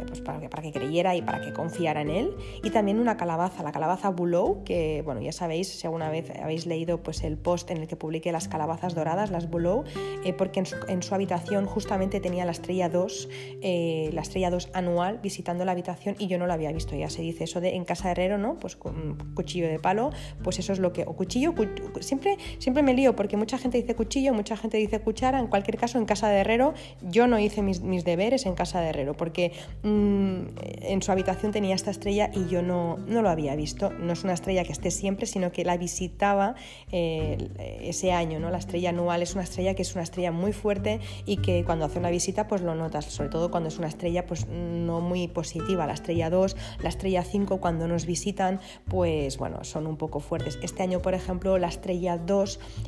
pues 0.07 0.21
para, 0.21 0.39
que, 0.39 0.49
para 0.49 0.63
que 0.63 0.71
creyera 0.71 1.15
y 1.15 1.21
para 1.21 1.39
que 1.41 1.53
confiara 1.53 2.01
en 2.01 2.09
él. 2.09 2.35
Y 2.63 2.71
también 2.71 2.99
una 2.99 3.15
calabaza, 3.15 3.61
la 3.61 3.71
calabaza 3.71 4.09
Bulow, 4.09 4.63
que 4.63 5.03
bueno, 5.05 5.21
ya 5.21 5.31
sabéis, 5.31 5.67
si 5.67 5.85
alguna 5.85 6.09
vez 6.09 6.31
habéis 6.41 6.65
leído 6.65 7.03
pues, 7.03 7.23
el 7.23 7.37
post 7.37 7.69
en 7.69 7.77
el 7.77 7.87
que 7.87 7.95
publiqué 7.95 8.31
las 8.31 8.47
calabazas 8.47 8.95
doradas, 8.95 9.29
las 9.29 9.49
Bulow, 9.49 9.83
eh, 10.23 10.33
porque 10.33 10.63
en 10.87 11.03
su, 11.03 11.13
habitación 11.13 11.65
justamente 11.65 12.19
tenía 12.19 12.45
la 12.45 12.51
estrella 12.51 12.89
2, 12.89 13.29
eh, 13.61 14.09
la 14.13 14.21
estrella 14.21 14.49
2 14.49 14.69
anual 14.73 15.19
visitando 15.19 15.63
la 15.63 15.73
habitación 15.73 16.15
y 16.19 16.27
yo 16.27 16.37
no 16.39 16.47
la 16.47 16.55
había 16.55 16.71
visto. 16.71 16.95
Ya 16.95 17.09
se 17.09 17.21
dice 17.21 17.43
eso 17.43 17.61
de 17.61 17.75
en 17.75 17.85
casa 17.85 18.11
herrero, 18.11 18.37
¿no? 18.37 18.57
Pues 18.57 18.75
con 18.75 19.17
cuchillo 19.35 19.67
de 19.67 19.79
palo, 19.79 20.11
pues 20.43 20.59
eso 20.59 20.73
es 20.73 20.79
lo 20.79 20.91
que... 20.91 21.03
O 21.03 21.15
cuchillo, 21.15 21.53
siempre 22.01 22.37
Siempre 22.60 22.83
me 22.83 22.93
lío 22.93 23.15
porque 23.15 23.38
mucha 23.38 23.57
gente 23.57 23.77
dice 23.79 23.95
cuchillo, 23.95 24.33
mucha 24.33 24.57
gente 24.57 24.77
dice 24.77 24.99
cuchara. 24.99 25.39
En 25.39 25.47
cualquier 25.47 25.77
caso, 25.77 25.97
en 25.97 26.05
casa 26.05 26.29
de 26.29 26.39
herrero, 26.39 26.73
yo 27.01 27.27
no 27.27 27.39
hice 27.39 27.62
mis, 27.62 27.81
deberes 28.03 28.45
en 28.45 28.55
casa 28.55 28.79
de 28.81 28.89
herrero 28.89 29.15
porque 29.15 29.51
mm, 29.83 30.41
en 30.81 31.01
su 31.01 31.12
habitación 31.12 31.51
tenía 31.51 31.75
esta 31.75 31.91
estrella 31.91 32.29
y 32.33 32.47
yo 32.47 32.62
no, 32.62 32.97
no, 33.07 33.21
lo 33.21 33.29
había 33.29 33.55
visto. 33.55 33.91
No 33.91 34.13
es 34.13 34.23
una 34.23 34.33
estrella 34.33 34.63
que 34.63 34.71
esté 34.71 34.91
siempre, 34.91 35.25
sino 35.25 35.51
que 35.51 35.63
la 35.63 35.77
visitaba 35.77 36.55
eh, 36.91 37.38
ese 37.81 38.12
año. 38.12 38.39
¿no? 38.39 38.49
La 38.49 38.57
estrella 38.57 38.89
anual 38.89 39.21
es 39.21 39.33
una 39.33 39.43
estrella 39.43 39.73
que 39.73 39.81
es 39.81 39.93
una 39.93 40.03
estrella 40.03 40.31
muy 40.31 40.53
fuerte 40.53 40.99
y 41.25 41.38
que 41.38 41.63
cuando 41.65 41.86
hace 41.86 41.99
una 41.99 42.10
visita 42.10 42.47
pues 42.47 42.62
lo 42.62 42.75
notas, 42.75 43.05
sobre 43.05 43.29
todo 43.29 43.51
cuando 43.51 43.69
es 43.69 43.77
una 43.77 43.88
estrella 43.88 44.25
pues 44.25 44.47
no 44.47 45.01
muy 45.01 45.27
positiva. 45.27 45.88
La 45.88 45.93
estrella 45.93 46.29
2, 46.29 46.55
la 46.81 46.89
estrella 46.89 47.23
5 47.23 47.60
cuando 47.60 47.88
nos 47.88 48.05
visitan 48.05 48.60
pues 48.88 49.38
bueno, 49.38 49.63
son 49.63 49.88
un 49.88 49.97
poco 49.97 50.19
fuertes. 50.19 50.60
Este 50.62 50.83
año, 50.83 51.01
por 51.01 51.13
ejemplo, 51.13 51.57
la 51.57 51.67
estrella 51.67 52.17
2 52.17 52.37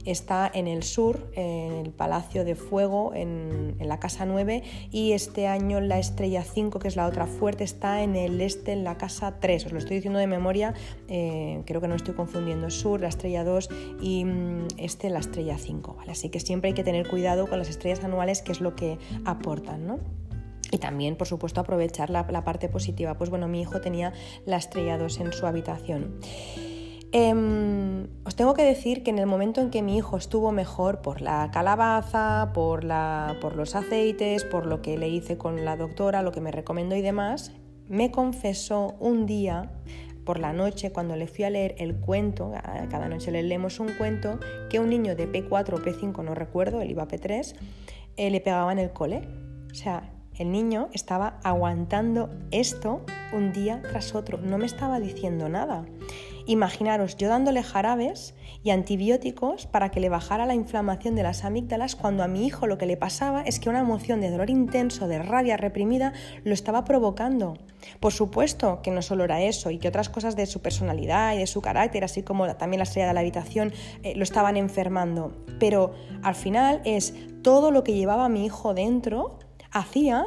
está 0.05 0.49
en 0.53 0.67
el 0.67 0.83
sur, 0.83 1.29
en 1.35 1.73
el 1.73 1.91
Palacio 1.91 2.45
de 2.45 2.55
Fuego, 2.55 3.13
en, 3.13 3.77
la 3.79 3.99
Casa 3.99 4.25
9, 4.25 4.63
y 4.91 5.13
este 5.13 5.47
año 5.47 5.79
la 5.81 5.99
Estrella 5.99 6.43
5, 6.43 6.79
que 6.79 6.87
es 6.87 6.95
la 6.95 7.07
otra 7.07 7.25
fuerte, 7.25 7.63
está 7.63 8.03
en 8.03 8.15
el 8.15 8.39
este, 8.41 8.73
en 8.73 8.83
la 8.83 8.97
Casa 8.97 9.39
3. 9.39 9.67
Os 9.67 9.71
lo 9.71 9.79
estoy 9.79 9.97
diciendo 9.97 10.19
de 10.19 10.27
memoria, 10.27 10.73
eh, 11.07 11.61
creo 11.65 11.81
que 11.81 11.87
no 11.87 11.95
estoy 11.95 12.13
confundiendo 12.13 12.69
sur, 12.69 13.01
la 13.01 13.07
Estrella 13.07 13.43
2 13.43 13.69
y 14.01 14.25
mm, 14.25 14.67
este, 14.77 15.09
la 15.09 15.19
Estrella 15.19 15.57
5. 15.57 15.95
¿vale? 15.95 16.11
Así 16.11 16.29
que 16.29 16.39
siempre 16.39 16.69
hay 16.69 16.73
que 16.73 16.83
tener 16.83 17.07
cuidado 17.07 17.47
con 17.47 17.59
las 17.59 17.69
estrellas 17.69 18.03
anuales, 18.03 18.41
que 18.41 18.51
es 18.51 18.61
lo 18.61 18.75
que 18.75 18.97
aportan. 19.25 19.87
¿no? 19.87 19.99
Y 20.71 20.77
también, 20.77 21.15
por 21.15 21.27
supuesto, 21.27 21.61
aprovechar 21.61 22.09
la, 22.09 22.27
la, 22.29 22.43
parte 22.43 22.69
positiva. 22.69 23.17
Pues 23.17 23.29
bueno, 23.29 23.47
mi 23.47 23.61
hijo 23.61 23.81
tenía 23.81 24.13
la 24.45 24.57
estrella 24.57 24.97
2 24.97 25.19
en 25.19 25.33
su 25.33 25.45
habitación. 25.47 26.19
Em, 27.11 28.07
os 28.23 28.35
tengo 28.35 28.53
que 28.53 28.63
decir 28.63 29.01
que 29.01 29.09
en 29.09 29.17
el 29.17 29.25
momento 29.25 29.61
en 29.61 29.71
que 29.71 29.81
mi 29.81 29.97
hijo 29.97 30.15
estuvo 30.15 30.51
mejor 30.51 31.01
por 31.01 31.21
la 31.21 31.49
calabaza, 31.51 32.51
por, 32.53 32.83
la, 32.83 33.37
por 33.41 33.55
los 33.55 33.73
aceites, 33.73 34.43
por 34.43 34.67
lo 34.67 34.83
que 34.83 34.97
le 34.97 35.09
hice 35.09 35.37
con 35.37 35.65
la 35.65 35.75
doctora, 35.75 36.21
lo 36.21 36.31
que 36.31 36.39
me 36.39 36.51
recomendó 36.51 36.95
y 36.95 37.01
demás, 37.01 37.51
me 37.87 38.11
confesó 38.11 38.95
un 38.99 39.25
día 39.25 39.71
por 40.23 40.37
la 40.37 40.53
noche 40.53 40.91
cuando 40.91 41.15
le 41.15 41.25
fui 41.25 41.45
a 41.45 41.49
leer 41.49 41.73
el 41.79 41.95
cuento, 41.95 42.51
cada 42.91 43.09
noche 43.09 43.31
le 43.31 43.41
leemos 43.41 43.79
un 43.79 43.89
cuento, 43.97 44.39
que 44.69 44.79
un 44.79 44.89
niño 44.89 45.15
de 45.15 45.27
P4 45.27 45.73
o 45.73 45.77
P5, 45.77 46.23
no 46.23 46.35
recuerdo, 46.35 46.81
él 46.81 46.91
iba 46.91 47.01
a 47.01 47.07
P3, 47.07 47.55
eh, 48.17 48.29
le 48.29 48.39
pegaba 48.39 48.71
en 48.71 48.77
el 48.77 48.91
cole. 48.91 49.27
O 49.71 49.73
sea, 49.73 50.13
el 50.37 50.51
niño 50.51 50.89
estaba 50.93 51.39
aguantando 51.43 52.29
esto 52.51 53.01
un 53.33 53.51
día 53.51 53.81
tras 53.81 54.13
otro, 54.13 54.37
no 54.37 54.59
me 54.59 54.67
estaba 54.67 54.99
diciendo 54.99 55.49
nada. 55.49 55.85
Imaginaros 56.49 57.15
yo 57.15 57.29
dándole 57.29 57.61
jarabes 57.61 58.33
y 58.63 58.71
antibióticos 58.71 59.67
para 59.67 59.91
que 59.91 59.99
le 59.99 60.09
bajara 60.09 60.47
la 60.47 60.55
inflamación 60.55 61.13
de 61.13 61.21
las 61.21 61.45
amígdalas 61.45 61.95
cuando 61.95 62.23
a 62.23 62.27
mi 62.27 62.47
hijo 62.47 62.65
lo 62.65 62.79
que 62.79 62.87
le 62.87 62.97
pasaba 62.97 63.43
es 63.43 63.59
que 63.59 63.69
una 63.69 63.81
emoción 63.81 64.19
de 64.19 64.31
dolor 64.31 64.49
intenso, 64.49 65.07
de 65.07 65.19
rabia 65.19 65.57
reprimida, 65.57 66.11
lo 66.43 66.55
estaba 66.55 66.85
provocando. 66.85 67.59
Por 67.99 68.13
supuesto 68.13 68.81
que 68.81 68.89
no 68.89 69.03
solo 69.03 69.25
era 69.25 69.43
eso 69.43 69.69
y 69.69 69.77
que 69.77 69.89
otras 69.89 70.09
cosas 70.09 70.35
de 70.35 70.47
su 70.47 70.59
personalidad 70.63 71.35
y 71.35 71.37
de 71.37 71.45
su 71.45 71.61
carácter, 71.61 72.03
así 72.03 72.23
como 72.23 72.51
también 72.55 72.79
la 72.79 72.85
estrella 72.85 73.09
de 73.09 73.13
la 73.13 73.19
habitación, 73.19 73.71
eh, 74.01 74.15
lo 74.15 74.23
estaban 74.23 74.57
enfermando. 74.57 75.45
Pero 75.59 75.93
al 76.23 76.33
final 76.33 76.81
es 76.83 77.13
todo 77.43 77.69
lo 77.69 77.83
que 77.83 77.93
llevaba 77.93 78.27
mi 78.27 78.43
hijo 78.43 78.73
dentro 78.73 79.37
hacía 79.69 80.25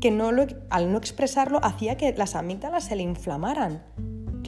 que 0.00 0.10
no 0.10 0.30
al 0.70 0.92
no 0.92 0.96
expresarlo 0.96 1.60
hacía 1.62 1.98
que 1.98 2.10
las 2.14 2.36
amígdalas 2.36 2.84
se 2.84 2.96
le 2.96 3.02
inflamaran. 3.02 3.82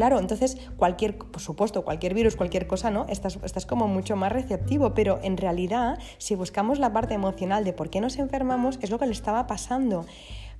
Claro, 0.01 0.19
entonces 0.19 0.57
cualquier, 0.79 1.19
por 1.19 1.43
supuesto, 1.43 1.85
cualquier 1.85 2.15
virus, 2.15 2.35
cualquier 2.35 2.67
cosa, 2.67 2.91
¿no? 2.91 3.05
Estás, 3.11 3.39
estás 3.45 3.67
como 3.67 3.87
mucho 3.87 4.17
más 4.17 4.33
receptivo, 4.33 4.95
pero 4.95 5.21
en 5.23 5.37
realidad, 5.37 5.99
si 6.17 6.35
buscamos 6.35 6.79
la 6.79 6.91
parte 6.91 7.13
emocional 7.13 7.65
de 7.65 7.75
por 7.75 7.91
qué 7.91 8.01
nos 8.01 8.17
enfermamos, 8.17 8.79
es 8.81 8.89
lo 8.89 8.99
que 8.99 9.05
le 9.05 9.13
estaba 9.13 9.47
pasando. 9.47 10.07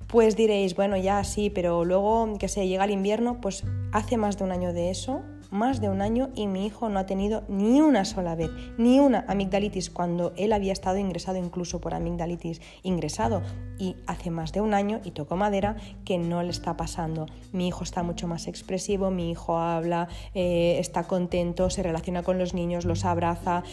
Pues 0.05 0.35
diréis, 0.35 0.75
bueno, 0.75 0.95
ya 0.95 1.23
sí, 1.23 1.49
pero 1.49 1.85
luego 1.85 2.37
que 2.37 2.47
se 2.49 2.67
llega 2.67 2.85
el 2.85 2.91
invierno, 2.91 3.41
pues 3.41 3.63
hace 3.91 4.15
más 4.15 4.37
de 4.37 4.43
un 4.43 4.51
año 4.51 4.73
de 4.73 4.91
eso, 4.91 5.23
más 5.51 5.81
de 5.81 5.89
un 5.89 6.01
año 6.01 6.29
y 6.33 6.47
mi 6.47 6.65
hijo 6.65 6.89
no 6.89 6.97
ha 6.97 7.05
tenido 7.05 7.43
ni 7.47 7.81
una 7.81 8.05
sola 8.05 8.35
vez, 8.35 8.49
ni 8.77 8.99
una 8.99 9.25
amigdalitis 9.27 9.89
cuando 9.89 10.33
él 10.37 10.53
había 10.53 10.73
estado 10.73 10.97
ingresado 10.97 11.37
incluso 11.37 11.79
por 11.79 11.93
amigdalitis 11.93 12.61
ingresado 12.83 13.41
y 13.77 13.97
hace 14.07 14.31
más 14.31 14.53
de 14.53 14.61
un 14.61 14.73
año 14.73 15.01
y 15.03 15.11
tocó 15.11 15.35
madera 15.35 15.75
que 16.05 16.17
no 16.17 16.41
le 16.41 16.49
está 16.49 16.77
pasando. 16.77 17.27
Mi 17.51 17.67
hijo 17.67 17.83
está 17.83 18.01
mucho 18.01 18.27
más 18.27 18.47
expresivo, 18.47 19.11
mi 19.11 19.29
hijo 19.29 19.57
habla, 19.57 20.07
eh, 20.33 20.77
está 20.79 21.03
contento, 21.03 21.69
se 21.69 21.83
relaciona 21.83 22.23
con 22.23 22.39
los 22.39 22.53
niños, 22.53 22.85
los 22.85 23.05
abraza, 23.05 23.63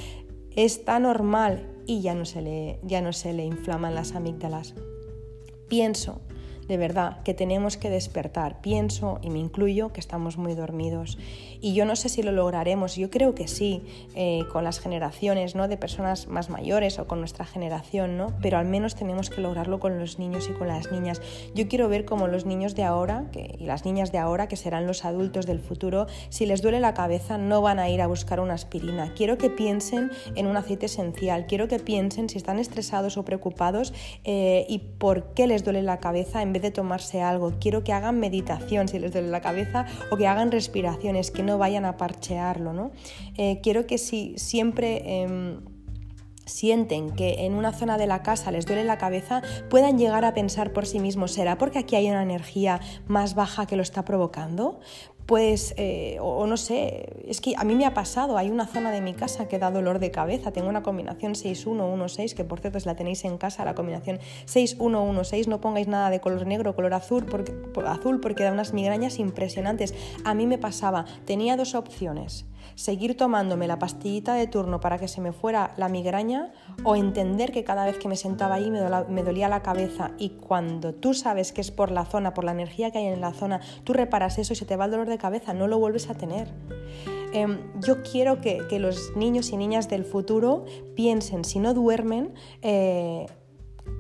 está 0.57 0.99
normal 0.99 1.69
y 1.87 2.01
ya 2.01 2.15
no 2.15 2.25
se 2.25 2.43
le, 2.43 2.81
ya 2.83 3.01
no 3.01 3.13
se 3.13 3.33
le 3.33 3.45
inflaman 3.45 3.95
las 3.95 4.15
amígdalas. 4.15 4.75
Pienso 5.69 6.21
de 6.69 6.77
verdad 6.77 7.23
que 7.25 7.35
tenemos 7.35 7.77
que 7.77 7.91
despertar. 7.91 8.61
Pienso 8.61 9.19
y 9.23 9.31
me 9.31 9.39
incluyo 9.39 9.93
que 9.93 10.01
estamos 10.01 10.37
muy 10.37 10.55
dormidos. 10.55 11.19
Y 11.61 11.75
yo 11.75 11.85
no 11.85 11.97
sé 11.97 12.09
si 12.09 12.23
lo 12.23 12.31
lograremos, 12.31 12.95
yo 12.97 13.11
creo 13.11 13.35
que 13.35 13.49
sí, 13.49 13.83
eh, 14.15 14.45
con 14.53 14.63
las 14.63 14.79
generaciones 14.79 15.55
¿no? 15.55 15.67
de 15.67 15.77
personas 15.77 16.29
más 16.29 16.51
mayores 16.51 16.99
o 16.99 17.07
con 17.07 17.19
nuestra 17.19 17.45
generación, 17.45 18.17
¿no? 18.17 18.29
pero 18.41 18.59
al 18.59 18.67
menos 18.67 18.95
tenemos 18.95 19.31
que 19.31 19.41
lograrlo 19.41 19.81
con 19.81 19.99
los 19.99 20.19
niños 20.19 20.49
y 20.49 20.53
con 20.53 20.69
las 20.69 20.93
niñas. 20.93 21.21
Yo 21.55 21.67
quiero 21.69 21.89
ver 21.89 22.05
cómo 22.05 22.29
los 22.29 22.45
niños 22.45 22.75
de 22.77 22.85
ahora 22.85 23.25
y 23.59 23.65
las 23.65 23.85
niñas 23.85 24.13
de 24.13 24.19
ahora, 24.19 24.47
que 24.47 24.57
serán 24.57 24.87
los 24.87 25.05
adultos 25.05 25.47
del 25.47 25.61
futuro, 25.61 26.07
si 26.29 26.47
les 26.47 26.63
duele 26.63 26.81
la 26.81 26.95
cabeza 26.95 27.39
no 27.39 27.63
van 27.63 27.79
a 27.79 27.89
ir 27.89 28.03
a 28.03 28.07
buscar 28.07 28.41
una 28.41 28.55
aspirina. 28.55 29.15
Quiero 29.15 29.39
que 29.39 29.51
piensen 29.51 30.11
en 30.37 30.47
un 30.47 30.57
aceite 30.57 30.87
esencial, 30.87 31.47
quiero 31.47 31.67
que 31.67 31.79
piensen 31.79 32.29
si 32.29 32.37
están 32.37 32.59
estresados 32.59 33.17
o 33.17 33.25
preocupados 33.25 33.93
eh, 34.25 34.67
y 34.69 34.79
por 34.79 35.35
qué 35.35 35.47
les 35.47 35.65
duele 35.65 35.83
la 35.83 35.99
cabeza 35.99 36.43
en 36.43 36.53
vez 36.53 36.58
de 36.63 36.71
tomarse 36.71 37.23
algo. 37.23 37.53
Quiero 37.61 37.85
que 37.85 37.93
hagan 37.93 38.19
meditación 38.21 38.89
si 38.89 38.99
les 38.99 39.13
duele 39.13 39.29
la 39.29 39.41
cabeza 39.41 39.87
o 40.11 40.17
que 40.17 40.27
hagan 40.27 40.51
respiraciones, 40.51 41.31
que 41.31 41.43
no 41.43 41.59
vayan 41.59 41.85
a 41.85 41.97
parchearlo, 41.97 42.73
¿no? 42.73 42.91
Eh, 43.37 43.61
quiero 43.63 43.87
que 43.87 43.99
si 43.99 44.35
siempre... 44.37 45.23
Em, 45.23 45.61
sienten 46.49 47.11
que 47.11 47.45
en 47.45 47.55
una 47.55 47.73
zona 47.73 47.99
de 47.99 48.07
la 48.07 48.23
casa 48.23 48.51
les 48.51 48.67
duele 48.67 48.85
la 48.85 48.99
cabeza, 48.99 49.43
puedan 49.69 49.99
llegar 49.99 50.25
a 50.25 50.35
pensar 50.35 50.73
por 50.73 50.87
sí 50.87 50.99
mismos, 50.99 51.33
¿será 51.33 51.59
porque 51.59 51.79
aquí 51.79 51.95
hay 51.95 52.09
una 52.09 52.23
energía 52.23 52.81
más 53.07 53.35
baja 53.35 53.67
que 53.67 53.77
lo 53.77 53.83
está 53.83 54.05
provocando? 54.05 54.81
Pues, 55.29 55.75
o, 56.23 56.47
no 56.47 56.57
sé, 56.57 57.23
es 57.27 57.43
que 57.43 57.53
a 57.59 57.63
mí 57.63 57.75
me 57.75 57.85
ha 57.85 57.93
pasado, 57.93 58.39
hay 58.39 58.49
una 58.49 58.67
zona 58.67 58.91
de 58.91 59.03
mi 59.03 59.13
casa 59.13 59.47
que 59.47 59.59
da 59.59 59.71
dolor 59.71 59.99
de 59.99 60.11
cabeza, 60.11 60.53
tengo 60.53 60.71
una 60.71 60.83
combinación 60.83 61.35
6-1-1-6, 61.35 62.33
que 62.33 62.45
por 62.45 62.61
cierto, 62.61 62.81
si 62.81 62.87
la 62.87 62.97
tenéis 62.97 63.27
en 63.27 63.37
casa, 63.37 63.63
la 63.67 63.75
combinación 63.75 64.21
6-1-1-6, 64.47 65.47
no 65.47 65.61
pongáis 65.61 65.87
nada 65.87 66.09
de 66.09 66.21
color 66.21 66.47
negro, 66.47 66.75
color 66.75 66.95
azul 66.95 67.27
porque, 67.27 67.53
azul, 67.87 68.21
porque 68.21 68.43
da 68.43 68.53
unas 68.53 68.73
migrañas 68.73 69.19
impresionantes. 69.19 69.93
A 70.25 70.33
mí 70.33 70.47
me 70.47 70.57
pasaba, 70.57 71.05
tenía 71.27 71.59
dos 71.59 71.75
opciones 71.75 72.47
seguir 72.75 73.17
tomándome 73.17 73.67
la 73.67 73.79
pastillita 73.79 74.35
de 74.35 74.47
turno 74.47 74.81
para 74.81 74.99
que 74.99 75.09
se 75.09 75.21
me 75.21 75.33
fuera 75.33 75.73
la 75.77 75.89
migraña 75.89 76.53
o 76.85 76.97
entender 76.97 77.53
que 77.53 77.65
cada 77.65 77.85
vez 77.85 77.99
que 77.99 78.09
me 78.09 78.17
sentaba 78.17 78.57
ahí 78.57 78.71
me, 78.71 79.23
dolía 79.23 79.49
la 79.49 79.63
cabeza 79.63 80.13
y 80.19 80.31
cuando 80.31 80.95
tú 80.95 81.15
sabes 81.15 81.53
que 81.53 81.61
es 81.61 81.71
por 81.71 81.91
la 81.91 82.05
zona, 82.05 82.35
por 82.35 82.45
la 82.45 82.53
energía 82.53 82.91
que 82.91 82.99
hay 82.99 83.07
en 83.07 83.21
la 83.21 83.33
zona, 83.33 83.61
tú 83.85 83.93
reparas 83.93 84.39
eso 84.39 84.53
y 84.53 84.57
se 84.57 84.65
te 84.65 84.77
va 84.77 84.87
el 84.87 84.91
dolor 84.91 85.09
de 85.09 85.19
cabeza, 85.19 85.55
no 85.55 85.67
lo 85.67 85.79
vuelves 85.79 86.11
a 86.11 86.15
tener. 86.15 86.49
Em, 87.33 87.59
yo 87.81 88.03
quiero 88.03 88.41
que, 88.41 88.67
los 88.79 89.17
niños 89.17 89.51
y 89.51 89.57
niñas 89.57 89.89
del 89.89 90.05
futuro 90.05 90.65
piensen, 90.95 91.45
si 91.45 91.59
no 91.59 91.75
duermen, 91.75 92.33
eh, 92.63 93.27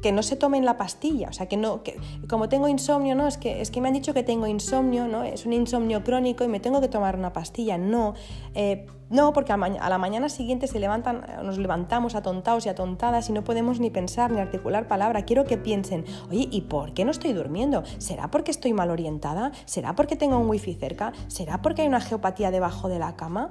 que 0.03 0.13
no 0.13 0.23
se 0.23 0.37
tomen 0.37 0.65
la 0.65 0.77
pastilla, 0.77 1.29
o 1.29 1.33
sea, 1.33 1.47
que 1.47 1.57
no, 1.57 1.83
que, 1.83 1.97
como 2.29 2.49
tengo 2.49 2.69
insomnio, 2.69 3.15
no, 3.15 3.27
es 3.27 3.37
que, 3.37 3.61
es 3.61 3.71
que 3.71 3.81
me 3.81 3.89
han 3.89 3.95
dicho 3.95 4.15
que 4.15 4.23
tengo 4.23 4.47
insomnio, 4.47 5.09
¿no? 5.09 5.25
Es 5.25 5.47
un 5.47 5.53
insomnio 5.53 6.05
crónico 6.05 6.45
y 6.45 6.49
me 6.49 6.61
tengo 6.61 6.81
que 6.81 6.89
tomar 6.89 7.17
una 7.17 7.33
pastilla, 7.33 7.79
no. 7.79 8.15
Eh, 8.55 8.87
no, 9.11 9.33
porque 9.33 9.53
a, 9.53 9.57
la 9.57 9.99
mañana 9.99 10.29
siguiente 10.29 10.67
levantan, 10.79 11.25
nos 11.43 11.59
levantamos 11.59 12.15
atontados 12.15 12.67
y 12.67 12.69
atontadas 12.69 13.29
y 13.29 13.33
no 13.33 13.43
podemos 13.43 13.81
ni 13.81 13.91
pensar 13.91 14.31
ni 14.31 14.41
articular 14.41 14.87
palabra. 14.87 15.23
Quiero 15.23 15.45
que 15.45 15.57
piensen, 15.57 16.05
oye, 16.31 16.49
¿y 16.51 16.63
por 16.63 16.93
qué 16.93 17.05
no 17.05 17.11
estoy 17.11 17.33
durmiendo? 17.33 17.83
¿Será 17.99 18.31
porque 18.31 18.51
estoy 18.51 18.73
mal 18.73 18.91
orientada? 18.91 19.53
¿Será 19.65 19.95
porque 19.95 20.17
tengo 20.17 20.39
un 20.39 20.49
wifi 20.49 20.75
cerca? 20.75 21.13
¿Será 21.29 21.63
porque 21.63 21.83
hay 21.83 21.89
una 21.89 22.01
geopatía 22.01 22.51
debajo 22.51 22.89
de 22.89 22.99
la 22.99 23.17
cama? 23.17 23.51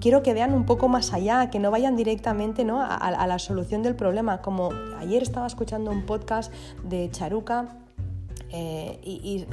Quiero 0.00 0.22
que 0.22 0.34
vean 0.34 0.52
un 0.52 0.66
poco 0.66 0.88
más 0.88 1.12
allá, 1.12 1.50
que 1.50 1.58
no 1.58 1.70
vayan 1.70 1.96
directamente 1.96 2.64
¿no? 2.64 2.82
a 2.82 3.26
la 3.26 3.38
solución 3.38 3.82
del 3.82 3.96
problema. 3.96 4.42
Como 4.42 4.70
ayer 4.98 5.22
estaba 5.22 5.46
escuchando 5.46 5.90
un 5.90 6.04
podcast 6.04 6.52
de 6.84 7.10
Charuca 7.10 7.87
eh, 8.50 8.98
y, 9.02 9.46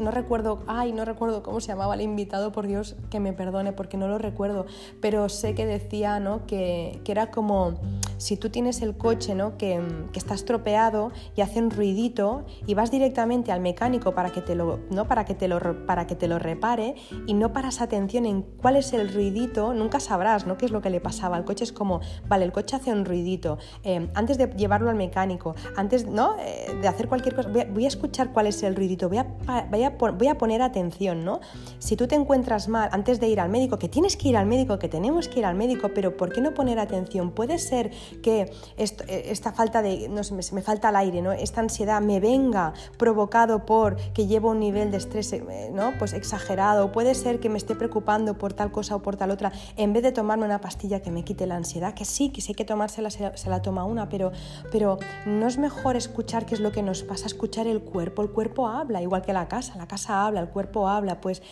no, 0.00 0.10
recuerdo, 0.10 0.62
ay, 0.66 0.92
no 0.92 1.04
recuerdo 1.04 1.42
cómo 1.42 1.60
se 1.60 1.68
llamaba 1.68 1.94
el 1.94 2.00
invitado, 2.00 2.52
por 2.52 2.66
Dios 2.66 2.96
que 3.10 3.20
me 3.20 3.32
perdone 3.32 3.72
porque 3.72 3.96
no 3.96 4.08
lo 4.08 4.18
recuerdo, 4.18 4.66
pero 5.00 5.28
sé 5.28 5.54
que 5.54 5.66
decía 5.66 6.20
¿no? 6.20 6.46
que, 6.46 7.00
que 7.04 7.12
era 7.12 7.30
como 7.30 7.74
si 8.18 8.36
tú 8.36 8.50
tienes 8.50 8.82
el 8.82 8.96
coche 8.96 9.34
¿no? 9.34 9.56
que, 9.56 9.80
que, 10.12 10.18
está 10.18 10.34
estropeado 10.34 11.12
y 11.36 11.40
hace 11.40 11.60
un 11.60 11.70
ruidito 11.70 12.44
y 12.66 12.74
vas 12.74 12.90
directamente 12.90 13.52
al 13.52 13.60
mecánico 13.60 14.14
para 14.14 14.30
que 14.30 14.40
te 14.40 14.54
lo, 14.54 14.80
¿no? 14.90 15.06
para 15.06 15.24
que 15.24 15.34
te 15.34 15.48
lo, 15.48 15.86
para 15.86 16.06
que 16.06 16.14
te 16.14 16.28
lo 16.28 16.38
repare 16.38 16.96
y 17.26 17.34
no 17.34 17.52
paras 17.52 17.80
atención 17.80 18.26
en 18.26 18.42
cuál 18.42 18.76
es 18.76 18.92
el 18.92 19.12
ruidito, 19.12 19.74
nunca 19.74 20.00
sabrás 20.00 20.46
¿no? 20.46 20.56
qué 20.56 20.66
es 20.66 20.72
lo 20.72 20.80
que 20.80 20.90
le 20.90 21.00
pasaba. 21.00 21.38
El 21.38 21.44
coche 21.44 21.64
es 21.64 21.72
como, 21.72 22.00
vale, 22.28 22.44
el 22.44 22.52
coche 22.52 22.76
hace 22.76 22.92
un 22.92 23.04
ruidito, 23.04 23.58
eh, 23.84 24.08
antes 24.14 24.38
de 24.38 24.46
llevarlo 24.48 24.90
al 24.90 24.96
mecánico, 24.96 25.54
antes 25.76 26.06
¿no? 26.06 26.36
Eh, 26.40 26.78
de 26.80 26.88
hacer 26.88 27.08
cualquier 27.08 27.34
cosa, 27.34 27.48
voy 27.48 27.84
a 27.84 27.88
escuchar 27.88 28.31
cuál 28.32 28.46
es 28.46 28.62
el 28.62 28.74
ruidito, 28.74 29.08
voy 29.08 29.18
a, 29.18 29.26
voy 29.70 30.28
a, 30.28 30.38
poner 30.38 30.62
atención, 30.62 31.24
¿no? 31.24 31.40
Si 31.78 31.96
tú 31.96 32.06
te 32.06 32.14
encuentras 32.14 32.68
mal 32.68 32.88
antes 32.92 33.20
de 33.20 33.28
ir 33.28 33.40
al 33.40 33.48
médico, 33.48 33.78
que 33.78 33.88
tienes 33.88 34.16
que 34.16 34.28
ir 34.28 34.36
al 34.36 34.46
médico, 34.46 34.78
que 34.78 34.88
tenemos 34.88 35.28
que 35.28 35.40
ir 35.40 35.46
al 35.46 35.54
médico, 35.54 35.90
pero 35.94 36.16
¿por 36.16 36.32
qué 36.32 36.40
no 36.40 36.54
poner 36.54 36.78
atención? 36.78 37.30
Puede 37.30 37.58
ser 37.58 37.90
que 38.22 38.52
eh, 38.76 39.22
esta 39.26 39.52
falta 39.52 39.82
de, 39.82 40.08
no 40.08 40.24
sé, 40.24 40.34
me, 40.34 40.62
falta 40.62 40.88
el 40.88 40.96
aire, 40.96 41.22
¿no? 41.22 41.32
Esta 41.32 41.60
ansiedad 41.60 42.00
me 42.00 42.20
venga 42.20 42.72
provocado 42.96 43.66
por 43.66 43.96
que 44.12 44.26
llevo 44.26 44.50
un 44.50 44.60
nivel 44.60 44.90
de 44.90 44.96
estrés, 44.96 45.32
eh, 45.32 45.70
¿no? 45.72 45.92
Pues 45.98 46.12
exagerado, 46.12 46.92
puede 46.92 47.14
ser 47.14 47.40
que 47.40 47.48
me 47.48 47.58
esté 47.58 47.74
preocupando 47.74 48.38
por 48.38 48.52
tal 48.52 48.72
cosa 48.72 48.96
o 48.96 49.02
por 49.02 49.16
tal 49.16 49.30
otra, 49.30 49.52
en 49.76 49.92
vez 49.92 50.02
de 50.02 50.12
tomarme 50.12 50.44
una 50.44 50.60
pastilla 50.60 51.00
que 51.00 51.10
me 51.10 51.24
quite 51.24 51.46
la 51.46 51.56
ansiedad, 51.56 51.94
que 51.94 52.04
sí, 52.04 52.30
que 52.30 52.40
sí 52.40 52.52
hay 52.52 52.54
que 52.54 52.64
tomársela, 52.64 53.10
se, 53.10 53.36
se 53.36 53.50
la 53.50 53.62
toma 53.62 53.84
una, 53.84 54.08
pero, 54.08 54.32
pero 54.70 54.98
no 55.26 55.46
es 55.46 55.58
mejor 55.58 55.96
escuchar 55.96 56.46
qué 56.46 56.54
es 56.54 56.60
lo 56.60 56.72
que 56.72 56.82
nos 56.82 57.02
pasa, 57.02 57.26
escuchar 57.26 57.66
el 57.66 57.80
cuerpo 57.80 58.21
el 58.22 58.30
cuerpo 58.30 58.68
habla, 58.68 59.02
igual 59.02 59.22
que 59.22 59.32
la 59.32 59.48
casa, 59.48 59.76
la 59.76 59.86
casa 59.86 60.26
habla, 60.26 60.40
el 60.40 60.48
cuerpo 60.48 60.88
habla, 60.88 61.20
pues 61.20 61.42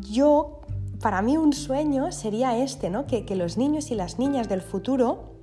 yo, 0.00 0.60
para 1.00 1.22
mí 1.22 1.36
un 1.36 1.52
sueño 1.52 2.12
sería 2.12 2.58
este, 2.58 2.90
¿no? 2.90 3.06
Que, 3.06 3.24
los 3.36 3.56
niños 3.56 3.90
y 3.90 3.94
las 3.94 4.18
niñas 4.18 4.48
del 4.48 4.62
futuro 4.62 5.34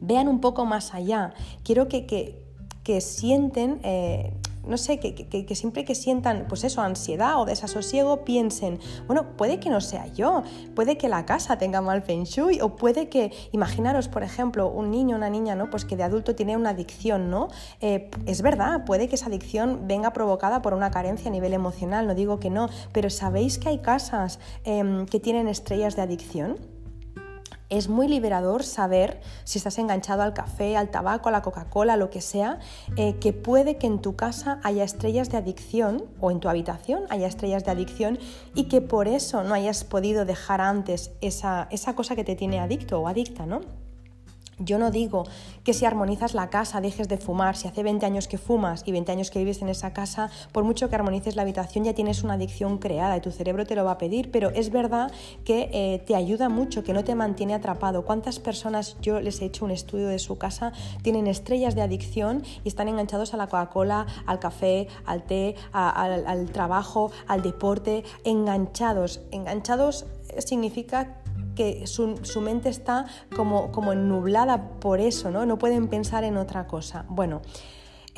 vean 0.00 0.28
un 0.28 0.40
poco 0.40 0.64
más 0.64 0.94
allá. 0.94 1.34
Quiero 1.64 1.88
que, 1.88 2.06
que, 2.06 3.00
sienten 3.00 3.80
eh, 3.82 4.32
no 4.66 4.76
sé, 4.76 4.98
que, 4.98 5.54
siempre 5.54 5.84
que 5.84 5.94
sientan, 5.94 6.46
pues 6.48 6.64
eso, 6.64 6.82
ansiedad 6.82 7.40
o 7.40 7.44
desasosiego, 7.44 8.24
piensen, 8.24 8.78
bueno, 9.06 9.36
puede 9.36 9.60
que 9.60 9.70
no 9.70 9.80
sea 9.80 10.06
yo, 10.08 10.42
puede 10.74 10.98
que 10.98 11.08
la 11.08 11.26
casa 11.26 11.58
tenga 11.58 11.80
mal 11.80 12.02
feng 12.02 12.24
shui, 12.24 12.60
o 12.60 12.76
puede 12.76 13.08
que, 13.08 13.32
imaginaros, 13.52 14.08
por 14.08 14.22
ejemplo, 14.22 14.68
un 14.68 14.90
niño, 14.90 15.16
una 15.16 15.30
niña, 15.30 15.54
¿no? 15.54 15.70
Pues 15.70 15.84
que 15.84 15.96
de 15.96 16.02
adulto 16.02 16.34
tiene 16.34 16.56
una 16.56 16.70
adicción, 16.70 17.30
¿no? 17.30 17.48
Eh, 17.80 18.10
es 18.26 18.42
verdad, 18.42 18.84
puede 18.84 19.08
que 19.08 19.14
esa 19.14 19.26
adicción 19.26 19.86
venga 19.86 20.12
provocada 20.12 20.62
por 20.62 20.74
una 20.74 20.90
carencia 20.90 21.28
a 21.28 21.32
nivel 21.32 21.52
emocional, 21.52 22.06
no 22.06 22.14
digo 22.14 22.40
que 22.40 22.50
no, 22.50 22.68
pero 22.92 23.10
¿sabéis 23.10 23.58
que 23.58 23.68
hay 23.68 23.78
casas 23.78 24.38
em, 24.64 25.06
que 25.06 25.20
tienen 25.20 25.48
estrellas 25.48 25.96
de 25.96 26.02
adicción? 26.02 26.75
Es 27.68 27.88
muy 27.88 28.06
liberador 28.06 28.62
saber 28.62 29.20
si 29.44 29.58
estás 29.58 29.78
enganchado 29.78 30.22
al 30.22 30.34
café, 30.34 30.76
al 30.76 30.90
tabaco, 30.90 31.28
a 31.28 31.32
la 31.32 31.42
Coca-Cola, 31.42 31.96
lo 31.96 32.10
que 32.10 32.20
sea, 32.20 32.60
eh, 32.96 33.16
que 33.20 33.32
puede 33.32 33.76
que 33.76 33.86
en 33.86 34.00
tu 34.00 34.14
casa 34.14 34.60
haya 34.62 34.84
estrellas 34.84 35.30
de 35.30 35.38
adicción 35.38 36.04
o 36.20 36.30
en 36.30 36.40
tu 36.40 36.48
habitación 36.48 37.04
haya 37.10 37.26
estrellas 37.26 37.64
de 37.64 37.72
adicción 37.72 38.18
y 38.54 38.64
que 38.64 38.80
por 38.80 39.08
eso 39.08 39.42
no 39.42 39.54
hayas 39.54 39.84
podido 39.84 40.24
dejar 40.24 40.60
antes 40.60 41.12
esa, 41.20 41.68
esa 41.70 41.94
cosa 41.94 42.14
que 42.14 42.24
te 42.24 42.36
tiene 42.36 42.60
adicto 42.60 43.00
o 43.00 43.08
adicta, 43.08 43.46
¿no? 43.46 43.85
Yo 44.58 44.78
no 44.78 44.90
digo 44.90 45.24
que 45.64 45.74
si 45.74 45.84
armonizas 45.84 46.32
la 46.32 46.48
casa 46.48 46.80
dejes 46.80 47.08
de 47.08 47.18
fumar, 47.18 47.56
si 47.56 47.68
hace 47.68 47.82
20 47.82 48.06
años 48.06 48.26
que 48.26 48.38
fumas 48.38 48.82
y 48.86 48.92
20 48.92 49.12
años 49.12 49.30
que 49.30 49.38
vives 49.38 49.60
en 49.60 49.68
esa 49.68 49.92
casa, 49.92 50.30
por 50.52 50.64
mucho 50.64 50.88
que 50.88 50.94
armonices 50.94 51.36
la 51.36 51.42
habitación 51.42 51.84
ya 51.84 51.92
tienes 51.92 52.22
una 52.22 52.34
adicción 52.34 52.78
creada 52.78 53.18
y 53.18 53.20
tu 53.20 53.30
cerebro 53.30 53.66
te 53.66 53.74
lo 53.74 53.84
va 53.84 53.92
a 53.92 53.98
pedir, 53.98 54.30
pero 54.30 54.48
es 54.48 54.70
verdad 54.70 55.12
que 55.44 55.68
eh, 55.74 56.02
te 56.06 56.16
ayuda 56.16 56.48
mucho, 56.48 56.84
que 56.84 56.94
no 56.94 57.04
te 57.04 57.14
mantiene 57.14 57.52
atrapado. 57.52 58.06
¿Cuántas 58.06 58.38
personas, 58.38 58.96
yo 59.02 59.20
les 59.20 59.42
he 59.42 59.44
hecho 59.44 59.66
un 59.66 59.72
estudio 59.72 60.08
de 60.08 60.18
su 60.18 60.38
casa, 60.38 60.72
tienen 61.02 61.26
estrellas 61.26 61.74
de 61.74 61.82
adicción 61.82 62.42
y 62.64 62.68
están 62.68 62.88
enganchados 62.88 63.34
a 63.34 63.36
la 63.36 63.48
Coca-Cola, 63.48 64.06
al 64.24 64.38
café, 64.38 64.88
al 65.04 65.24
té, 65.24 65.54
al 65.72 66.50
trabajo, 66.50 67.10
al 67.26 67.42
deporte, 67.42 68.04
enganchados? 68.24 69.20
Enganchados 69.32 70.06
significa 70.38 71.22
que 71.56 71.88
su, 71.88 72.40
mente 72.40 72.68
está 72.68 73.06
como, 73.34 73.72
como 73.72 73.96
nublada 73.96 74.78
por 74.78 75.00
eso, 75.00 75.32
¿no? 75.32 75.44
No 75.44 75.58
pueden 75.58 75.88
pensar 75.88 76.22
en 76.22 76.36
otra 76.36 76.68
cosa. 76.68 77.04
Bueno, 77.08 77.42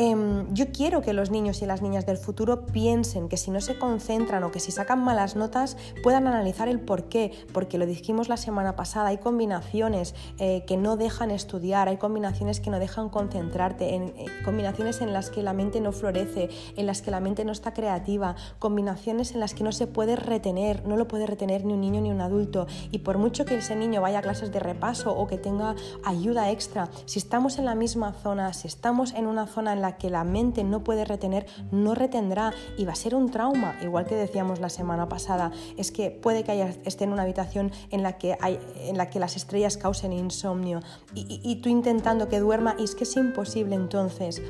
Em, 0.01 0.55
yo 0.55 0.71
quiero 0.71 1.03
que 1.03 1.13
los 1.13 1.33
niños 1.33 1.61
y 1.61 1.67
las 1.67 1.83
niñas 1.83 2.07
del 2.07 2.19
futuro 2.19 2.67
piensen 2.67 3.29
que 3.29 3.37
si 3.37 3.51
no 3.51 3.61
se 3.61 3.77
concentran 3.81 4.45
o 4.45 4.53
que 4.53 4.61
si 4.61 4.71
sacan 4.71 5.03
malas 5.03 5.35
notas 5.35 5.77
puedan 6.05 6.29
analizar 6.29 6.69
el 6.69 6.79
por 6.79 7.09
qué, 7.09 7.33
porque 7.53 7.79
lo 7.79 7.87
dijimos 7.87 8.29
la 8.29 8.37
semana 8.37 8.77
pasada, 8.77 9.09
hay 9.09 9.19
combinaciones 9.19 10.15
eh, 10.39 10.63
que 10.69 10.77
no 10.77 10.97
dejan 10.97 11.33
estudiar, 11.33 11.89
hay 11.89 11.97
combinaciones 11.97 12.61
que 12.61 12.71
no 12.71 12.79
dejan 12.79 13.09
concentrarte, 13.09 13.97
en, 13.97 14.15
eh, 14.17 14.27
combinaciones 14.45 15.01
en 15.01 15.13
las 15.13 15.31
que 15.31 15.43
la 15.43 15.53
mente 15.53 15.81
no 15.81 15.91
florece, 15.91 16.49
en 16.77 16.87
las 16.87 17.03
que 17.03 17.11
la 17.11 17.19
mente 17.19 17.45
no 17.45 17.51
está 17.51 17.75
creativa, 17.75 18.37
combinaciones 18.61 19.33
en 19.33 19.41
las 19.41 19.53
que 19.53 19.65
no 19.65 19.73
se 19.73 19.89
puede 19.89 20.15
retener, 20.15 20.87
no 20.87 20.97
lo 20.97 21.09
puede 21.09 21.27
retener 21.27 21.65
ni 21.65 21.73
un 21.73 21.81
niño 21.81 22.01
ni 22.01 22.13
un 22.13 22.21
adulto. 22.21 22.69
Y 22.93 22.99
por 22.99 23.19
mucho 23.19 23.45
que 23.45 23.57
ese 23.57 23.75
niño 23.75 24.01
vaya 24.01 24.21
a 24.21 24.23
clases 24.23 24.53
de 24.53 24.61
repaso 24.61 25.13
o 25.13 25.27
que 25.27 25.39
tenga 25.39 25.75
ayuda 26.05 26.53
extra, 26.53 26.89
si 27.05 27.19
estamos 27.19 27.59
en 27.59 27.65
la 27.65 27.75
misma 27.75 28.13
zona, 28.13 28.53
si 28.53 28.69
estamos 28.69 29.13
en 29.15 29.27
una 29.27 29.49
zona 29.49 29.73
en 29.73 29.83
la 29.83 29.88
que 29.97 30.11
la 30.11 30.25
mente 30.25 30.65
no 30.65 30.85
puede 30.85 31.05
retener, 31.05 31.47
no 31.71 31.95
retendrá 31.95 32.53
y 32.77 32.85
va 32.85 32.93
a 32.93 32.97
ser 32.97 33.15
un 33.15 33.31
trauma, 33.31 33.77
igual 33.83 34.07
que 34.07 34.15
decíamos 34.15 34.61
la 34.61 34.69
semana 34.69 35.09
pasada, 35.09 35.53
es 35.77 35.91
que 35.91 36.11
puede 36.11 36.45
que 36.45 36.81
esté 36.85 37.05
en 37.05 37.13
una 37.13 37.23
habitación 37.23 37.73
en 37.91 38.03
la 38.03 38.19
que, 38.19 38.37
hay, 38.41 38.59
en 38.77 38.97
la 38.97 39.11
que 39.11 39.21
las 39.21 39.37
estrellas 39.37 39.77
causen 39.77 40.13
insomnio 40.13 40.81
y, 41.15 41.41
y 41.43 41.57
tú 41.57 41.69
intentando 41.69 42.29
que 42.29 42.39
duerma 42.41 42.77
y 42.79 42.85
es 42.85 42.95
que 42.95 43.05
es 43.05 43.17
imposible 43.17 43.75
entonces. 43.75 44.43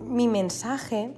Mi 0.00 0.28
mensaje 0.28 1.14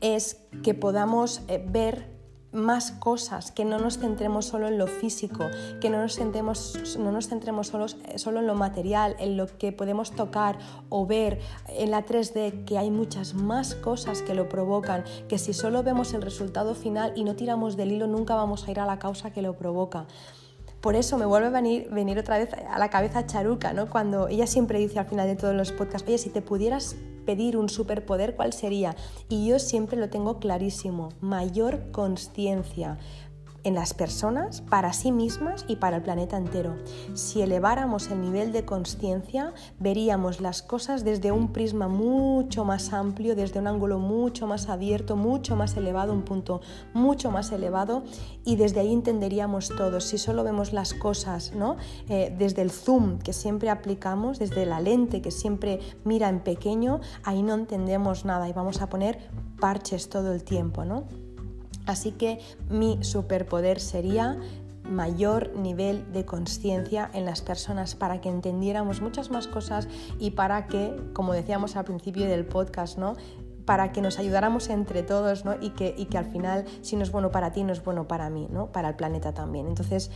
es 0.00 0.38
que 0.62 0.74
podamos 0.74 1.42
eh, 1.48 1.64
ver 1.66 2.17
más 2.58 2.92
cosas, 2.92 3.50
que 3.50 3.64
no 3.64 3.78
nos 3.78 3.98
centremos 3.98 4.46
solo 4.46 4.68
en 4.68 4.78
lo 4.78 4.86
físico, 4.86 5.46
que 5.80 5.90
no 5.90 5.98
nos 5.98 6.16
centremos, 6.16 6.98
no 6.98 7.12
nos 7.12 7.28
centremos 7.28 7.68
solo, 7.68 7.86
solo 8.16 8.40
en 8.40 8.46
lo 8.46 8.54
material, 8.54 9.16
en 9.18 9.36
lo 9.36 9.46
que 9.46 9.72
podemos 9.72 10.10
tocar 10.10 10.58
o 10.88 11.06
ver 11.06 11.40
en 11.68 11.90
la 11.90 12.04
3D, 12.04 12.64
que 12.64 12.78
hay 12.78 12.90
muchas 12.90 13.34
más 13.34 13.74
cosas 13.74 14.22
que 14.22 14.34
lo 14.34 14.48
provocan, 14.48 15.04
que 15.28 15.38
si 15.38 15.52
solo 15.52 15.82
vemos 15.82 16.12
el 16.12 16.22
resultado 16.22 16.74
final 16.74 17.12
y 17.16 17.24
no 17.24 17.34
tiramos 17.34 17.76
del 17.76 17.92
hilo, 17.92 18.06
nunca 18.06 18.34
vamos 18.34 18.66
a 18.66 18.70
ir 18.70 18.80
a 18.80 18.86
la 18.86 18.98
causa 18.98 19.30
que 19.30 19.42
lo 19.42 19.54
provoca. 19.56 20.06
Por 20.80 20.94
eso 20.94 21.18
me 21.18 21.26
vuelve 21.26 21.48
a 21.48 21.50
venir, 21.50 21.88
venir 21.90 22.18
otra 22.18 22.38
vez 22.38 22.50
a 22.52 22.78
la 22.78 22.88
cabeza 22.88 23.26
Charuca, 23.26 23.72
¿no? 23.72 23.90
cuando 23.90 24.28
ella 24.28 24.46
siempre 24.46 24.78
dice 24.78 24.98
al 24.98 25.06
final 25.06 25.26
de 25.26 25.34
todos 25.34 25.54
los 25.54 25.72
podcasts, 25.72 26.06
oye, 26.06 26.18
si 26.18 26.30
te 26.30 26.40
pudieras 26.40 26.94
pedir 27.26 27.56
un 27.56 27.68
superpoder, 27.68 28.36
¿cuál 28.36 28.52
sería? 28.52 28.96
Y 29.28 29.48
yo 29.48 29.58
siempre 29.58 29.98
lo 29.98 30.08
tengo 30.08 30.38
clarísimo, 30.38 31.10
mayor 31.20 31.90
conciencia, 31.90 32.96
en 33.68 33.74
las 33.74 33.94
personas, 33.94 34.62
para 34.62 34.92
sí 34.92 35.12
mismas 35.12 35.64
y 35.68 35.76
para 35.76 35.98
el 35.98 36.02
planeta 36.02 36.36
entero. 36.36 36.76
Si 37.14 37.42
eleváramos 37.42 38.10
el 38.10 38.20
nivel 38.20 38.50
de 38.50 38.64
conciencia, 38.64 39.52
veríamos 39.78 40.40
las 40.40 40.62
cosas 40.62 41.04
desde 41.04 41.30
un 41.30 41.52
prisma 41.52 41.86
mucho 41.88 42.64
más 42.64 42.92
amplio, 42.92 43.36
desde 43.36 43.60
un 43.60 43.66
ángulo 43.66 43.98
mucho 43.98 44.46
más 44.46 44.68
abierto, 44.68 45.16
mucho 45.16 45.54
más 45.54 45.76
elevado, 45.76 46.12
un 46.12 46.22
punto 46.22 46.60
mucho 46.94 47.30
más 47.30 47.52
elevado 47.52 48.02
y 48.44 48.56
desde 48.56 48.80
ahí 48.80 48.92
entenderíamos 48.92 49.68
todo. 49.68 50.00
Si 50.00 50.18
solo 50.18 50.42
vemos 50.42 50.72
las 50.72 50.94
cosas 50.94 51.52
¿no? 51.54 51.76
Eh, 52.08 52.34
desde 52.36 52.62
el 52.62 52.70
zoom 52.70 53.18
que 53.18 53.32
siempre 53.32 53.70
aplicamos, 53.70 54.38
desde 54.38 54.64
la 54.66 54.80
lente 54.80 55.20
que 55.20 55.30
siempre 55.30 55.80
mira 56.04 56.28
en 56.28 56.40
pequeño, 56.40 57.00
ahí 57.22 57.42
no 57.42 57.54
entendemos 57.54 58.24
nada 58.24 58.48
y 58.48 58.52
vamos 58.52 58.80
a 58.80 58.88
poner 58.88 59.18
parches 59.60 60.08
todo 60.08 60.32
el 60.32 60.44
tiempo, 60.44 60.84
¿no? 60.84 61.27
Así 61.88 62.12
que 62.12 62.38
mi 62.68 63.02
superpoder 63.02 63.80
sería 63.80 64.38
mayor 64.84 65.56
nivel 65.56 66.12
de 66.12 66.26
conciencia 66.26 67.10
en 67.14 67.24
las 67.24 67.40
personas 67.40 67.94
para 67.94 68.20
que 68.20 68.28
entendiéramos 68.28 69.00
muchas 69.00 69.30
más 69.30 69.48
cosas 69.48 69.88
y 70.18 70.32
para 70.32 70.66
que, 70.66 70.94
como 71.14 71.32
decíamos 71.32 71.76
al 71.76 71.86
principio 71.86 72.26
del 72.26 72.44
podcast, 72.44 72.98
¿no? 72.98 73.16
para 73.64 73.90
que 73.92 74.02
nos 74.02 74.18
ayudáramos 74.18 74.68
entre 74.68 75.02
todos 75.02 75.46
¿no? 75.46 75.56
y, 75.60 75.70
que, 75.70 75.94
y 75.96 76.06
que 76.06 76.18
al 76.18 76.26
final 76.26 76.66
si 76.82 76.96
no 76.96 77.02
es 77.02 77.10
bueno 77.10 77.30
para 77.30 77.52
ti 77.52 77.64
no 77.64 77.72
es 77.72 77.82
bueno 77.82 78.06
para 78.06 78.28
mí, 78.28 78.48
¿no? 78.50 78.70
para 78.70 78.90
el 78.90 78.96
planeta 78.96 79.32
también. 79.32 79.66
Entonces, 79.66 80.10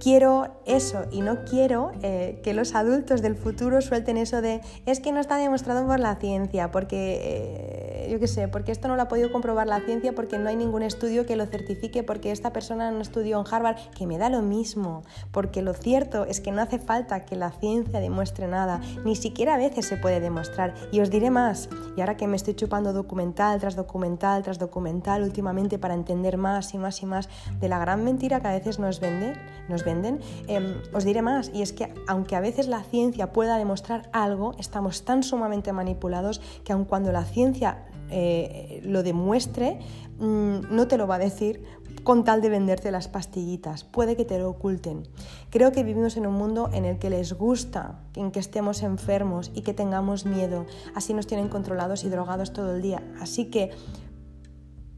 quiero 0.00 0.60
eso 0.66 1.04
y 1.10 1.20
no 1.20 1.44
quiero 1.44 1.92
eh, 2.02 2.40
que 2.42 2.54
los 2.54 2.74
adultos 2.74 3.22
del 3.22 3.36
futuro 3.36 3.80
suelten 3.80 4.16
eso 4.16 4.40
de 4.40 4.60
es 4.86 5.00
que 5.00 5.12
no 5.12 5.20
está 5.20 5.36
demostrado 5.36 5.86
por 5.86 6.00
la 6.00 6.16
ciencia, 6.16 6.70
porque 6.70 8.06
eh, 8.06 8.08
yo 8.10 8.18
qué 8.18 8.26
sé, 8.26 8.48
porque 8.48 8.72
esto 8.72 8.88
no 8.88 8.96
lo 8.96 9.02
ha 9.02 9.08
podido 9.08 9.32
comprobar 9.32 9.66
la 9.66 9.80
ciencia, 9.80 10.14
porque 10.14 10.38
no 10.38 10.48
hay 10.48 10.56
ningún 10.56 10.82
estudio 10.82 11.26
que 11.26 11.36
lo 11.36 11.46
certifique, 11.46 12.02
porque 12.02 12.30
esta 12.30 12.52
persona 12.52 12.90
no 12.90 13.00
estudió 13.00 13.40
en 13.40 13.46
Harvard, 13.52 13.76
que 13.96 14.06
me 14.06 14.18
da 14.18 14.28
lo 14.28 14.42
mismo, 14.42 15.02
porque 15.32 15.62
lo 15.62 15.74
cierto 15.74 16.24
es 16.24 16.40
que 16.40 16.52
no 16.52 16.62
hace 16.62 16.78
falta 16.78 17.24
que 17.24 17.36
la 17.36 17.50
ciencia 17.50 18.00
demuestre 18.00 18.46
nada, 18.46 18.80
ni 19.04 19.16
siquiera 19.16 19.54
a 19.54 19.58
veces 19.58 19.86
se 19.86 19.96
puede 19.96 20.20
demostrar. 20.20 20.74
Y 20.92 21.00
os 21.00 21.10
diré 21.10 21.30
más, 21.30 21.68
y 21.96 22.00
ahora 22.00 22.16
que 22.16 22.26
me 22.26 22.36
estoy 22.36 22.54
chupando 22.54 22.92
documental 22.92 23.60
tras 23.60 23.76
documental 23.76 24.42
tras 24.42 24.58
documental 24.58 25.22
últimamente 25.22 25.78
para 25.78 25.94
entender 25.94 26.36
más 26.36 26.74
y 26.74 26.78
más 26.78 27.02
y 27.02 27.06
más 27.06 27.28
de 27.60 27.68
la 27.68 27.78
gran 27.78 28.04
mentira 28.04 28.40
que 28.40 28.48
a 28.48 28.52
veces 28.52 28.78
nos 28.78 29.00
venden, 29.00 29.34
nos 29.68 29.83
venden, 29.84 30.20
em, 30.46 30.74
os 30.92 31.04
diré 31.04 31.22
más, 31.22 31.50
y 31.52 31.62
es 31.62 31.72
que 31.72 31.92
aunque 32.08 32.36
a 32.36 32.40
veces 32.40 32.68
la 32.68 32.82
ciencia 32.82 33.32
pueda 33.32 33.58
demostrar 33.58 34.08
algo, 34.12 34.54
estamos 34.58 35.04
tan 35.04 35.22
sumamente 35.22 35.72
manipulados 35.72 36.40
que 36.64 36.72
aun 36.72 36.84
cuando 36.84 37.12
la 37.12 37.24
ciencia 37.24 37.86
eh, 38.10 38.80
lo 38.84 39.02
demuestre, 39.02 39.78
mm, 40.18 40.74
no 40.74 40.86
te 40.86 40.98
lo 40.98 41.06
va 41.06 41.16
a 41.16 41.18
decir 41.18 41.62
con 42.02 42.22
tal 42.22 42.42
de 42.42 42.50
venderte 42.50 42.90
las 42.90 43.08
pastillitas, 43.08 43.84
puede 43.84 44.14
que 44.14 44.24
te 44.24 44.38
lo 44.38 44.50
oculten. 44.50 45.08
Creo 45.50 45.72
que 45.72 45.82
vivimos 45.82 46.16
en 46.16 46.26
un 46.26 46.34
mundo 46.34 46.68
en 46.72 46.84
el 46.84 46.98
que 46.98 47.08
les 47.08 47.32
gusta 47.32 48.00
en 48.14 48.30
que 48.30 48.40
estemos 48.40 48.82
enfermos 48.82 49.50
y 49.54 49.62
que 49.62 49.72
tengamos 49.72 50.26
miedo, 50.26 50.66
así 50.94 51.14
nos 51.14 51.26
tienen 51.26 51.48
controlados 51.48 52.04
y 52.04 52.10
drogados 52.10 52.52
todo 52.52 52.76
el 52.76 52.82
día. 52.82 53.02
Así 53.20 53.46
que 53.46 53.70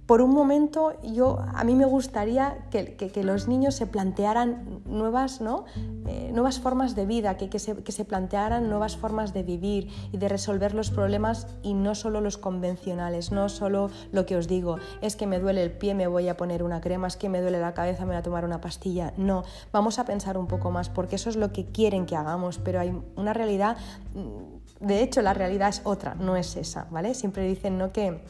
por 0.06 0.22
un 0.22 0.30
momento 0.30 0.94
yo, 1.02 1.40
a 1.54 1.64
mí 1.64 1.74
me 1.74 1.84
gustaría 1.84 2.58
que, 2.70 3.10
los 3.24 3.48
niños 3.48 3.74
se 3.74 3.86
plantearan 3.86 4.82
nuevas, 4.84 5.40
¿no? 5.40 5.64
Eh, 6.06 6.30
nuevas 6.32 6.60
formas 6.60 6.94
de 6.94 7.06
vida, 7.06 7.36
que, 7.36 7.58
se, 7.58 7.82
que, 7.82 7.90
se, 7.90 8.04
plantearan 8.04 8.68
nuevas 8.68 8.96
formas 8.96 9.34
de 9.34 9.42
vivir 9.42 9.88
y 10.12 10.18
de 10.18 10.28
resolver 10.28 10.74
los 10.74 10.90
problemas 10.90 11.48
y 11.62 11.74
no 11.74 11.96
solo 11.96 12.20
los 12.20 12.38
convencionales, 12.38 13.32
no 13.32 13.48
solo 13.48 13.90
lo 14.12 14.26
que 14.26 14.36
os 14.36 14.46
digo, 14.46 14.76
es 15.00 15.16
que 15.16 15.26
me 15.26 15.40
duele 15.40 15.62
el 15.62 15.72
pie, 15.72 15.94
me 15.94 16.06
voy 16.06 16.28
a 16.28 16.36
poner 16.36 16.62
una 16.62 16.80
crema, 16.80 17.08
es 17.08 17.16
que 17.16 17.28
me 17.28 17.40
duele 17.40 17.58
la 17.58 17.74
cabeza, 17.74 18.04
me 18.04 18.10
voy 18.10 18.16
a 18.16 18.22
tomar 18.22 18.44
una 18.44 18.60
pastilla. 18.60 19.12
No, 19.16 19.42
vamos 19.72 19.98
a 19.98 20.04
pensar 20.04 20.38
un 20.38 20.46
poco 20.46 20.70
más 20.70 20.88
porque 20.88 21.16
eso 21.16 21.30
es 21.30 21.36
lo 21.36 21.52
que 21.52 21.66
quieren 21.66 22.06
que 22.06 22.14
hagamos, 22.14 22.58
pero 22.58 22.78
hay 22.78 22.96
una 23.16 23.32
realidad, 23.32 23.76
mm, 24.14 24.86
de 24.86 25.02
hecho 25.02 25.20
la 25.22 25.34
realidad 25.34 25.70
es 25.70 25.80
otra, 25.84 26.14
no 26.14 26.36
es 26.36 26.54
esa, 26.56 26.86
¿vale? 26.92 27.14
Siempre 27.14 27.42
dicen, 27.48 27.76
¿no? 27.76 27.92
Que 27.92 28.20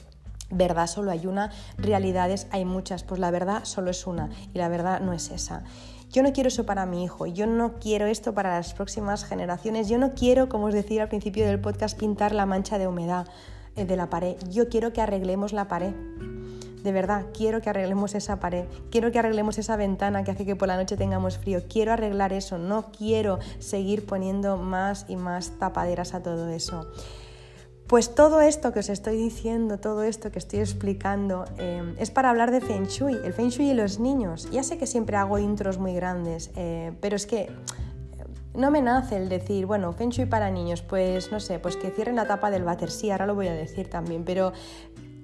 verdad 0.50 0.86
solo 0.86 1.10
hay 1.10 1.26
una, 1.26 1.50
realidades 1.76 2.46
hay 2.50 2.64
muchas, 2.64 3.02
pues 3.02 3.20
la 3.20 3.30
verdad 3.30 3.64
solo 3.64 3.90
es 3.90 4.06
una 4.06 4.30
y 4.54 4.58
la 4.58 4.68
verdad 4.68 5.00
no 5.00 5.12
es 5.12 5.30
esa. 5.30 5.64
Yo 6.10 6.22
no 6.22 6.32
quiero 6.32 6.48
eso 6.48 6.64
para 6.64 6.86
mi 6.86 7.04
hijo, 7.04 7.26
yo 7.26 7.46
no 7.46 7.74
quiero 7.74 8.06
esto 8.06 8.32
para 8.32 8.54
las 8.54 8.74
próximas 8.74 9.24
generaciones, 9.24 9.88
yo 9.88 9.98
no 9.98 10.14
quiero, 10.14 10.48
como 10.48 10.66
os 10.66 10.74
decía 10.74 11.02
al 11.02 11.08
principio 11.08 11.46
del 11.46 11.60
podcast, 11.60 11.98
pintar 11.98 12.32
la 12.32 12.46
mancha 12.46 12.78
de 12.78 12.86
humedad 12.86 13.26
eh, 13.74 13.84
de 13.84 13.96
la 13.96 14.08
pared, 14.08 14.36
yo 14.48 14.68
quiero 14.68 14.92
que 14.92 15.00
arreglemos 15.00 15.52
la 15.52 15.68
pared. 15.68 15.94
De 16.82 16.92
verdad, 16.92 17.26
quiero 17.36 17.60
que 17.60 17.68
arreglemos 17.68 18.14
esa 18.14 18.38
pared, 18.38 18.66
quiero 18.92 19.10
que 19.10 19.18
arreglemos 19.18 19.58
esa 19.58 19.76
ventana 19.76 20.22
que 20.22 20.30
hace 20.30 20.46
que 20.46 20.54
por 20.54 20.68
la 20.68 20.76
noche 20.76 20.96
tengamos 20.96 21.36
frío, 21.38 21.62
quiero 21.68 21.92
arreglar 21.92 22.32
eso, 22.32 22.58
no 22.58 22.92
quiero 22.92 23.40
seguir 23.58 24.06
poniendo 24.06 24.56
más 24.56 25.04
y 25.08 25.16
más 25.16 25.58
tapaderas 25.58 26.14
a 26.14 26.22
todo 26.22 26.48
eso. 26.48 26.86
Pues 27.86 28.16
todo 28.16 28.40
esto 28.40 28.72
que 28.72 28.80
os 28.80 28.88
estoy 28.88 29.16
diciendo, 29.16 29.78
todo 29.78 30.02
esto 30.02 30.32
que 30.32 30.40
estoy 30.40 30.58
explicando, 30.58 31.44
eh, 31.56 31.94
es 31.98 32.10
para 32.10 32.30
hablar 32.30 32.50
de 32.50 32.60
Feng 32.60 32.86
Shui, 32.86 33.14
el 33.24 33.32
Feng 33.32 33.50
Shui 33.50 33.70
y 33.70 33.74
los 33.74 34.00
niños. 34.00 34.50
Ya 34.50 34.64
sé 34.64 34.76
que 34.76 34.88
siempre 34.88 35.16
hago 35.16 35.38
intros 35.38 35.78
muy 35.78 35.94
grandes, 35.94 36.50
eh, 36.56 36.92
pero 37.00 37.14
es 37.14 37.26
que 37.26 37.48
no 38.54 38.72
me 38.72 38.82
nace 38.82 39.16
el 39.16 39.28
decir, 39.28 39.66
bueno, 39.66 39.92
Feng 39.92 40.10
Shui 40.10 40.26
para 40.26 40.50
niños, 40.50 40.82
pues 40.82 41.30
no 41.30 41.38
sé, 41.38 41.60
pues 41.60 41.76
que 41.76 41.92
cierren 41.92 42.16
la 42.16 42.26
tapa 42.26 42.50
del 42.50 42.64
váter, 42.64 42.90
sí, 42.90 43.12
ahora 43.12 43.24
lo 43.24 43.36
voy 43.36 43.46
a 43.46 43.52
decir 43.52 43.88
también, 43.88 44.24
pero 44.24 44.52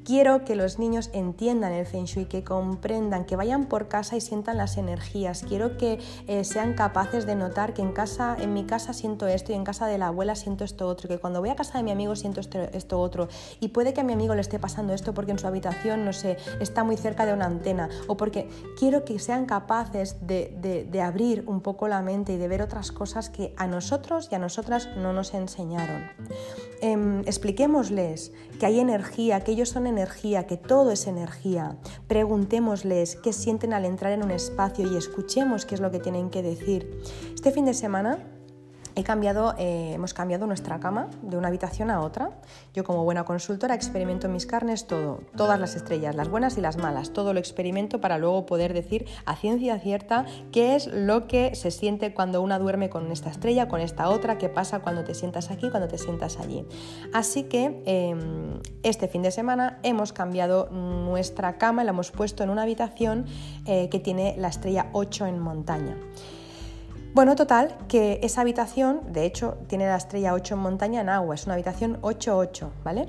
Quiero 0.04 0.44
que 0.44 0.56
los 0.56 0.80
niños 0.80 1.10
entiendan 1.12 1.72
el 1.72 1.86
Feng 1.86 2.06
Shui, 2.06 2.24
que 2.24 2.42
comprendan, 2.42 3.24
que 3.24 3.36
vayan 3.36 3.66
por 3.66 3.86
casa 3.86 4.16
y 4.16 4.20
sientan 4.20 4.56
las 4.56 4.76
energías. 4.76 5.44
Quiero 5.46 5.76
que 5.76 6.00
eh, 6.26 6.42
sean 6.42 6.74
capaces 6.74 7.24
de 7.24 7.36
notar 7.36 7.72
que 7.72 7.82
en 7.82 7.92
casa, 7.92 8.36
en 8.38 8.52
mi 8.52 8.64
casa 8.64 8.94
siento 8.94 9.28
esto 9.28 9.52
y 9.52 9.54
en 9.54 9.62
casa 9.62 9.86
de 9.86 9.98
la 9.98 10.08
abuela 10.08 10.34
siento 10.34 10.64
esto 10.64 10.88
otro, 10.88 11.08
que 11.08 11.18
cuando 11.18 11.38
voy 11.38 11.50
a 11.50 11.56
casa 11.56 11.78
de 11.78 11.84
mi 11.84 11.92
amigo 11.92 12.16
siento 12.16 12.40
esto, 12.40 13.00
otro. 13.00 13.28
Y 13.60 13.68
puede 13.68 13.94
que 13.94 14.00
a 14.00 14.04
mi 14.04 14.12
amigo 14.12 14.34
le 14.34 14.40
esté 14.40 14.58
pasando 14.58 14.92
esto 14.92 15.14
porque 15.14 15.30
en 15.30 15.38
su 15.38 15.46
habitación, 15.46 16.04
no 16.04 16.12
sé, 16.12 16.36
está 16.60 16.82
muy 16.82 16.96
cerca 16.96 17.24
de 17.24 17.32
una 17.32 17.46
antena. 17.46 17.88
O 18.08 18.16
porque 18.16 18.48
quiero 18.76 19.04
que 19.04 19.20
sean 19.20 19.46
capaces 19.46 20.16
de, 20.26 21.00
abrir 21.00 21.44
un 21.46 21.60
poco 21.60 21.86
la 21.86 22.02
mente 22.02 22.32
y 22.32 22.38
de 22.38 22.48
ver 22.48 22.62
otras 22.62 22.90
cosas 22.90 23.30
que 23.30 23.54
a 23.56 23.68
nosotros 23.68 24.28
y 24.32 24.34
a 24.34 24.38
nosotras 24.40 24.88
no 24.96 25.12
nos 25.12 25.32
enseñaron. 25.34 26.02
Em, 26.84 27.20
expliquémosles 27.20 28.32
que 28.58 28.66
hay 28.66 28.80
energía, 28.80 29.38
que 29.44 29.52
ellos 29.52 29.68
son 29.68 29.86
energía, 29.86 30.48
que 30.48 30.56
todo 30.56 30.90
es 30.90 31.06
energía. 31.06 31.76
Preguntémosles 32.08 33.14
qué 33.14 33.32
sienten 33.32 33.72
al 33.72 33.84
entrar 33.84 34.10
en 34.12 34.24
un 34.24 34.32
espacio 34.32 34.92
y 34.92 34.96
escuchemos 34.96 35.64
qué 35.64 35.76
es 35.76 35.80
lo 35.80 35.92
que 35.92 36.00
tienen 36.00 36.28
que 36.28 36.42
decir. 36.42 37.00
Este 37.32 37.52
fin 37.52 37.66
de 37.66 37.74
semana 37.74 38.18
He 38.94 39.04
cambiado, 39.04 39.54
eh, 39.58 39.92
hemos 39.94 40.12
cambiado 40.12 40.46
nuestra 40.46 40.78
cama 40.78 41.08
de 41.22 41.38
una 41.38 41.48
habitación 41.48 41.90
a 41.90 42.00
otra. 42.00 42.30
Yo 42.74 42.84
como 42.84 43.04
buena 43.04 43.24
consultora 43.24 43.74
experimento 43.74 44.26
en 44.26 44.34
mis 44.34 44.44
carnes 44.44 44.86
todo, 44.86 45.20
todas 45.34 45.58
las 45.58 45.74
estrellas, 45.74 46.14
las 46.14 46.28
buenas 46.28 46.58
y 46.58 46.60
las 46.60 46.76
malas, 46.76 47.12
todo 47.12 47.32
lo 47.32 47.40
experimento 47.40 48.00
para 48.00 48.18
luego 48.18 48.44
poder 48.44 48.74
decir 48.74 49.06
a 49.24 49.34
ciencia 49.36 49.78
cierta 49.78 50.26
qué 50.52 50.76
es 50.76 50.88
lo 50.88 51.26
que 51.26 51.54
se 51.54 51.70
siente 51.70 52.12
cuando 52.12 52.42
una 52.42 52.58
duerme 52.58 52.90
con 52.90 53.10
esta 53.10 53.30
estrella, 53.30 53.66
con 53.66 53.80
esta 53.80 54.10
otra, 54.10 54.36
qué 54.36 54.50
pasa 54.50 54.80
cuando 54.80 55.04
te 55.04 55.14
sientas 55.14 55.50
aquí, 55.50 55.70
cuando 55.70 55.88
te 55.88 55.96
sientas 55.96 56.38
allí. 56.38 56.66
Así 57.14 57.44
que 57.44 57.82
em, 57.86 58.60
este 58.82 59.08
fin 59.08 59.22
de 59.22 59.30
semana 59.30 59.78
hemos 59.82 60.12
cambiado 60.12 60.68
nuestra 60.70 61.56
cama, 61.56 61.82
la 61.84 61.90
hemos 61.90 62.10
puesto 62.10 62.44
en 62.44 62.50
una 62.50 62.62
habitación 62.62 63.24
eh, 63.64 63.88
que 63.88 64.00
tiene 64.00 64.34
la 64.36 64.48
estrella 64.48 64.90
8 64.92 65.26
en 65.26 65.38
montaña. 65.38 65.96
Bueno, 67.14 67.36
total, 67.36 67.76
que 67.88 68.20
esa 68.22 68.40
habitación, 68.40 69.12
de 69.12 69.26
hecho, 69.26 69.58
tiene 69.66 69.84
la 69.86 69.96
estrella 69.96 70.32
8 70.32 70.54
en 70.54 70.60
montaña 70.60 71.02
en 71.02 71.10
agua, 71.10 71.34
es 71.34 71.44
una 71.44 71.52
habitación 71.54 72.00
8-8, 72.00 72.70
¿vale? 72.84 73.06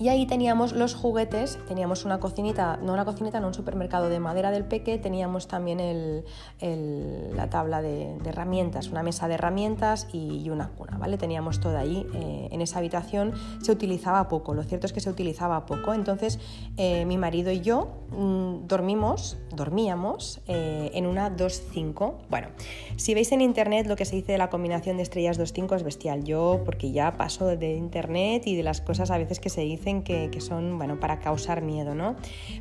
Y 0.00 0.08
ahí 0.08 0.24
teníamos 0.24 0.72
los 0.72 0.94
juguetes, 0.94 1.58
teníamos 1.68 2.06
una 2.06 2.20
cocinita, 2.20 2.78
no 2.78 2.94
una 2.94 3.04
cocinita, 3.04 3.38
no 3.38 3.48
un 3.48 3.54
supermercado 3.54 4.08
de 4.08 4.18
madera 4.18 4.50
del 4.50 4.64
peque, 4.64 4.96
teníamos 4.96 5.46
también 5.46 6.24
la 6.58 7.50
tabla 7.50 7.82
de, 7.82 8.16
herramientas, 8.24 8.88
una 8.88 9.02
mesa 9.02 9.28
de 9.28 9.34
herramientas 9.34 10.08
y, 10.10 10.48
una 10.48 10.70
cuna, 10.70 10.96
¿vale? 10.96 11.18
Teníamos 11.18 11.60
todo 11.60 11.76
ahí 11.76 12.06
eh, 12.14 12.48
en 12.50 12.62
esa 12.62 12.78
habitación, 12.78 13.34
se 13.60 13.72
utilizaba 13.72 14.26
poco, 14.28 14.54
lo 14.54 14.62
cierto 14.62 14.86
es 14.86 14.94
que 14.94 15.00
se 15.00 15.10
utilizaba 15.10 15.66
poco, 15.66 15.92
entonces 15.92 16.38
eh, 16.78 17.04
mi 17.04 17.18
marido 17.18 17.52
y 17.52 17.60
yo 17.60 18.06
mm, 18.10 18.66
dormimos, 18.68 19.36
dormíamos 19.54 20.40
eh, 20.48 20.92
en 20.94 21.04
una 21.04 21.36
2-5. 21.36 22.14
Bueno, 22.30 22.48
si 22.96 23.12
veis 23.12 23.32
en 23.32 23.42
internet 23.42 23.86
lo 23.86 23.96
que 23.96 24.06
se 24.06 24.16
dice 24.16 24.32
de 24.32 24.38
la 24.38 24.48
combinación 24.48 24.96
de 24.96 25.02
estrellas 25.02 25.38
2-5 25.38 25.76
es 25.76 25.82
bestial, 25.82 26.24
yo 26.24 26.62
porque 26.64 26.90
ya 26.90 27.18
paso 27.18 27.48
de 27.48 27.74
internet 27.74 28.46
y 28.46 28.56
de 28.56 28.62
las 28.62 28.80
cosas 28.80 29.10
a 29.10 29.18
veces 29.18 29.40
que 29.40 29.50
se 29.50 29.60
dicen 29.60 29.89
que, 30.02 30.30
son 30.40 30.78
bueno, 30.78 31.00
para 31.00 31.18
causar 31.18 31.62
miedo, 31.62 31.94
¿no? 31.94 32.16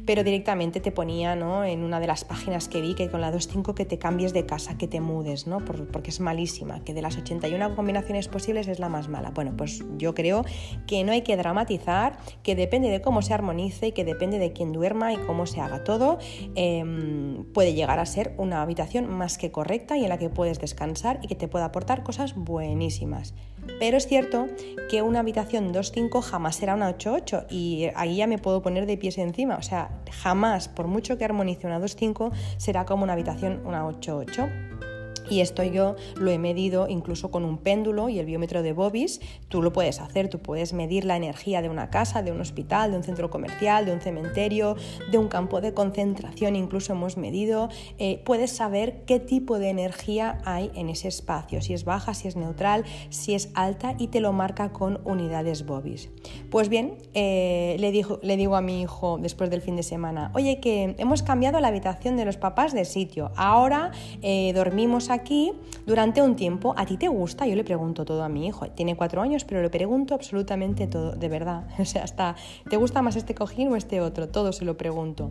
Pero 0.06 0.24
directamente 0.24 0.80
te 0.80 0.92
ponía 0.92 1.36
¿no? 1.36 1.64
en 1.64 1.84
una 1.84 2.00
de 2.00 2.08
las 2.08 2.26
páginas 2.26 2.68
que 2.68 2.82
vi 2.82 2.96
que 2.96 3.10
con 3.10 3.22
la 3.22 3.32
2.5 3.32 3.74
que 3.74 3.86
te 3.86 3.98
cambies 4.00 4.34
de 4.34 4.46
casa, 4.46 4.78
que 4.78 4.88
te 4.88 5.00
mudes, 5.00 5.48
¿no? 5.48 5.64
porque 5.64 6.10
es 6.10 6.20
malísima, 6.20 6.84
que 6.84 6.94
de 6.94 7.02
las 7.02 7.18
81 7.18 7.76
combinaciones 7.76 8.28
posibles 8.28 8.68
es 8.68 8.80
la 8.80 8.90
más 8.90 9.08
mala. 9.08 9.32
Bueno, 9.32 9.54
pues 9.56 9.84
yo 9.98 10.14
creo 10.16 10.44
que 10.88 11.04
no 11.04 11.12
hay 11.12 11.22
que 11.22 11.38
dramatizar, 11.38 12.18
que 12.44 12.56
depende 12.56 12.90
de 12.90 13.02
cómo 13.02 13.22
se 13.22 13.34
armonice 13.34 13.88
y 13.88 13.92
que 13.92 14.04
depende 14.04 14.40
de 14.40 14.52
quién 14.52 14.74
duerma 14.74 15.14
y 15.14 15.18
cómo 15.18 15.46
se 15.46 15.62
haga 15.62 15.84
todo, 15.84 16.18
em, 16.56 17.46
puede 17.54 17.74
llegar 17.74 18.00
a 18.00 18.06
ser 18.06 18.34
una 18.38 18.62
habitación 18.62 19.10
más 19.10 19.38
que 19.38 19.52
correcta 19.52 19.98
y 19.98 20.04
en 20.04 20.10
la 20.10 20.18
que 20.18 20.30
puedes 20.30 20.60
descansar 20.60 21.20
y 21.22 21.28
que 21.28 21.36
te 21.36 21.48
pueda 21.48 21.66
aportar 21.66 22.04
cosas 22.04 22.36
buenísimas. 22.36 23.34
Pero 23.78 23.98
es 23.98 24.08
cierto 24.08 24.48
que 24.90 25.02
una 25.02 25.20
habitación 25.20 25.74
2.5 25.74 26.22
jamás 26.22 26.56
será 26.56 26.76
una 26.76 26.90
8.8 26.98 27.46
y 27.50 27.88
ahí 27.96 28.18
ya 28.18 28.28
me 28.28 28.38
puedo 28.38 28.62
poner 28.62 28.86
de 28.86 28.98
pies 28.98 29.18
encima. 29.18 29.58
O 29.58 29.62
sea, 29.62 29.90
jamás, 30.12 30.68
por 30.68 30.88
mucho 30.88 31.18
que 31.18 31.26
armonice 31.26 31.68
una 31.68 31.80
2.5, 31.80 32.32
será 32.58 32.86
como 32.86 33.04
una 33.04 33.14
habitación 33.14 33.62
una 33.66 33.86
8.8. 33.86 34.89
Y 35.30 35.42
esto 35.42 35.64
yo 35.64 35.96
lo 36.16 36.32
he 36.32 36.38
medido 36.38 36.88
incluso 36.88 37.32
con 37.32 37.46
un 37.46 37.58
péndulo 37.58 38.10
y 38.10 38.20
el 38.20 38.26
biómetro 38.26 38.64
de 38.64 38.74
Bobis. 38.74 39.22
Tú 39.48 39.62
lo 39.62 39.72
puedes 39.72 40.00
hacer, 40.00 40.30
tú 40.30 40.40
puedes 40.40 40.74
medir 40.74 41.06
la 41.06 41.16
energía 41.16 41.62
de 41.62 41.70
una 41.70 41.90
casa, 41.90 42.24
de 42.24 42.32
un 42.32 42.42
hospital, 42.42 42.92
de 42.92 42.98
un 42.98 43.04
centro 43.04 43.30
comercial, 43.30 43.86
de 43.86 43.94
un 43.94 44.02
cementerio, 44.02 44.76
de 45.12 45.18
un 45.18 45.28
campo 45.28 45.62
de 45.62 45.74
concentración, 45.74 46.56
incluso 46.56 46.94
hemos 46.94 47.18
medido. 47.18 47.70
Eh, 47.98 48.22
puedes 48.26 48.52
saber 48.52 49.04
qué 49.06 49.20
tipo 49.20 49.60
de 49.60 49.70
energía 49.70 50.40
hay 50.46 50.72
en 50.76 50.90
ese 50.90 51.08
espacio, 51.08 51.62
si 51.62 51.74
es 51.74 51.86
baja, 51.86 52.14
si 52.14 52.28
es 52.28 52.36
neutral, 52.36 52.86
si 53.10 53.36
es 53.36 53.50
alta 53.54 53.96
y 53.98 54.08
te 54.08 54.20
lo 54.20 54.34
marca 54.34 54.72
con 54.72 55.00
unidades 55.06 55.66
Bobis. 55.66 56.10
Pues 56.50 56.70
bien, 56.70 56.98
eh, 57.14 57.76
le, 57.80 57.92
dijo, 57.92 58.20
le 58.24 58.38
digo 58.38 58.56
a 58.56 58.62
mi 58.62 58.82
hijo 58.82 59.18
después 59.20 59.50
del 59.50 59.62
fin 59.62 59.76
de 59.76 59.84
semana, 59.84 60.32
oye 60.34 60.60
que 60.60 60.96
hemos 60.98 61.24
cambiado 61.24 61.60
la 61.60 61.68
habitación 61.68 62.18
de 62.18 62.26
los 62.26 62.38
papás 62.38 62.74
de 62.74 62.86
sitio, 62.86 63.32
ahora 63.36 63.92
eh, 64.22 64.52
dormimos 64.54 65.10
aquí 65.10 65.19
aquí 65.20 65.54
durante 65.86 66.22
un 66.22 66.36
tiempo. 66.36 66.74
¿A 66.78 66.86
ti 66.86 66.98
te 66.98 67.08
gusta? 67.08 67.46
Yo 67.48 67.56
le 67.56 67.64
pregunto 67.64 68.06
todo 68.06 68.24
a 68.24 68.30
mi 68.30 68.48
hijo. 68.48 68.70
Tiene 68.72 68.96
cuatro 68.96 69.22
años, 69.22 69.44
pero 69.46 69.62
le 69.62 69.70
pregunto 69.70 70.14
absolutamente 70.14 70.88
todo, 70.88 71.12
de 71.14 71.30
verdad. 71.30 71.68
O 71.80 71.86
sea, 71.86 72.04
hasta, 72.04 72.36
¿te 72.70 72.78
gusta 72.78 73.02
más 73.02 73.16
este 73.16 73.34
cojín 73.34 73.72
o 73.72 73.76
este 73.76 74.02
otro? 74.02 74.28
Todo 74.28 74.52
se 74.52 74.66
lo 74.66 74.78
pregunto. 74.78 75.30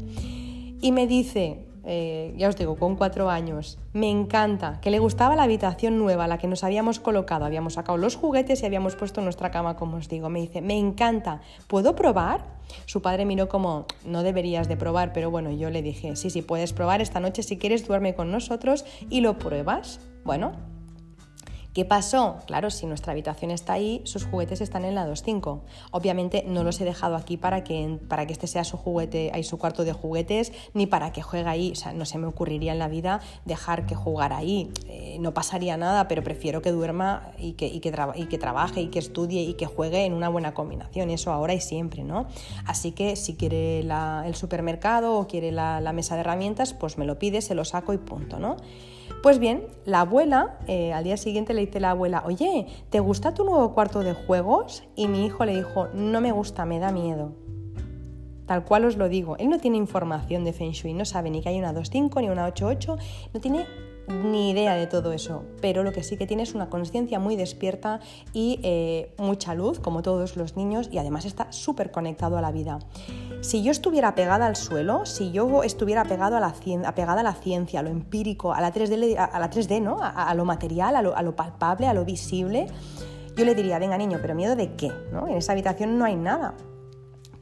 Y 0.80 0.92
me 0.92 1.06
dice, 1.06 1.67
eh, 1.90 2.34
ya 2.36 2.50
os 2.50 2.56
digo, 2.56 2.76
con 2.76 2.96
cuatro 2.96 3.30
años, 3.30 3.78
me 3.94 4.10
encanta, 4.10 4.78
que 4.82 4.90
le 4.90 4.98
gustaba 4.98 5.36
la 5.36 5.44
habitación 5.44 5.96
nueva, 5.96 6.28
la 6.28 6.36
que 6.36 6.46
nos 6.46 6.62
habíamos 6.62 7.00
colocado, 7.00 7.46
habíamos 7.46 7.74
sacado 7.74 7.96
los 7.96 8.14
juguetes 8.14 8.62
y 8.62 8.66
habíamos 8.66 8.94
puesto 8.94 9.22
nuestra 9.22 9.50
cama, 9.50 9.74
como 9.76 9.96
os 9.96 10.06
digo. 10.06 10.28
Me 10.28 10.42
dice, 10.42 10.60
me 10.60 10.78
encanta, 10.78 11.40
¿puedo 11.66 11.96
probar? 11.96 12.44
Su 12.84 13.00
padre 13.00 13.24
miró 13.24 13.48
como, 13.48 13.86
no 14.04 14.22
deberías 14.22 14.68
de 14.68 14.76
probar, 14.76 15.14
pero 15.14 15.30
bueno, 15.30 15.50
yo 15.50 15.70
le 15.70 15.80
dije, 15.80 16.14
sí, 16.14 16.28
sí, 16.28 16.42
puedes 16.42 16.74
probar 16.74 17.00
esta 17.00 17.20
noche 17.20 17.42
si 17.42 17.56
quieres, 17.56 17.88
duerme 17.88 18.14
con 18.14 18.30
nosotros 18.30 18.84
y 19.08 19.22
lo 19.22 19.38
pruebas. 19.38 19.98
Bueno, 20.24 20.52
¿Qué 21.78 21.84
pasó? 21.84 22.38
Claro, 22.48 22.70
si 22.70 22.86
nuestra 22.86 23.12
habitación 23.12 23.52
está 23.52 23.74
ahí, 23.74 24.00
sus 24.02 24.24
juguetes 24.24 24.60
están 24.60 24.84
en 24.84 24.96
la 24.96 25.06
2.5. 25.06 25.60
Obviamente 25.92 26.42
no 26.44 26.64
los 26.64 26.80
he 26.80 26.84
dejado 26.84 27.14
aquí 27.14 27.36
para 27.36 27.62
que, 27.62 28.00
para 28.08 28.26
que 28.26 28.32
este 28.32 28.48
sea 28.48 28.64
su 28.64 28.76
juguete, 28.76 29.30
su 29.44 29.58
cuarto 29.58 29.84
de 29.84 29.92
juguetes, 29.92 30.52
ni 30.74 30.88
para 30.88 31.12
que 31.12 31.22
juegue 31.22 31.48
ahí. 31.48 31.70
O 31.70 31.76
sea, 31.76 31.92
no 31.92 32.04
se 32.04 32.18
me 32.18 32.26
ocurriría 32.26 32.72
en 32.72 32.80
la 32.80 32.88
vida 32.88 33.20
dejar 33.44 33.86
que 33.86 33.94
jugara 33.94 34.38
ahí. 34.38 34.72
Eh, 34.88 35.18
no 35.20 35.32
pasaría 35.34 35.76
nada, 35.76 36.08
pero 36.08 36.24
prefiero 36.24 36.62
que 36.62 36.72
duerma 36.72 37.30
y 37.38 37.52
que, 37.52 37.68
y 37.68 37.78
que, 37.78 38.38
trabaje 38.38 38.80
y 38.80 38.88
que 38.88 38.98
estudie 38.98 39.42
y 39.42 39.54
que 39.54 39.66
juegue 39.66 40.04
en 40.04 40.14
una 40.14 40.28
buena 40.28 40.54
combinación. 40.54 41.10
Eso 41.10 41.30
ahora 41.30 41.54
y 41.54 41.60
siempre, 41.60 42.02
¿no? 42.02 42.26
Así 42.66 42.90
que 42.90 43.14
si 43.14 43.36
quiere 43.36 43.82
el 43.82 44.34
supermercado 44.34 45.16
o 45.16 45.28
quiere 45.28 45.52
la 45.52 45.92
mesa 45.92 46.16
de 46.16 46.22
herramientas, 46.22 46.74
pues 46.74 46.98
me 46.98 47.06
lo 47.06 47.20
pide, 47.20 47.40
se 47.40 47.54
lo 47.54 47.64
saco 47.64 47.92
y 47.92 47.98
punto, 47.98 48.40
¿no? 48.40 48.56
Pues 49.22 49.38
bien, 49.38 49.66
la 49.84 50.00
abuela, 50.00 50.58
eh, 50.66 50.92
al 50.92 51.04
día 51.04 51.16
siguiente 51.16 51.54
le 51.54 51.66
dice 51.66 51.80
la 51.80 51.90
abuela, 51.90 52.22
oye, 52.26 52.66
¿te 52.90 53.00
gusta 53.00 53.34
tu 53.34 53.44
nuevo 53.44 53.74
cuarto 53.74 54.00
de 54.00 54.14
juegos? 54.14 54.84
Y 54.94 55.08
mi 55.08 55.26
hijo 55.26 55.44
le 55.44 55.56
dijo, 55.56 55.88
no 55.94 56.20
me 56.20 56.32
gusta, 56.32 56.64
me 56.64 56.78
da 56.78 56.92
miedo. 56.92 57.32
Tal 58.46 58.64
cual 58.64 58.86
os 58.86 58.96
lo 58.96 59.08
digo, 59.08 59.36
él 59.36 59.50
no 59.50 59.58
tiene 59.58 59.76
información 59.76 60.44
de 60.44 60.54
Feng 60.54 60.72
Shui, 60.72 60.94
no 60.94 61.04
sabe 61.04 61.30
ni 61.30 61.42
que 61.42 61.50
hay 61.50 61.58
una 61.58 61.74
2.5 61.74 62.22
ni 62.22 62.30
una 62.30 62.48
8.8, 62.48 62.98
no 63.34 63.40
tiene 63.40 63.66
ni 64.08 64.50
idea 64.50 64.74
de 64.74 64.86
todo 64.86 65.12
eso, 65.12 65.44
pero 65.60 65.82
lo 65.82 65.92
que 65.92 66.02
sí 66.02 66.16
que 66.16 66.26
tiene 66.26 66.42
es 66.42 66.54
una 66.54 66.70
conciencia 66.70 67.18
muy 67.18 67.36
despierta 67.36 68.00
y 68.32 68.60
eh, 68.62 69.14
mucha 69.18 69.54
luz, 69.54 69.78
como 69.80 70.02
todos 70.02 70.36
los 70.36 70.56
niños, 70.56 70.88
y 70.90 70.98
además 70.98 71.24
está 71.24 71.52
súper 71.52 71.90
conectado 71.90 72.38
a 72.38 72.40
la 72.40 72.50
vida. 72.50 72.78
Si 73.40 73.62
yo 73.62 73.70
estuviera 73.70 74.14
pegada 74.14 74.46
al 74.46 74.56
suelo, 74.56 75.06
si 75.06 75.30
yo 75.30 75.62
estuviera 75.62 76.04
pegado 76.04 76.36
a 76.36 76.40
la, 76.40 76.54
apegada 76.86 77.20
a 77.20 77.24
la 77.24 77.34
ciencia, 77.34 77.80
a 77.80 77.82
lo 77.82 77.90
empírico, 77.90 78.52
a 78.52 78.60
la 78.60 78.72
3D, 78.72 79.16
a 79.16 79.38
la 79.38 79.50
3D 79.50 79.80
¿no? 79.82 79.98
a, 80.00 80.34
lo 80.34 80.44
material, 80.44 80.96
a 80.96 81.22
lo, 81.22 81.36
palpable, 81.36 81.86
a 81.86 81.94
lo 81.94 82.04
visible, 82.04 82.66
yo 83.36 83.44
le 83.44 83.54
diría, 83.54 83.78
venga 83.78 83.96
niño, 83.96 84.18
pero 84.20 84.34
miedo 84.34 84.56
de 84.56 84.74
qué? 84.74 84.92
¿no? 85.12 85.28
En 85.28 85.36
esa 85.36 85.52
habitación 85.52 85.98
no 85.98 86.04
hay 86.04 86.16
nada. 86.16 86.54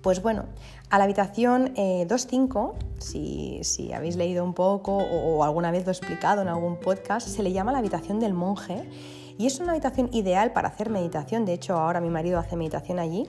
Pues 0.02 0.22
bueno, 0.22 0.44
a 0.90 0.98
la 0.98 1.04
habitación 1.04 1.74
2.5, 1.74 2.72
eh, 3.14 3.60
si, 3.64 3.92
habéis 3.92 4.16
leído 4.16 4.44
un 4.44 4.54
poco 4.54 4.96
o, 4.96 5.42
alguna 5.42 5.70
vez 5.70 5.84
lo 5.84 5.90
he 5.90 5.92
explicado 5.92 6.42
en 6.42 6.48
algún 6.48 6.76
podcast, 6.76 7.28
se 7.28 7.42
le 7.42 7.52
llama 7.52 7.72
la 7.72 7.78
habitación 7.78 8.20
del 8.20 8.34
monje 8.34 8.88
y 9.38 9.46
es 9.46 9.58
una 9.60 9.72
habitación 9.72 10.08
ideal 10.12 10.52
para 10.52 10.68
hacer 10.68 10.90
meditación. 10.90 11.44
De 11.44 11.54
hecho, 11.54 11.76
ahora 11.76 12.00
mi 12.00 12.10
marido 12.10 12.38
hace 12.38 12.56
meditación 12.56 12.98
allí 12.98 13.28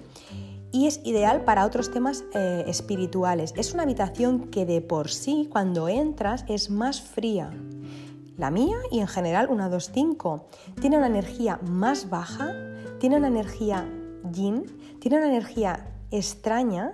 y 0.71 0.87
es 0.87 1.01
ideal 1.03 1.41
para 1.41 1.65
otros 1.65 1.91
temas 1.91 2.23
eh, 2.33 2.63
espirituales. 2.67 3.53
Es 3.57 3.73
una 3.73 3.83
habitación 3.83 4.49
que 4.49 4.65
de 4.65 4.81
por 4.81 5.09
sí, 5.09 5.49
cuando 5.51 5.89
entras, 5.89 6.45
es 6.47 6.69
más 6.69 7.01
fría. 7.01 7.51
La 8.37 8.51
mía 8.51 8.77
y 8.91 8.99
en 8.99 9.07
general 9.07 9.47
una 9.49 9.69
2.5 9.69 10.43
tiene 10.79 10.97
una 10.97 11.07
energía 11.07 11.59
más 11.63 12.09
baja, 12.09 12.53
tiene 12.99 13.17
una 13.17 13.27
energía 13.27 13.89
yin, 14.31 14.65
tiene 14.99 15.17
una 15.17 15.27
energía 15.27 15.96
extraña 16.11 16.93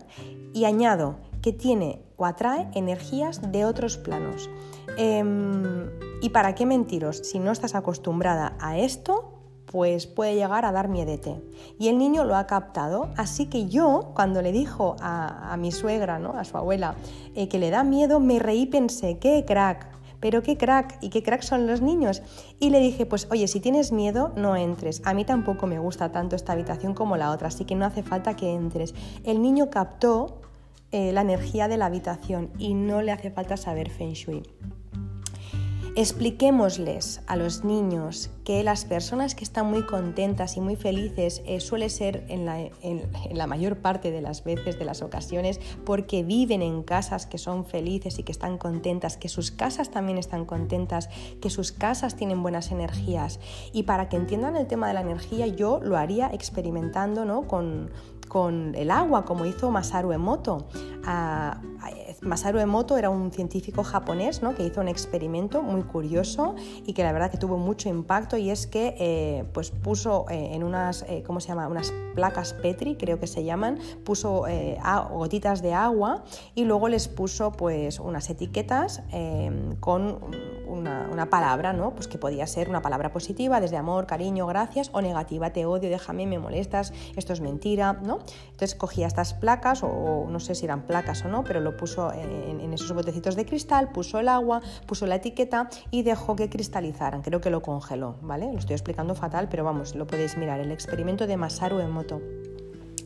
y 0.53 0.65
añado 0.65 1.17
que 1.41 1.53
tiene 1.53 2.01
o 2.17 2.25
atrae 2.25 2.69
energías 2.73 3.51
de 3.51 3.65
otros 3.65 3.97
planos. 3.97 4.49
Em, 4.97 5.89
¿Y 6.21 6.29
para 6.29 6.55
qué 6.55 6.65
mentiros? 6.65 7.17
Si 7.17 7.39
no 7.39 7.51
estás 7.51 7.75
acostumbrada 7.75 8.55
a 8.59 8.77
esto, 8.77 9.33
pues 9.65 10.05
puede 10.07 10.35
llegar 10.35 10.65
a 10.65 10.71
dar 10.71 10.87
miedete. 10.87 11.41
Y 11.79 11.87
el 11.87 11.97
niño 11.97 12.23
lo 12.23 12.35
ha 12.35 12.47
captado, 12.47 13.09
así 13.17 13.47
que 13.47 13.67
yo, 13.67 14.11
cuando 14.13 14.41
le 14.41 14.51
dijo 14.51 14.95
a, 15.01 15.55
mi 15.57 15.71
suegra, 15.71 16.19
¿no? 16.19 16.37
a 16.37 16.43
su 16.43 16.57
abuela, 16.57 16.95
eh, 17.35 17.49
que 17.49 17.59
le 17.59 17.71
da 17.71 17.83
miedo, 17.83 18.19
me 18.19 18.39
reí 18.39 18.61
y 18.61 18.65
pensé, 18.67 19.17
qué 19.17 19.43
crack, 19.45 19.92
pero 20.23 20.41
qué 20.41 20.55
crack 20.55 20.99
y 21.01 21.09
qué 21.09 21.21
crack 21.21 21.41
son 21.41 21.67
los 21.67 21.81
niños. 21.81 22.21
Y 22.57 22.69
le 22.69 22.79
dije, 22.79 23.05
pues 23.05 23.27
oye, 23.29 23.45
si 23.49 23.59
tienes 23.59 23.91
miedo, 23.91 24.31
no 24.37 24.55
entres. 24.55 25.01
A 25.03 25.13
mí 25.13 25.25
tampoco 25.25 25.67
me 25.67 25.79
gusta 25.79 26.13
tanto 26.13 26.37
esta 26.37 26.53
habitación 26.53 26.93
como 26.93 27.17
la 27.17 27.31
otra, 27.31 27.49
así 27.49 27.65
que 27.65 27.75
no 27.75 27.83
hace 27.83 28.03
falta 28.03 28.33
que 28.37 28.53
entres. 28.53 28.95
El 29.25 29.41
niño 29.41 29.69
captó 29.69 30.39
eh, 30.93 31.11
la 31.11 31.19
energía 31.19 31.67
de 31.67 31.75
la 31.75 31.87
habitación 31.87 32.51
y 32.57 32.73
no 32.73 33.01
le 33.01 33.11
hace 33.11 33.31
falta 33.31 33.57
saber 33.57 33.89
feng 33.89 34.13
shui. 34.13 34.43
Expliquémosles 35.95 37.21
a 37.27 37.35
los 37.35 37.63
niños 37.63 38.31
que 38.43 38.63
las 38.63 38.83
personas 38.83 39.35
que 39.35 39.43
están 39.43 39.67
muy 39.67 39.85
contentas 39.85 40.57
y 40.57 40.59
muy 40.59 40.75
felices 40.75 41.43
eh, 41.45 41.59
suele 41.59 41.87
ser 41.89 42.25
en 42.29 42.47
la, 42.47 43.45
mayor 43.45 43.77
parte 43.77 44.09
de 44.09 44.19
las 44.19 44.43
veces, 44.43 44.79
de 44.79 44.85
las 44.85 45.03
ocasiones, 45.03 45.59
porque 45.85 46.23
viven 46.23 46.63
en 46.63 46.81
casas 46.81 47.27
que 47.27 47.37
son 47.37 47.63
felices 47.63 48.17
y 48.17 48.23
que 48.23 48.31
están 48.31 48.57
contentas, 48.57 49.17
que 49.17 49.29
sus 49.29 49.51
casas 49.51 49.91
también 49.91 50.17
están 50.17 50.45
contentas, 50.45 51.09
que 51.39 51.51
sus 51.51 51.71
casas 51.71 52.15
tienen 52.15 52.41
buenas 52.41 52.71
energías. 52.71 53.39
Y 53.71 53.83
para 53.83 54.09
que 54.09 54.17
entiendan 54.17 54.55
el 54.55 54.65
tema 54.65 54.87
de 54.87 54.95
la 54.95 55.01
energía, 55.01 55.45
yo 55.45 55.79
lo 55.79 55.97
haría 55.97 56.27
experimentando 56.33 57.23
¿no? 57.23 57.47
con, 57.47 57.91
con 58.27 58.75
el 58.75 58.91
agua, 58.91 59.25
como 59.25 59.45
hizo 59.45 59.71
Masaru 59.71 60.11
Emoto. 60.11 60.67
Ah, 61.05 61.59
Masaru 62.23 62.59
Emoto 62.59 62.97
era 62.97 63.09
un 63.09 63.31
científico 63.31 63.83
japonés 63.83 64.41
¿no? 64.41 64.55
que 64.55 64.65
hizo 64.65 64.81
un 64.81 64.87
experimento 64.87 65.61
muy 65.61 65.83
curioso 65.83 66.55
y 66.85 66.93
que 66.93 67.03
la 67.03 67.11
verdad 67.11 67.29
que 67.29 67.37
tuvo 67.37 67.57
mucho 67.57 67.89
impacto 67.89 68.37
y 68.37 68.49
es 68.49 68.67
que 68.67 68.95
eh, 68.97 69.43
pues 69.53 69.71
puso 69.71 70.25
eh, 70.29 70.51
en 70.53 70.63
unas, 70.63 71.03
eh, 71.03 71.23
¿cómo 71.25 71.39
se 71.39 71.49
llama? 71.49 71.67
unas 71.67 71.93
placas 72.15 72.53
Petri, 72.53 72.95
creo 72.95 73.19
que 73.19 73.27
se 73.27 73.43
llaman, 73.43 73.79
puso 74.03 74.45
gotitas 75.11 75.61
de 75.61 75.73
agua 75.73 76.23
y 76.55 76.65
luego 76.65 76.87
les 76.87 77.07
puso 77.07 77.51
pues 77.51 77.99
unas 77.99 78.29
etiquetas 78.29 79.01
con 79.79 80.19
una, 80.67 81.29
palabra, 81.29 81.73
¿no? 81.73 81.91
Pues 81.91 82.07
que 82.07 82.17
podía 82.17 82.45
ser 82.47 82.69
una 82.69 82.81
palabra 82.81 83.11
positiva, 83.11 83.59
desde 83.61 83.77
amor, 83.77 84.05
cariño, 84.05 84.45
gracias, 84.45 84.89
o 84.93 85.01
negativa, 85.01 85.51
te 85.51 85.65
odio, 85.65 85.89
déjame, 85.89 86.27
me 86.27 86.37
molestas, 86.37 86.93
esto 87.15 87.33
es 87.33 87.41
mentira, 87.41 87.93
¿no? 87.93 88.12
Entonces 88.19 88.75
cogía 88.75 89.07
estas 89.07 89.33
placas, 89.33 89.83
o, 89.83 90.27
no 90.29 90.39
sé 90.39 90.55
si 90.55 90.65
eran 90.65 90.83
placas 90.83 91.23
o 91.25 91.27
no, 91.27 91.43
pero 91.43 91.59
lo 91.59 91.77
puso 91.77 92.11
en, 92.13 92.59
en, 92.59 92.73
esos 92.73 92.91
botecitos 92.93 93.35
de 93.35 93.45
cristal, 93.45 93.91
puso 93.91 94.19
el 94.19 94.27
agua, 94.27 94.61
puso 94.87 95.05
la 95.05 95.15
etiqueta 95.15 95.69
y 95.91 96.03
dejó 96.03 96.35
que 96.35 96.49
cristalizaran. 96.49 97.21
Creo 97.21 97.41
que 97.41 97.49
lo 97.49 97.61
congeló, 97.61 98.15
¿vale? 98.21 98.51
Lo 98.51 98.59
estoy 98.59 98.73
explicando 98.73 99.15
fatal, 99.15 99.47
pero 99.49 99.63
vamos, 99.63 99.95
lo 99.95 100.07
podéis 100.07 100.37
mirar. 100.37 100.59
El 100.59 100.71
experimento 100.71 101.27
de 101.27 101.37
Masaru 101.37 101.79
Emoto. 101.79 102.21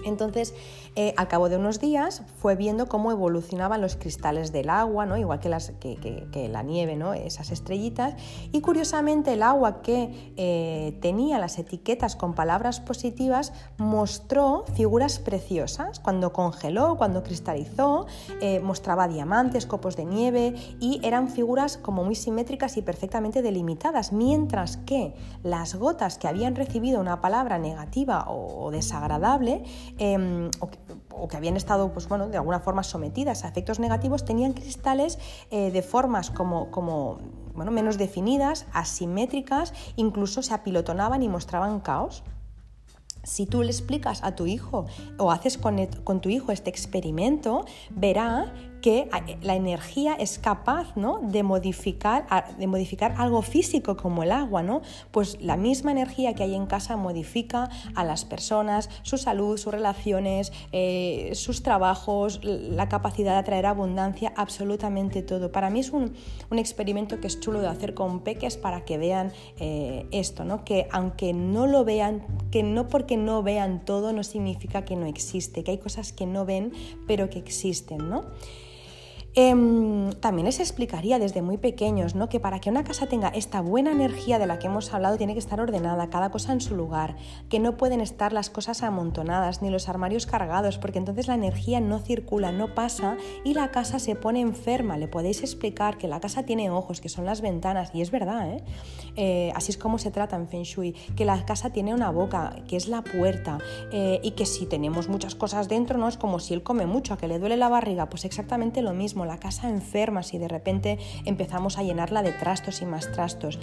Entonces, 0.06 0.54
eh, 1.00 1.14
al 1.16 1.28
cabo 1.28 1.48
de 1.48 1.58
unos 1.58 1.80
días, 1.80 2.24
fue 2.42 2.56
viendo 2.56 2.88
cómo 2.88 3.12
evolucionaban 3.12 3.82
los 3.82 3.96
cristales 3.96 4.52
del 4.52 4.70
agua, 4.70 5.06
¿no? 5.06 5.16
igual 5.16 5.40
que, 5.40 5.48
las, 5.48 5.72
que, 5.80 6.50
la 6.52 6.64
nieve, 6.64 6.96
¿no? 6.96 7.14
esas 7.14 7.52
estrellitas. 7.52 8.16
Y 8.52 8.62
curiosamente, 8.62 9.34
el 9.34 9.44
agua 9.44 9.82
que 9.82 10.34
eh, 10.36 10.98
tenía 11.02 11.40
las 11.40 11.60
etiquetas 11.60 12.16
con 12.16 12.34
palabras 12.34 12.80
positivas 12.80 13.54
mostró 13.78 14.66
figuras 14.74 15.20
preciosas. 15.20 16.00
Cuando 16.00 16.34
congeló, 16.34 16.98
cuando 16.98 17.22
cristalizó, 17.24 18.08
eh, 18.42 18.60
mostraba 18.60 19.08
diamantes, 19.08 19.68
copos 19.68 19.96
de 19.96 20.06
nieve 20.06 20.56
y 20.80 21.00
eran 21.04 21.30
figuras 21.30 21.78
como 21.78 22.04
muy 22.04 22.16
simétricas 22.16 22.76
y 22.76 22.82
perfectamente 22.82 23.42
delimitadas. 23.42 24.12
Mientras 24.12 24.78
que 24.78 25.14
las 25.44 25.76
gotas 25.76 26.18
que 26.18 26.28
habían 26.28 26.56
recibido 26.56 27.00
una 27.00 27.22
palabra 27.22 27.60
negativa 27.60 28.26
o 28.28 28.72
desagradable, 28.72 29.64
Em, 29.98 30.50
o, 31.12 31.28
que, 31.28 31.38
habían 31.38 31.58
estado 31.58 31.92
pues, 31.92 32.08
bueno, 32.08 32.28
de 32.28 32.38
alguna 32.38 32.60
forma 32.60 32.84
sometidas 32.84 33.44
a 33.44 33.48
efectos 33.48 33.80
negativos, 33.80 34.26
tenían 34.26 34.54
cristales 34.54 35.20
eh, 35.52 35.72
de 35.72 35.82
formas 35.82 36.30
como, 36.30 36.72
como 36.72 37.18
bueno, 37.54 37.72
menos 37.72 37.98
definidas, 37.98 38.66
asimétricas, 38.74 39.74
incluso 39.96 40.42
se 40.42 40.54
apilotonaban 40.54 41.24
y 41.24 41.30
mostraban 41.30 41.80
caos. 41.80 42.24
Si 43.24 43.46
tú 43.46 43.62
le 43.62 43.72
explicas 43.72 44.24
a 44.24 44.36
tu 44.36 44.46
hijo 44.46 44.86
o 45.18 45.32
haces 45.32 45.58
con, 45.58 45.86
con 46.04 46.22
tu 46.22 46.30
hijo 46.30 46.52
este 46.52 46.70
experimento, 46.70 47.66
verá 47.90 48.54
que 48.82 49.10
eh, 49.28 49.38
la 49.42 49.56
energía 49.56 50.14
es 50.14 50.40
capaz 50.40 50.96
¿no? 50.96 51.20
de, 51.22 51.44
modificar, 51.44 52.56
de 52.58 52.68
modificar 52.68 53.16
algo 53.18 53.42
físico 53.42 53.98
como 53.98 54.24
el 54.24 54.32
agua, 54.32 54.64
¿no? 54.64 54.82
Pues 55.12 55.42
la 55.42 55.58
misma 55.58 55.92
energía 55.92 56.34
que 56.34 56.44
hay 56.44 56.56
en 56.56 56.66
casa 56.66 56.96
modifica 56.96 57.70
a 57.96 58.04
las 58.04 58.26
personas, 58.26 58.90
su 59.04 59.18
salud, 59.18 59.58
sus 59.58 59.74
relaciones, 59.74 60.52
eh, 60.72 61.32
sus 61.34 61.64
trabajos, 61.64 62.40
la 62.44 62.90
capacidad 62.90 63.34
de 63.34 63.40
atraer 63.40 63.66
abundancia, 63.66 64.34
absolutamente 64.36 65.22
todo. 65.22 65.52
Para 65.52 65.70
mí 65.70 65.80
es 65.80 65.92
un, 65.92 66.14
experimento 66.58 67.20
que 67.20 67.28
es 67.28 67.40
chulo 67.40 67.62
de 67.62 67.68
hacer 67.68 67.94
con 67.94 68.22
peques 68.22 68.58
para 68.58 68.84
que 68.84 68.98
vean 68.98 69.32
eh, 69.60 70.08
esto, 70.12 70.44
¿no? 70.44 70.66
Que 70.66 70.88
aunque 70.92 71.34
no 71.34 71.68
lo 71.68 71.86
vean, 71.86 72.24
que 72.52 72.64
no 72.64 72.88
porque 72.88 73.16
no 73.16 73.44
vean 73.44 73.86
todo 73.86 74.12
no 74.12 74.24
significa 74.24 74.84
que 74.84 74.96
no 74.96 75.06
existe, 75.06 75.64
que 75.64 75.72
hay 75.72 75.78
cosas 75.78 76.12
que 76.14 76.26
no 76.26 76.46
ven 76.46 76.72
pero 77.06 77.30
que 77.30 77.40
existen, 77.40 78.10
¿no? 78.10 78.26
Em, 79.40 80.14
también 80.14 80.48
les 80.48 80.60
explicaría 80.60 81.20
desde 81.20 81.44
muy 81.44 81.58
pequeños 81.58 82.16
¿no? 82.16 82.28
que 82.28 82.40
para 82.40 82.60
que 82.60 82.72
una 82.72 82.84
casa 82.84 83.06
tenga 83.06 83.28
esta 83.28 83.62
buena 83.62 83.92
energía 83.92 84.40
de 84.40 84.48
la 84.48 84.58
que 84.58 84.66
hemos 84.66 84.92
hablado 84.96 85.16
tiene 85.16 85.34
que 85.34 85.40
estar 85.40 85.62
ordenada, 85.62 86.10
cada 86.10 86.32
cosa 86.32 86.54
en 86.54 86.60
su 86.60 86.76
lugar, 86.76 87.18
que 87.48 87.60
no 87.60 87.78
pueden 87.78 88.02
estar 88.02 88.34
las 88.34 88.50
cosas 88.50 88.82
amontonadas 88.82 89.62
ni 89.62 89.70
los 89.70 89.90
armarios 89.90 90.26
cargados, 90.26 90.80
porque 90.80 90.98
entonces 90.98 91.28
la 91.28 91.36
energía 91.36 91.80
no 91.80 92.00
circula, 92.00 92.52
no 92.52 92.74
pasa 92.74 93.16
y 93.44 93.54
la 93.54 93.70
casa 93.70 94.00
se 94.00 94.16
pone 94.16 94.42
enferma. 94.42 94.98
Le 94.98 95.08
podéis 95.08 95.44
explicar 95.44 96.00
que 96.00 96.08
la 96.08 96.20
casa 96.20 96.42
tiene 96.42 96.72
ojos, 96.72 97.00
que 97.00 97.08
son 97.08 97.26
las 97.26 97.42
ventanas, 97.42 97.92
y 97.94 98.02
es 98.02 98.10
verdad, 98.10 98.50
¿eh? 98.50 98.64
Eh, 99.18 99.52
así 99.54 99.72
es 99.72 99.78
como 99.78 100.00
se 100.00 100.10
trata 100.10 100.36
en 100.36 100.48
Feng 100.48 100.64
Shui, 100.64 100.94
que 101.16 101.26
la 101.26 101.46
casa 101.46 101.70
tiene 101.70 101.94
una 101.94 102.10
boca, 102.10 102.56
que 102.68 102.76
es 102.76 102.88
la 102.88 103.04
puerta, 103.04 103.60
eh, 103.92 104.20
y 104.24 104.32
que 104.32 104.48
si 104.48 104.66
tenemos 104.66 105.10
muchas 105.10 105.36
cosas 105.36 105.70
dentro, 105.70 106.00
no 106.00 106.08
es 106.08 106.18
como 106.18 106.40
si 106.40 106.56
él 106.56 106.64
come 106.64 106.88
mucho, 106.88 107.14
a 107.14 107.18
que 107.18 107.28
le 107.28 107.38
duele 107.38 107.58
la 107.58 107.70
barriga, 107.70 108.10
pues 108.10 108.26
exactamente 108.26 108.82
lo 108.82 108.94
mismo 108.94 109.27
la 109.28 109.38
casa 109.38 109.70
enferma 109.70 110.24
si 110.24 110.38
de 110.38 110.48
repente 110.48 110.98
empezamos 111.26 111.78
a 111.78 111.84
llenarla 111.84 112.24
de 112.24 112.32
trastos 112.32 112.82
y 112.82 112.86
más 112.86 113.12
trastos. 113.12 113.60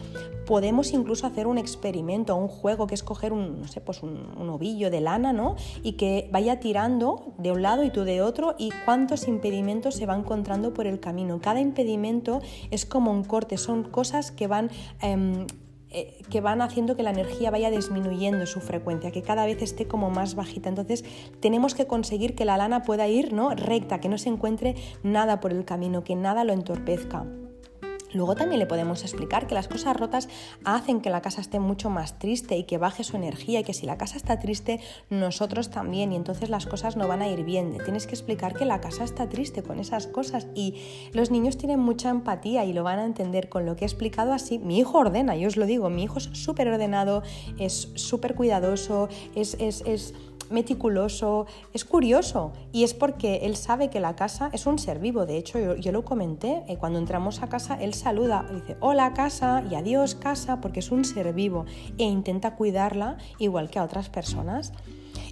Podemos 0.46 0.92
incluso 0.92 1.26
hacer 1.26 1.46
un 1.46 1.58
experimento, 1.58 2.36
un 2.36 2.48
juego 2.48 2.86
que 2.86 2.94
es 2.94 3.02
coger 3.02 3.32
un, 3.32 3.60
no 3.60 3.68
sé, 3.68 3.80
pues 3.80 4.02
un, 4.02 4.48
ovillo 4.48 4.90
de 4.90 5.00
lana, 5.00 5.32
¿no? 5.32 5.56
Y 5.82 5.92
que 5.92 6.28
vaya 6.30 6.60
tirando 6.60 7.34
de 7.38 7.50
un 7.50 7.62
lado 7.62 7.82
y 7.82 7.90
tú 7.90 8.04
de 8.04 8.22
otro 8.22 8.54
y 8.58 8.70
cuántos 8.84 9.26
impedimentos 9.26 9.96
se 9.96 10.06
va 10.06 10.14
encontrando 10.14 10.74
por 10.74 10.86
el 10.86 11.00
camino. 11.00 11.40
Cada 11.40 11.60
impedimento 11.60 12.40
es 12.70 12.86
como 12.86 13.10
un 13.10 13.24
corte, 13.24 13.56
son 13.56 13.84
cosas 13.84 14.30
que 14.30 14.46
van 14.46 14.70
em, 15.00 15.46
eh, 15.95 16.12
que 16.28 16.40
van 16.40 16.61
haciendo 16.61 16.97
que 16.97 17.05
la 17.05 17.11
energía 17.11 17.53
vaya 17.53 17.70
disminuyendo 17.70 18.47
su 18.47 18.61
frecuencia, 18.61 19.12
que 19.12 19.22
cada 19.22 19.47
vez 19.47 19.62
esté 19.62 19.86
como 19.86 20.11
más 20.11 20.34
bajita. 20.34 20.68
Entonces 20.68 21.05
tenemos 21.38 21.74
que 21.74 21.86
conseguir 21.86 22.34
que 22.34 22.45
la 22.45 22.57
lana 22.57 22.82
pueda 22.82 23.07
ir 23.07 23.32
¿no? 23.32 23.51
recta, 23.51 24.01
que 24.01 24.09
no 24.09 24.18
se 24.18 24.28
encuentre 24.28 24.74
nada 25.05 25.38
por 25.38 25.53
el 25.53 25.64
camino, 25.64 26.03
que 26.03 26.16
nada 26.16 26.42
lo 26.42 26.53
entorpezca. 26.53 27.24
Luego 28.14 28.34
también 28.34 28.60
le 28.60 28.66
podemos 28.66 29.02
explicar 29.02 29.46
que 29.46 29.54
las 29.54 29.68
cosas 29.68 29.96
rotas 29.96 30.28
hacen 30.64 31.00
que 31.00 31.10
la 31.10 31.20
casa 31.20 31.40
esté 31.40 31.58
mucho 31.58 31.90
más 31.90 32.18
triste 32.18 32.56
y 32.56 32.64
que 32.64 32.78
baje 32.78 33.04
su 33.04 33.16
energía 33.16 33.60
y 33.60 33.64
que 33.64 33.74
si 33.74 33.86
la 33.86 33.98
casa 33.98 34.16
está 34.16 34.38
triste, 34.38 34.80
nosotros 35.10 35.70
también 35.70 36.12
y 36.12 36.16
entonces 36.16 36.48
las 36.48 36.66
cosas 36.66 36.96
no 36.96 37.08
van 37.08 37.22
a 37.22 37.28
ir 37.28 37.44
bien. 37.44 37.76
Tienes 37.84 38.06
que 38.06 38.14
explicar 38.14 38.54
que 38.54 38.64
la 38.64 38.80
casa 38.80 39.04
está 39.04 39.28
triste 39.28 39.62
con 39.62 39.78
esas 39.78 40.06
cosas 40.06 40.46
y 40.54 40.76
los 41.12 41.30
niños 41.30 41.58
tienen 41.58 41.80
mucha 41.80 42.10
empatía 42.10 42.64
y 42.64 42.72
lo 42.72 42.84
van 42.84 43.00
a 43.00 43.04
entender 43.04 43.48
con 43.48 43.66
lo 43.66 43.76
que 43.76 43.84
he 43.84 43.88
explicado 43.88 44.32
así. 44.32 44.58
Mi 44.58 44.78
hijo 44.78 44.98
ordena, 44.98 45.36
yo 45.36 45.48
os 45.48 45.56
lo 45.56 45.66
digo, 45.66 45.90
mi 45.90 46.04
hijo 46.04 46.18
es 46.18 46.30
súper 46.32 46.68
ordenado, 46.68 47.22
es 47.58 47.90
súper 47.94 48.34
cuidadoso, 48.34 49.08
es, 49.34 49.56
es, 49.58 49.82
es 49.86 50.14
meticuloso, 50.51 51.47
es 51.72 51.84
curioso 51.84 52.53
y 52.72 52.84
es 52.84 52.95
porque 52.95 53.40
él 53.42 53.57
sabe 53.57 53.90
que 53.90 54.01
la 54.01 54.16
casa 54.16 54.51
es 54.53 54.66
un 54.66 54.78
ser 54.78 54.99
vivo. 54.99 55.26
De 55.26 55.36
hecho, 55.36 55.74
yo, 55.74 55.92
lo 55.92 56.05
comenté, 56.05 56.62
eh, 56.68 56.76
cuando 56.78 56.99
entramos 56.99 57.42
a 57.42 57.49
casa, 57.49 57.76
él 57.80 57.95
saluda, 57.95 58.47
dice 58.53 58.76
hola 58.80 59.12
casa 59.14 59.64
y 59.70 59.74
adiós 59.74 60.14
casa 60.14 60.61
porque 60.61 60.80
es 60.80 60.90
un 60.90 61.05
ser 61.05 61.32
vivo 61.32 61.64
e 61.99 62.05
intenta 62.05 62.57
cuidarla 62.57 63.18
igual 63.38 63.70
que 63.70 63.78
a 63.78 63.84
otras 63.84 64.09
personas. 64.09 64.72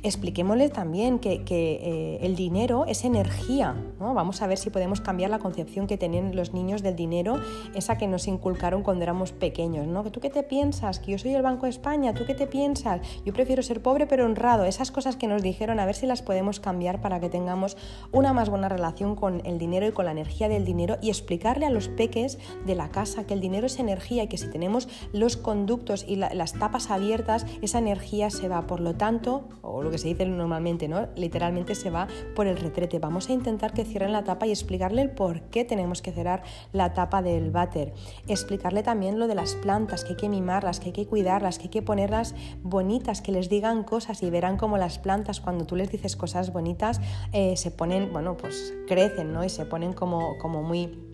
Expliquémosle 0.04 0.68
también 0.68 1.20
que, 1.20 1.42
eh, 1.48 2.18
el 2.22 2.34
dinero 2.34 2.86
es 2.88 3.04
energía. 3.04 3.76
¿no? 4.00 4.14
Vamos 4.14 4.42
a 4.42 4.48
ver 4.48 4.58
si 4.58 4.68
podemos 4.68 5.00
cambiar 5.00 5.30
la 5.30 5.38
concepción 5.38 5.86
que 5.86 5.96
tenían 5.96 6.34
los 6.34 6.52
niños 6.52 6.82
del 6.82 6.96
dinero, 6.96 7.38
esa 7.74 7.96
que 7.98 8.08
nos 8.08 8.26
inculcaron 8.26 8.82
cuando 8.82 9.04
éramos 9.04 9.30
pequeños. 9.30 9.86
¿no? 9.86 10.02
¿Tú 10.10 10.18
qué 10.18 10.28
te 10.28 10.42
piensas? 10.42 10.98
Que 10.98 11.12
yo 11.12 11.18
soy 11.18 11.34
el 11.34 11.42
Banco 11.42 11.66
de 11.66 11.70
España. 11.70 12.14
¿Tú 12.14 12.24
qué 12.26 12.34
te 12.34 12.48
piensas? 12.48 13.00
Yo 13.24 13.32
prefiero 13.32 13.62
ser 13.62 13.80
pobre 13.80 14.08
pero 14.08 14.24
honrado. 14.24 14.64
Esas 14.64 14.90
cosas 14.90 15.14
que 15.14 15.28
nos 15.28 15.40
dijeron, 15.40 15.78
a 15.78 15.86
ver 15.86 15.94
si 15.94 16.06
las 16.06 16.20
podemos 16.20 16.58
cambiar 16.58 17.00
para 17.00 17.20
que 17.20 17.28
tengamos 17.28 17.76
una 18.10 18.32
más 18.32 18.48
buena 18.48 18.68
relación 18.68 19.14
con 19.14 19.40
el 19.46 19.58
dinero 19.58 19.86
y 19.86 19.92
con 19.92 20.06
la 20.06 20.10
energía 20.10 20.48
del 20.48 20.64
dinero 20.64 20.98
y 21.00 21.10
explicarle 21.10 21.66
a 21.66 21.70
los 21.70 21.86
peques 21.86 22.38
de 22.66 22.74
la 22.74 22.90
casa 22.90 23.24
que 23.24 23.34
el 23.34 23.40
dinero 23.40 23.66
es 23.66 23.78
energía 23.78 24.24
y 24.24 24.28
que 24.28 24.38
si 24.38 24.48
tenemos 24.48 24.88
los 25.12 25.36
conductos 25.36 26.04
y 26.08 26.16
las 26.16 26.54
tapas 26.54 26.90
abiertas, 26.90 27.46
esa 27.62 27.78
energía 27.78 28.30
se 28.30 28.48
va. 28.48 28.66
Por 28.66 28.80
lo 28.80 28.94
tanto, 28.94 29.48
o 29.62 29.82
lo 29.82 29.91
que 29.92 29.98
se 29.98 30.08
dice 30.08 30.26
normalmente, 30.26 30.88
¿no? 30.88 31.08
Literalmente 31.14 31.74
se 31.74 31.90
va 31.90 32.08
por 32.34 32.46
el 32.46 32.56
retrete. 32.56 32.98
Vamos 32.98 33.28
a 33.28 33.32
intentar 33.32 33.72
que 33.72 33.84
cierren 33.84 34.12
la 34.12 34.24
tapa 34.24 34.46
y 34.46 34.50
explicarle 34.50 35.02
el 35.02 35.10
por 35.10 35.42
qué 35.42 35.64
tenemos 35.64 36.02
que 36.02 36.10
cerrar 36.10 36.42
la 36.72 36.92
tapa 36.94 37.22
del 37.22 37.50
váter. 37.50 37.92
Explicarle 38.26 38.82
también 38.82 39.18
lo 39.18 39.28
de 39.28 39.34
las 39.34 39.54
plantas, 39.54 40.04
que 40.04 40.10
hay 40.10 40.16
que 40.16 40.28
mimarlas, 40.28 40.80
que 40.80 40.86
hay 40.86 40.92
que 40.92 41.06
cuidarlas, 41.06 41.58
que 41.58 41.64
hay 41.64 41.70
que 41.70 41.82
ponerlas 41.82 42.34
bonitas, 42.62 43.22
que 43.22 43.32
les 43.32 43.48
digan 43.48 43.84
cosas 43.84 44.22
y 44.22 44.30
verán 44.30 44.56
cómo 44.56 44.78
las 44.78 44.98
plantas, 44.98 45.40
cuando 45.40 45.66
tú 45.66 45.76
les 45.76 45.90
dices 45.90 46.16
cosas 46.16 46.52
bonitas, 46.52 47.00
eh, 47.32 47.56
se 47.56 47.70
ponen, 47.70 48.12
bueno, 48.12 48.36
pues 48.36 48.74
crecen, 48.88 49.32
¿no? 49.32 49.44
Y 49.44 49.48
se 49.48 49.66
ponen 49.66 49.92
como, 49.92 50.38
como 50.38 50.62
muy 50.62 51.11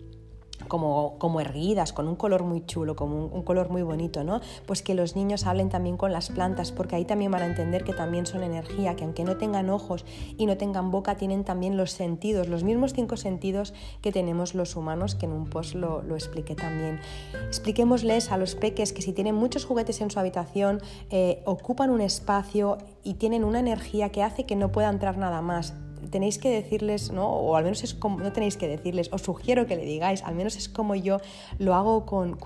como, 0.69 1.17
como 1.17 1.41
erguidas, 1.41 1.91
con 1.91 2.07
un 2.07 2.15
color 2.15 2.43
muy 2.43 2.65
chulo, 2.65 2.95
como 2.95 3.25
un, 3.25 3.43
color 3.43 3.69
muy 3.69 3.81
bonito, 3.81 4.23
¿no? 4.23 4.39
Pues 4.65 4.81
que 4.81 4.93
los 4.93 5.17
niños 5.17 5.45
hablen 5.45 5.67
también 5.67 5.97
con 5.97 6.13
las 6.13 6.29
plantas, 6.29 6.71
porque 6.71 6.95
ahí 6.95 7.03
también 7.03 7.31
van 7.31 7.41
a 7.41 7.47
entender 7.47 7.83
que 7.83 7.91
también 7.91 8.25
son 8.25 8.43
energía, 8.43 8.95
que 8.95 9.03
aunque 9.03 9.25
no 9.25 9.35
tengan 9.35 9.69
ojos 9.69 10.05
y 10.37 10.45
no 10.45 10.55
tengan 10.55 10.91
boca, 10.91 11.15
tienen 11.15 11.43
también 11.43 11.75
los 11.75 11.91
sentidos, 11.91 12.47
los 12.47 12.63
mismos 12.63 12.93
cinco 12.93 13.17
sentidos 13.17 13.73
que 14.01 14.13
tenemos 14.13 14.55
los 14.55 14.77
humanos, 14.77 15.15
que 15.15 15.25
en 15.25 15.33
un 15.33 15.49
post 15.49 15.75
lo, 15.75 16.01
lo 16.03 16.15
expliqué 16.15 16.55
también. 16.55 17.01
Expliquémosles 17.47 18.31
a 18.31 18.37
los 18.37 18.55
peques 18.55 18.93
que 18.93 19.01
si 19.01 19.11
tienen 19.11 19.35
muchos 19.35 19.65
juguetes 19.65 19.99
en 19.99 20.11
su 20.11 20.19
habitación, 20.19 20.81
eh, 21.09 21.41
ocupan 21.45 21.89
un 21.89 22.01
espacio 22.01 22.77
y 23.03 23.15
tienen 23.15 23.43
una 23.43 23.59
energía 23.59 24.09
que 24.09 24.23
hace 24.23 24.45
que 24.45 24.55
no 24.55 24.71
pueda 24.71 24.89
entrar 24.89 25.17
nada 25.17 25.41
más 25.41 25.73
tenéis 26.11 26.37
que 26.37 26.49
decirles, 26.49 27.11
¿no? 27.11 27.29
o 27.29 27.55
al 27.55 27.63
menos 27.63 27.83
es 27.83 27.93
como, 27.93 28.19
no 28.19 28.31
tenéis 28.31 28.57
que 28.57 28.67
decirles, 28.67 29.09
os 29.11 29.21
sugiero 29.21 29.67
que 29.67 29.75
le 29.75 29.85
digáis, 29.85 30.23
al 30.23 30.35
menos 30.35 30.55
es 30.55 30.69
como 30.69 30.95
yo 30.95 31.17
lo 31.57 31.75
hago 31.75 32.05
con, 32.05 32.37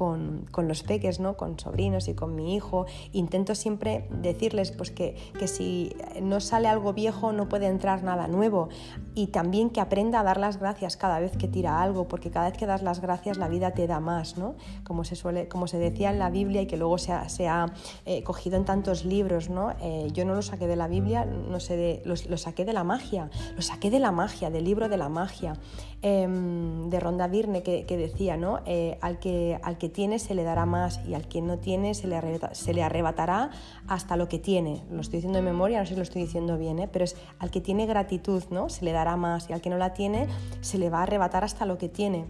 los 0.58 0.84
peques, 0.84 1.20
¿no? 1.20 1.38
con 1.38 1.60
sobrinos 1.60 2.08
y 2.08 2.14
con 2.14 2.36
mi 2.36 2.56
hijo, 2.56 2.86
intento 3.12 3.56
siempre 3.56 4.08
decirles 4.22 4.72
pues, 4.72 4.92
que, 4.92 5.16
que 5.38 5.48
si 5.48 5.96
no 6.22 6.40
sale 6.40 6.68
algo 6.68 6.94
viejo 6.94 7.32
no 7.34 7.50
puede 7.50 7.68
entrar 7.68 8.04
nada 8.04 8.28
nuevo 8.28 8.70
y 9.16 9.28
también 9.28 9.70
que 9.70 9.82
aprenda 9.82 10.20
a 10.22 10.24
dar 10.24 10.38
las 10.38 10.60
gracias 10.60 10.98
cada 10.98 11.20
vez 11.20 11.38
que 11.38 11.48
tira 11.48 11.82
algo, 11.82 12.08
porque 12.08 12.32
cada 12.32 12.50
vez 12.50 12.58
que 12.58 12.66
das 12.66 12.82
las 12.82 13.02
gracias 13.02 13.38
la 13.38 13.48
vida 13.48 13.72
te 13.72 13.88
da 13.88 14.00
más, 14.00 14.38
¿no? 14.38 14.56
como, 14.84 15.04
se 15.04 15.16
suele, 15.16 15.48
como 15.48 15.68
se 15.68 15.78
decía 15.78 16.10
en 16.10 16.20
la 16.20 16.30
Biblia 16.30 16.62
y 16.62 16.68
que 16.68 16.78
luego 16.78 16.98
se 16.98 17.48
ha, 17.48 17.74
eh, 18.06 18.24
cogido 18.24 18.58
en 18.58 18.66
tantos 18.66 19.06
libros, 19.06 19.50
¿no? 19.50 19.72
Eh, 19.82 20.08
yo 20.14 20.26
no 20.26 20.36
lo 20.36 20.42
saqué 20.42 20.68
de 20.68 20.76
la 20.76 20.88
Biblia, 20.88 21.26
no 21.26 21.60
sé 21.60 22.02
lo 22.06 22.38
saqué 22.38 22.66
de 22.66 22.74
la 22.74 22.84
magia, 22.84 23.30
lo 23.56 23.62
saqué 23.62 23.90
de 23.90 24.00
la 24.00 24.12
magia, 24.12 24.50
del 24.50 24.66
libro 24.66 24.90
de 24.90 24.98
la 24.98 25.10
magia, 25.10 25.54
em, 26.02 26.90
de 26.90 27.00
Ronda 27.00 27.28
Virne, 27.28 27.64
que, 27.64 27.98
decía, 27.98 28.38
¿no? 28.38 28.60
Eh, 28.66 28.98
al, 29.02 29.20
que, 29.20 29.60
al 29.64 29.78
que 29.78 29.90
tiene 29.90 30.20
se 30.20 30.36
le 30.36 30.44
dará 30.44 30.66
más 30.66 31.00
y 31.08 31.14
al 31.14 31.28
que 31.28 31.42
no 31.42 31.60
tiene 31.60 31.94
se 31.94 32.08
le, 32.08 32.20
se 32.52 32.74
le 32.74 32.84
arrebatará 32.84 33.52
hasta 33.88 34.18
lo 34.18 34.28
que 34.28 34.40
tiene. 34.40 34.84
Lo 34.92 35.02
estoy 35.02 35.18
diciendo 35.18 35.40
de 35.40 35.46
memoria, 35.46 35.80
no 35.80 35.86
sé 35.86 35.92
si 35.92 35.96
lo 35.96 36.04
estoy 36.04 36.24
diciendo 36.24 36.58
bien, 36.58 36.80
¿eh? 36.80 36.90
pero 36.92 37.06
es 37.06 37.16
al 37.40 37.52
que 37.52 37.62
tiene 37.62 37.86
gratitud, 37.86 38.44
¿no? 38.50 38.70
Se 38.70 38.86
le 38.86 38.92
dará 38.92 39.16
más 39.16 39.50
y 39.50 39.54
al 39.54 39.62
que 39.62 39.70
no 39.70 39.78
la 39.78 39.94
tiene 39.94 40.28
se 40.62 40.78
le 40.78 40.90
va 40.90 41.00
a 41.00 41.04
arrebatar 41.04 41.44
hasta 41.44 41.66
lo 41.66 41.78
que 41.78 41.90
tiene 41.90 42.26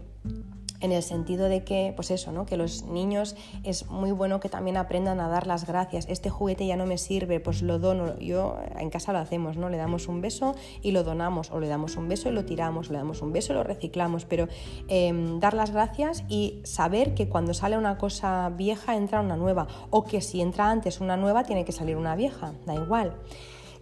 en 0.80 0.92
el 0.92 1.02
sentido 1.02 1.48
de 1.48 1.64
que, 1.64 1.92
pues 1.96 2.10
eso, 2.10 2.32
¿no? 2.32 2.46
que 2.46 2.56
los 2.56 2.84
niños 2.84 3.36
es 3.62 3.88
muy 3.88 4.12
bueno 4.12 4.40
que 4.40 4.48
también 4.48 4.76
aprendan 4.76 5.20
a 5.20 5.28
dar 5.28 5.46
las 5.46 5.66
gracias. 5.66 6.06
Este 6.08 6.30
juguete 6.30 6.66
ya 6.66 6.76
no 6.76 6.86
me 6.86 6.98
sirve, 6.98 7.40
pues 7.40 7.62
lo 7.62 7.78
dono. 7.78 8.18
Yo 8.18 8.58
en 8.76 8.90
casa 8.90 9.12
lo 9.12 9.18
hacemos, 9.18 9.56
¿no? 9.56 9.68
Le 9.68 9.76
damos 9.76 10.08
un 10.08 10.20
beso 10.20 10.54
y 10.82 10.90
lo 10.92 11.04
donamos, 11.04 11.50
o 11.50 11.60
le 11.60 11.68
damos 11.68 11.96
un 11.96 12.08
beso 12.08 12.28
y 12.28 12.32
lo 12.32 12.44
tiramos, 12.44 12.90
le 12.90 12.98
damos 12.98 13.22
un 13.22 13.32
beso 13.32 13.52
y 13.52 13.56
lo 13.56 13.64
reciclamos, 13.64 14.24
pero 14.24 14.48
em, 14.88 15.40
dar 15.40 15.54
las 15.54 15.70
gracias 15.70 16.24
y 16.28 16.60
saber 16.64 17.14
que 17.14 17.28
cuando 17.28 17.54
sale 17.54 17.78
una 17.78 17.98
cosa 17.98 18.50
vieja 18.50 18.96
entra 18.96 19.20
una 19.20 19.36
nueva, 19.36 19.66
o 19.90 20.04
que 20.04 20.20
si 20.20 20.40
entra 20.40 20.70
antes 20.70 21.00
una 21.00 21.16
nueva 21.16 21.44
tiene 21.44 21.64
que 21.64 21.72
salir 21.72 21.96
una 21.96 22.16
vieja, 22.16 22.54
da 22.66 22.74
igual 22.74 23.14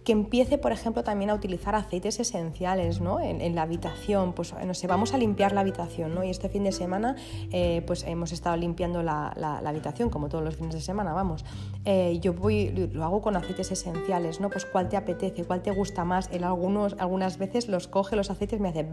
que 0.03 0.11
empiece, 0.11 0.57
por 0.57 0.71
ejemplo, 0.71 1.03
también 1.03 1.29
a 1.29 1.33
utilizar 1.33 1.75
aceites 1.75 2.19
esenciales 2.19 3.01
¿no? 3.01 3.19
en, 3.19 3.55
la 3.55 3.63
habitación. 3.63 4.33
Pues 4.33 4.53
no 4.65 4.73
sé, 4.73 4.87
vamos 4.87 5.13
a 5.13 5.17
limpiar 5.17 5.51
la 5.51 5.61
habitación, 5.61 6.13
¿no? 6.13 6.23
Y 6.23 6.29
este 6.29 6.49
fin 6.49 6.63
de 6.63 6.71
semana 6.71 7.15
eh, 7.51 7.83
pues 7.87 8.03
hemos 8.03 8.31
estado 8.31 8.57
limpiando 8.57 9.03
la, 9.03 9.33
habitación, 9.65 10.09
como 10.09 10.29
todos 10.29 10.43
los 10.43 10.55
fines 10.55 10.73
de 10.73 10.81
semana, 10.81 11.13
vamos. 11.13 11.45
Eh, 11.85 12.19
yo 12.21 12.33
voy, 12.33 12.69
lo 12.91 13.03
hago 13.03 13.21
con 13.21 13.35
aceites 13.35 13.71
esenciales, 13.71 14.39
¿no? 14.39 14.49
Pues 14.49 14.65
cuál 14.65 14.89
te 14.89 14.97
apetece, 14.97 15.45
cuál 15.45 15.61
te 15.61 15.71
gusta 15.71 16.03
más. 16.03 16.29
Él 16.31 16.43
algunos, 16.43 16.95
algunas 16.99 17.37
veces 17.37 17.67
los 17.67 17.87
coge 17.87 18.15
los 18.15 18.29
aceites 18.29 18.59
y 18.59 18.61
me 18.61 18.69
hace 18.69 18.83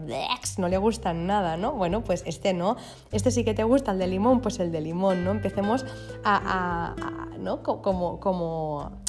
no 0.57 0.67
le 0.67 0.77
gustan 0.77 1.27
nada, 1.27 1.57
¿no? 1.57 1.73
Bueno, 1.73 2.03
pues 2.03 2.23
este 2.25 2.53
no. 2.53 2.77
Este 3.11 3.31
sí 3.31 3.43
que 3.43 3.53
te 3.53 3.63
gusta, 3.63 3.91
el 3.91 3.99
de 3.99 4.07
limón, 4.07 4.41
pues 4.41 4.59
el 4.59 4.71
de 4.71 4.81
limón, 4.81 5.23
¿no? 5.23 5.31
Empecemos 5.31 5.85
a, 6.23 6.95
¿no? 7.39 7.63
Como, 7.63 8.19
como 8.19 9.00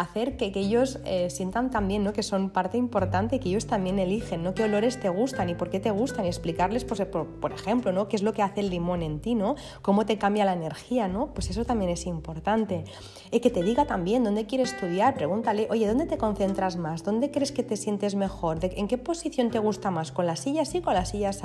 hacer 0.00 0.36
que, 0.36 0.52
ellos 0.54 1.00
eh, 1.04 1.28
sientan 1.28 1.70
también 1.70 2.04
¿no? 2.04 2.12
que 2.12 2.22
son 2.22 2.50
parte 2.50 2.76
importante 2.78 3.36
y 3.36 3.38
que 3.40 3.48
ellos 3.48 3.66
también 3.66 3.98
eligen 3.98 4.44
¿no? 4.44 4.54
qué 4.54 4.64
olores 4.64 5.00
te 5.00 5.08
gustan 5.08 5.48
y 5.48 5.54
por 5.54 5.70
qué 5.70 5.80
te 5.80 5.90
gustan 5.90 6.24
y 6.24 6.28
explicarles, 6.28 6.84
pues, 6.84 7.02
por, 7.04 7.52
ejemplo, 7.52 7.92
¿no? 7.92 8.08
qué 8.08 8.16
es 8.16 8.22
lo 8.22 8.32
que 8.32 8.42
hace 8.42 8.60
el 8.60 8.70
limón 8.70 9.02
en 9.02 9.20
ti, 9.20 9.34
¿no? 9.34 9.56
cómo 9.82 10.06
te 10.06 10.16
cambia 10.16 10.44
la 10.44 10.52
energía, 10.52 11.08
¿no? 11.08 11.34
pues 11.34 11.50
eso 11.50 11.64
también 11.64 11.90
es 11.90 12.06
importante. 12.06 12.84
Y 13.30 13.40
que 13.40 13.50
te 13.50 13.62
diga 13.62 13.86
también 13.86 14.22
dónde 14.22 14.46
quiere 14.46 14.64
estudiar, 14.64 15.14
pregúntale, 15.14 15.66
oye, 15.70 15.86
¿dónde 15.86 16.06
te 16.06 16.16
concentras 16.16 16.76
más? 16.76 17.02
¿Dónde 17.02 17.30
crees 17.30 17.50
que 17.50 17.62
te 17.62 17.76
sientes 17.76 18.14
mejor? 18.14 18.58
¿En 18.62 18.88
qué 18.88 18.98
posición 18.98 19.50
te 19.50 19.58
gusta 19.58 19.90
más? 19.90 20.12
¿Con 20.12 20.26
la 20.26 20.36
silla 20.36 20.62
así, 20.62 20.80
con 20.80 20.94
la 20.94 21.04
silla 21.04 21.30
así? 21.30 21.42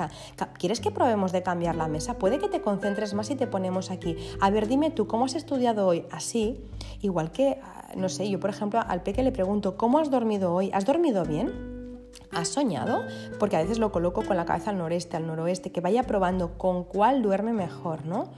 ¿Quieres 0.58 0.80
que 0.80 0.90
probemos 0.90 1.32
de 1.32 1.42
cambiar 1.42 1.74
la 1.74 1.88
mesa? 1.88 2.18
Puede 2.18 2.38
que 2.38 2.48
te 2.48 2.60
concentres 2.60 3.14
más 3.14 3.30
y 3.30 3.36
te 3.36 3.46
ponemos 3.46 3.90
aquí. 3.90 4.16
A 4.40 4.50
ver, 4.50 4.68
dime 4.68 4.90
tú, 4.90 5.06
¿cómo 5.06 5.26
has 5.26 5.34
estudiado 5.34 5.86
hoy? 5.86 6.06
Así, 6.10 6.60
igual 7.02 7.32
que 7.32 7.58
no 7.96 8.08
sé, 8.08 8.28
yo 8.28 8.40
por 8.44 8.50
ejemplo 8.50 8.78
al 8.86 9.02
peque 9.02 9.22
le 9.22 9.32
pregunto, 9.32 9.78
¿cómo 9.78 9.98
has 9.98 10.10
dormido 10.10 10.52
hoy? 10.52 10.70
¿Has 10.74 10.84
dormido 10.84 11.24
bien? 11.24 11.50
¿Has 12.30 12.48
soñado? 12.48 13.02
Porque 13.38 13.56
a 13.56 13.62
veces 13.62 13.78
lo 13.78 13.90
coloco 13.90 14.22
con 14.22 14.36
la 14.36 14.44
cabeza 14.44 14.68
al 14.68 14.76
noreste, 14.76 15.16
al 15.16 15.26
noroeste, 15.26 15.72
que 15.72 15.80
vaya 15.80 16.02
probando 16.02 16.58
con 16.58 16.84
cuál 16.84 17.22
duerme 17.22 17.54
mejor, 17.54 18.04
¿no? 18.04 18.28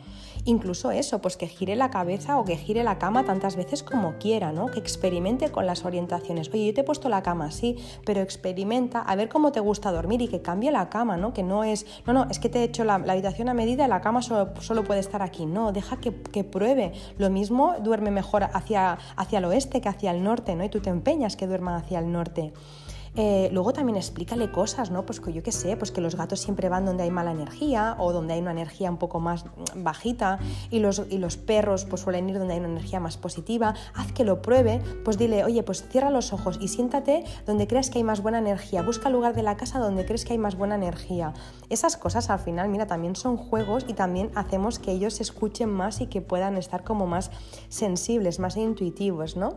Incluso 0.47 0.93
eso, 0.93 1.21
pues 1.21 1.37
que 1.37 1.49
gire 1.49 1.75
la 1.75 1.91
cabeza 1.91 2.39
o 2.39 2.45
que 2.45 2.57
gire 2.57 2.85
la 2.85 2.99
cama 2.99 3.25
tantas 3.25 3.57
veces 3.57 3.83
como 3.83 4.15
quiera, 4.19 4.53
¿no? 4.53 4.67
Que 4.67 4.79
experimente 4.79 5.51
con 5.51 5.67
las 5.67 5.85
orientaciones. 5.85 6.49
Oye, 6.55 6.69
yo 6.69 6.75
te 6.75 6.83
he 6.83 6.85
puesto 6.85 7.09
la 7.09 7.25
cama 7.25 7.47
así, 7.47 7.77
pero 8.05 8.21
experimenta 8.21 9.01
a 9.01 9.17
ver 9.17 9.29
cómo 9.29 9.51
te 9.51 9.59
gusta 9.59 9.91
dormir 9.91 10.23
y 10.23 10.29
que 10.29 10.43
cambie 10.43 10.71
la 10.71 10.89
cama, 10.89 11.17
¿no? 11.17 11.33
Que 11.33 11.43
no 11.43 11.65
es, 11.65 11.85
no, 12.07 12.13
no, 12.13 12.29
es 12.31 12.39
que 12.39 12.49
te 12.49 12.61
he 12.61 12.63
hecho 12.63 12.85
la, 12.85 12.95
habitación 12.95 13.49
a 13.49 13.55
medida 13.55 13.89
la 13.89 14.01
cama 14.01 14.23
solo, 14.23 14.85
puede 14.85 15.01
estar 15.01 15.21
aquí. 15.21 15.47
No, 15.47 15.73
deja 15.73 15.97
que, 15.97 16.15
que, 16.15 16.45
pruebe. 16.45 16.93
Lo 17.19 17.29
mismo 17.29 17.75
duerme 17.83 18.13
mejor 18.13 18.45
hacia, 18.45 18.99
hacia 19.17 19.39
el 19.41 19.47
oeste 19.47 19.81
que 19.81 19.89
hacia 19.89 20.13
el 20.13 20.23
norte, 20.23 20.55
¿no? 20.55 20.63
Y 20.63 20.69
tú 20.69 20.79
te 20.79 20.91
empeñas 20.91 21.35
que 21.35 21.49
duerma 21.49 21.77
hacia 21.77 21.99
el 21.99 22.13
norte. 22.13 22.53
Eh, 23.17 23.49
luego 23.53 23.73
también 23.73 23.97
explícale 23.97 24.51
cosas, 24.51 24.91
¿no? 24.91 25.07
Pues 25.07 25.21
que 25.21 25.33
yo 25.33 25.43
qué 25.43 25.53
sé, 25.53 25.77
pues 25.77 25.91
que 25.91 26.01
los 26.03 26.17
gatos 26.17 26.41
siempre 26.41 26.69
van 26.69 26.85
donde 26.85 27.03
hay 27.03 27.11
mala 27.11 27.33
energía 27.33 27.97
o 27.99 28.13
donde 28.13 28.35
hay 28.35 28.41
una 28.41 28.51
energía 28.51 28.91
un 28.91 28.99
poco 28.99 29.21
más 29.21 29.47
bajita 29.75 30.39
y 30.71 30.81
los, 30.81 31.03
y 31.09 31.19
los 31.19 31.37
perros 31.39 31.87
pues 31.87 32.03
suelen 32.03 32.29
ir 32.29 32.39
donde 32.39 32.55
hay 32.55 32.61
una 32.61 32.69
energía 32.69 33.01
más 33.01 33.17
positiva. 33.17 33.75
Haz 33.95 34.13
que 34.13 34.25
lo 34.25 34.43
pruebe, 34.43 34.83
pues 35.05 35.17
dile, 35.17 35.45
oye, 35.45 35.63
pues 35.63 35.89
cierra 35.89 36.11
los 36.11 36.33
ojos 36.33 36.59
y 36.61 36.69
siéntate 36.69 37.25
donde 37.47 37.67
creas 37.67 37.89
que 37.89 37.99
hay 37.99 38.05
más 38.05 38.23
buena 38.23 38.39
energía. 38.39 38.83
Busca 38.83 39.09
lugar 39.09 39.35
de 39.35 39.43
la 39.43 39.57
casa 39.57 39.79
donde 39.79 40.05
crees 40.05 40.25
que 40.25 40.35
hay 40.35 40.39
más 40.39 40.57
buena 40.57 40.75
energía. 40.75 41.33
Esas 41.71 41.97
cosas 41.97 42.29
al 42.29 42.39
final, 42.39 42.69
mira, 42.69 42.87
también 42.87 43.17
son 43.17 43.39
juegos 43.39 43.87
y 43.89 43.95
también 43.95 44.31
hacemos 44.35 44.79
que 44.79 44.93
ellos 44.93 45.15
se 45.15 45.23
escuchen 45.23 45.71
más 45.71 46.01
y 46.01 46.07
que 46.07 46.21
puedan 46.21 46.57
estar 46.57 46.85
como 46.85 47.07
más 47.07 47.31
sensibles, 47.69 48.39
más 48.41 48.57
intuitivos, 48.57 49.37
¿no? 49.37 49.55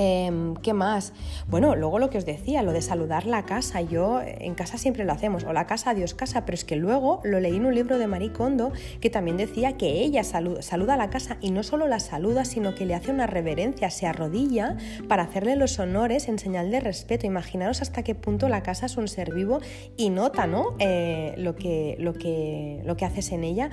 Em, 0.00 0.54
¿Qué 0.54 0.74
más? 0.74 1.12
Bueno, 1.48 1.74
luego 1.74 1.98
lo 1.98 2.08
que 2.08 2.18
os 2.18 2.24
decía, 2.24 2.62
lo 2.62 2.70
de 2.70 2.82
saludar 2.82 3.26
la 3.26 3.44
casa. 3.44 3.80
Yo 3.80 4.20
en 4.22 4.54
casa 4.54 4.78
siempre 4.78 5.04
lo 5.04 5.12
hacemos, 5.12 5.42
o 5.42 5.52
la 5.52 5.66
casa, 5.66 5.92
Dios 5.92 6.14
casa, 6.14 6.44
pero 6.44 6.54
es 6.54 6.64
que 6.64 6.76
luego 6.76 7.20
lo 7.24 7.40
leí 7.40 7.56
en 7.56 7.66
un 7.66 7.74
libro 7.74 7.98
de 7.98 8.06
Marie 8.06 8.32
Kondo 8.32 8.70
que 9.00 9.10
también 9.10 9.36
decía 9.36 9.76
que 9.76 10.04
ella 10.04 10.22
saluda, 10.22 10.94
a 10.94 10.96
la 10.96 11.10
casa 11.10 11.36
y 11.40 11.50
no 11.50 11.64
solo 11.64 11.88
la 11.88 11.98
saluda, 11.98 12.44
sino 12.44 12.76
que 12.76 12.86
le 12.86 12.94
hace 12.94 13.10
una 13.10 13.26
reverencia, 13.26 13.90
se 13.90 14.06
arrodilla 14.06 14.76
para 15.08 15.24
hacerle 15.24 15.56
los 15.56 15.76
honores 15.80 16.28
en 16.28 16.38
señal 16.38 16.70
de 16.70 16.78
respeto. 16.78 17.26
Imaginaros 17.26 17.82
hasta 17.82 18.04
qué 18.04 18.14
punto 18.14 18.48
la 18.48 18.62
casa 18.62 18.86
es 18.86 18.96
un 18.98 19.08
ser 19.08 19.34
vivo 19.34 19.58
y 19.96 20.10
nota 20.10 20.46
¿no? 20.46 20.76
Eh, 20.78 21.34
lo, 21.38 21.56
que, 21.56 21.96
lo, 21.98 22.12
que, 22.12 22.82
lo 22.84 22.96
que 22.96 23.04
haces 23.04 23.32
en 23.32 23.42
ella. 23.42 23.70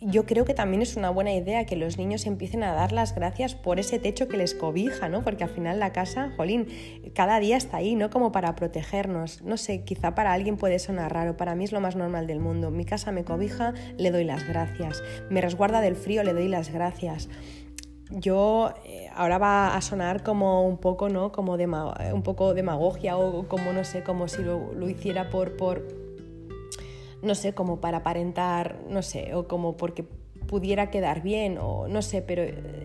Yo 0.00 0.26
creo 0.26 0.44
que 0.44 0.54
también 0.54 0.80
es 0.80 0.96
una 0.96 1.10
buena 1.10 1.32
idea 1.34 1.66
que 1.66 1.74
los 1.74 1.98
niños 1.98 2.26
empiecen 2.26 2.62
a 2.62 2.72
dar 2.72 2.92
las 2.92 3.14
gracias 3.14 3.56
por 3.56 3.80
ese 3.80 3.98
techo 3.98 4.28
que 4.28 4.36
les 4.36 4.54
cobija, 4.54 5.08
¿no? 5.08 5.24
Porque 5.24 5.42
al 5.42 5.50
final 5.50 5.80
la 5.80 5.92
casa, 5.92 6.32
jolín, 6.36 6.68
cada 7.14 7.40
día 7.40 7.56
está 7.56 7.78
ahí, 7.78 7.96
¿no? 7.96 8.08
Como 8.08 8.30
para 8.30 8.54
protegernos. 8.54 9.42
No 9.42 9.56
sé, 9.56 9.82
quizá 9.82 10.14
para 10.14 10.32
alguien 10.32 10.56
puede 10.56 10.78
sonar 10.78 11.12
raro, 11.12 11.36
para 11.36 11.56
mí 11.56 11.64
es 11.64 11.72
lo 11.72 11.80
más 11.80 11.96
normal 11.96 12.28
del 12.28 12.38
mundo. 12.38 12.70
Mi 12.70 12.84
casa 12.84 13.10
me 13.10 13.24
cobija, 13.24 13.74
le 13.96 14.12
doy 14.12 14.22
las 14.22 14.46
gracias. 14.46 15.02
Me 15.30 15.40
resguarda 15.40 15.80
del 15.80 15.96
frío, 15.96 16.22
le 16.22 16.32
doy 16.32 16.46
las 16.46 16.72
gracias. 16.72 17.28
Yo 18.10 18.72
eh, 18.86 19.08
ahora 19.14 19.38
va 19.38 19.76
a 19.76 19.80
sonar 19.80 20.22
como 20.22 20.66
un 20.66 20.78
poco, 20.78 21.08
¿no? 21.08 21.32
Como 21.32 21.54
un 21.54 22.22
poco 22.22 22.54
demagogia 22.54 23.18
o 23.18 23.48
como 23.48 23.72
no 23.72 23.82
sé, 23.82 24.04
como 24.04 24.28
si 24.28 24.42
lo, 24.42 24.72
lo 24.74 24.88
hiciera 24.88 25.28
por, 25.28 25.56
por 25.56 26.07
no 27.22 27.34
sé, 27.34 27.54
como 27.54 27.80
para 27.80 27.98
aparentar, 27.98 28.80
no 28.88 29.02
sé, 29.02 29.34
o 29.34 29.48
como 29.48 29.76
porque 29.76 30.04
pudiera 30.48 30.90
quedar 30.90 31.22
bien 31.22 31.58
o 31.58 31.86
no 31.86 32.02
sé, 32.02 32.22
pero 32.22 32.42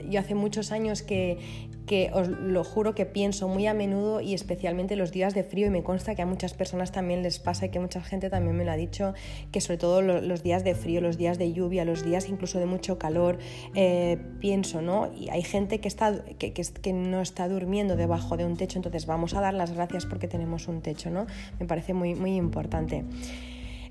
yo 0.07 0.19
hace 0.19 0.35
muchos 0.35 0.71
años 0.71 1.01
que, 1.01 1.39
que 1.87 2.11
os 2.13 2.27
lo 2.27 2.63
juro 2.63 2.93
que 2.93 3.05
pienso 3.05 3.47
muy 3.47 3.65
a 3.65 3.73
menudo 3.73 4.21
y 4.21 4.35
especialmente 4.35 4.95
los 4.95 5.11
días 5.11 5.33
de 5.33 5.43
frío 5.43 5.67
y 5.67 5.69
me 5.69 5.81
consta 5.81 6.13
que 6.13 6.21
a 6.21 6.25
muchas 6.27 6.53
personas 6.53 6.91
también 6.91 7.23
les 7.23 7.39
pasa 7.39 7.65
y 7.65 7.69
que 7.69 7.79
mucha 7.79 8.01
gente 8.01 8.29
también 8.29 8.55
me 8.55 8.65
lo 8.65 8.71
ha 8.71 8.75
dicho, 8.75 9.13
que 9.51 9.61
sobre 9.61 9.77
todo 9.77 10.01
los 10.01 10.43
días 10.43 10.63
de 10.63 10.75
frío, 10.75 11.01
los 11.01 11.17
días 11.17 11.39
de 11.39 11.51
lluvia, 11.53 11.85
los 11.85 12.05
días 12.05 12.29
incluso 12.29 12.59
de 12.59 12.67
mucho 12.67 12.99
calor, 12.99 13.39
eh, 13.73 14.17
pienso, 14.39 14.81
¿no? 14.81 15.11
Y 15.15 15.29
hay 15.29 15.41
gente 15.41 15.79
que, 15.79 15.87
está, 15.87 16.23
que, 16.37 16.53
que 16.53 16.93
no 16.93 17.21
está 17.21 17.47
durmiendo 17.47 17.95
debajo 17.95 18.37
de 18.37 18.45
un 18.45 18.57
techo, 18.57 18.77
entonces 18.77 19.05
vamos 19.05 19.33
a 19.33 19.41
dar 19.41 19.53
las 19.53 19.71
gracias 19.71 20.05
porque 20.05 20.27
tenemos 20.27 20.67
un 20.67 20.81
techo, 20.81 21.09
¿no? 21.09 21.25
Me 21.59 21.65
parece 21.65 21.93
muy, 21.93 22.13
muy 22.13 22.35
importante. 22.35 23.05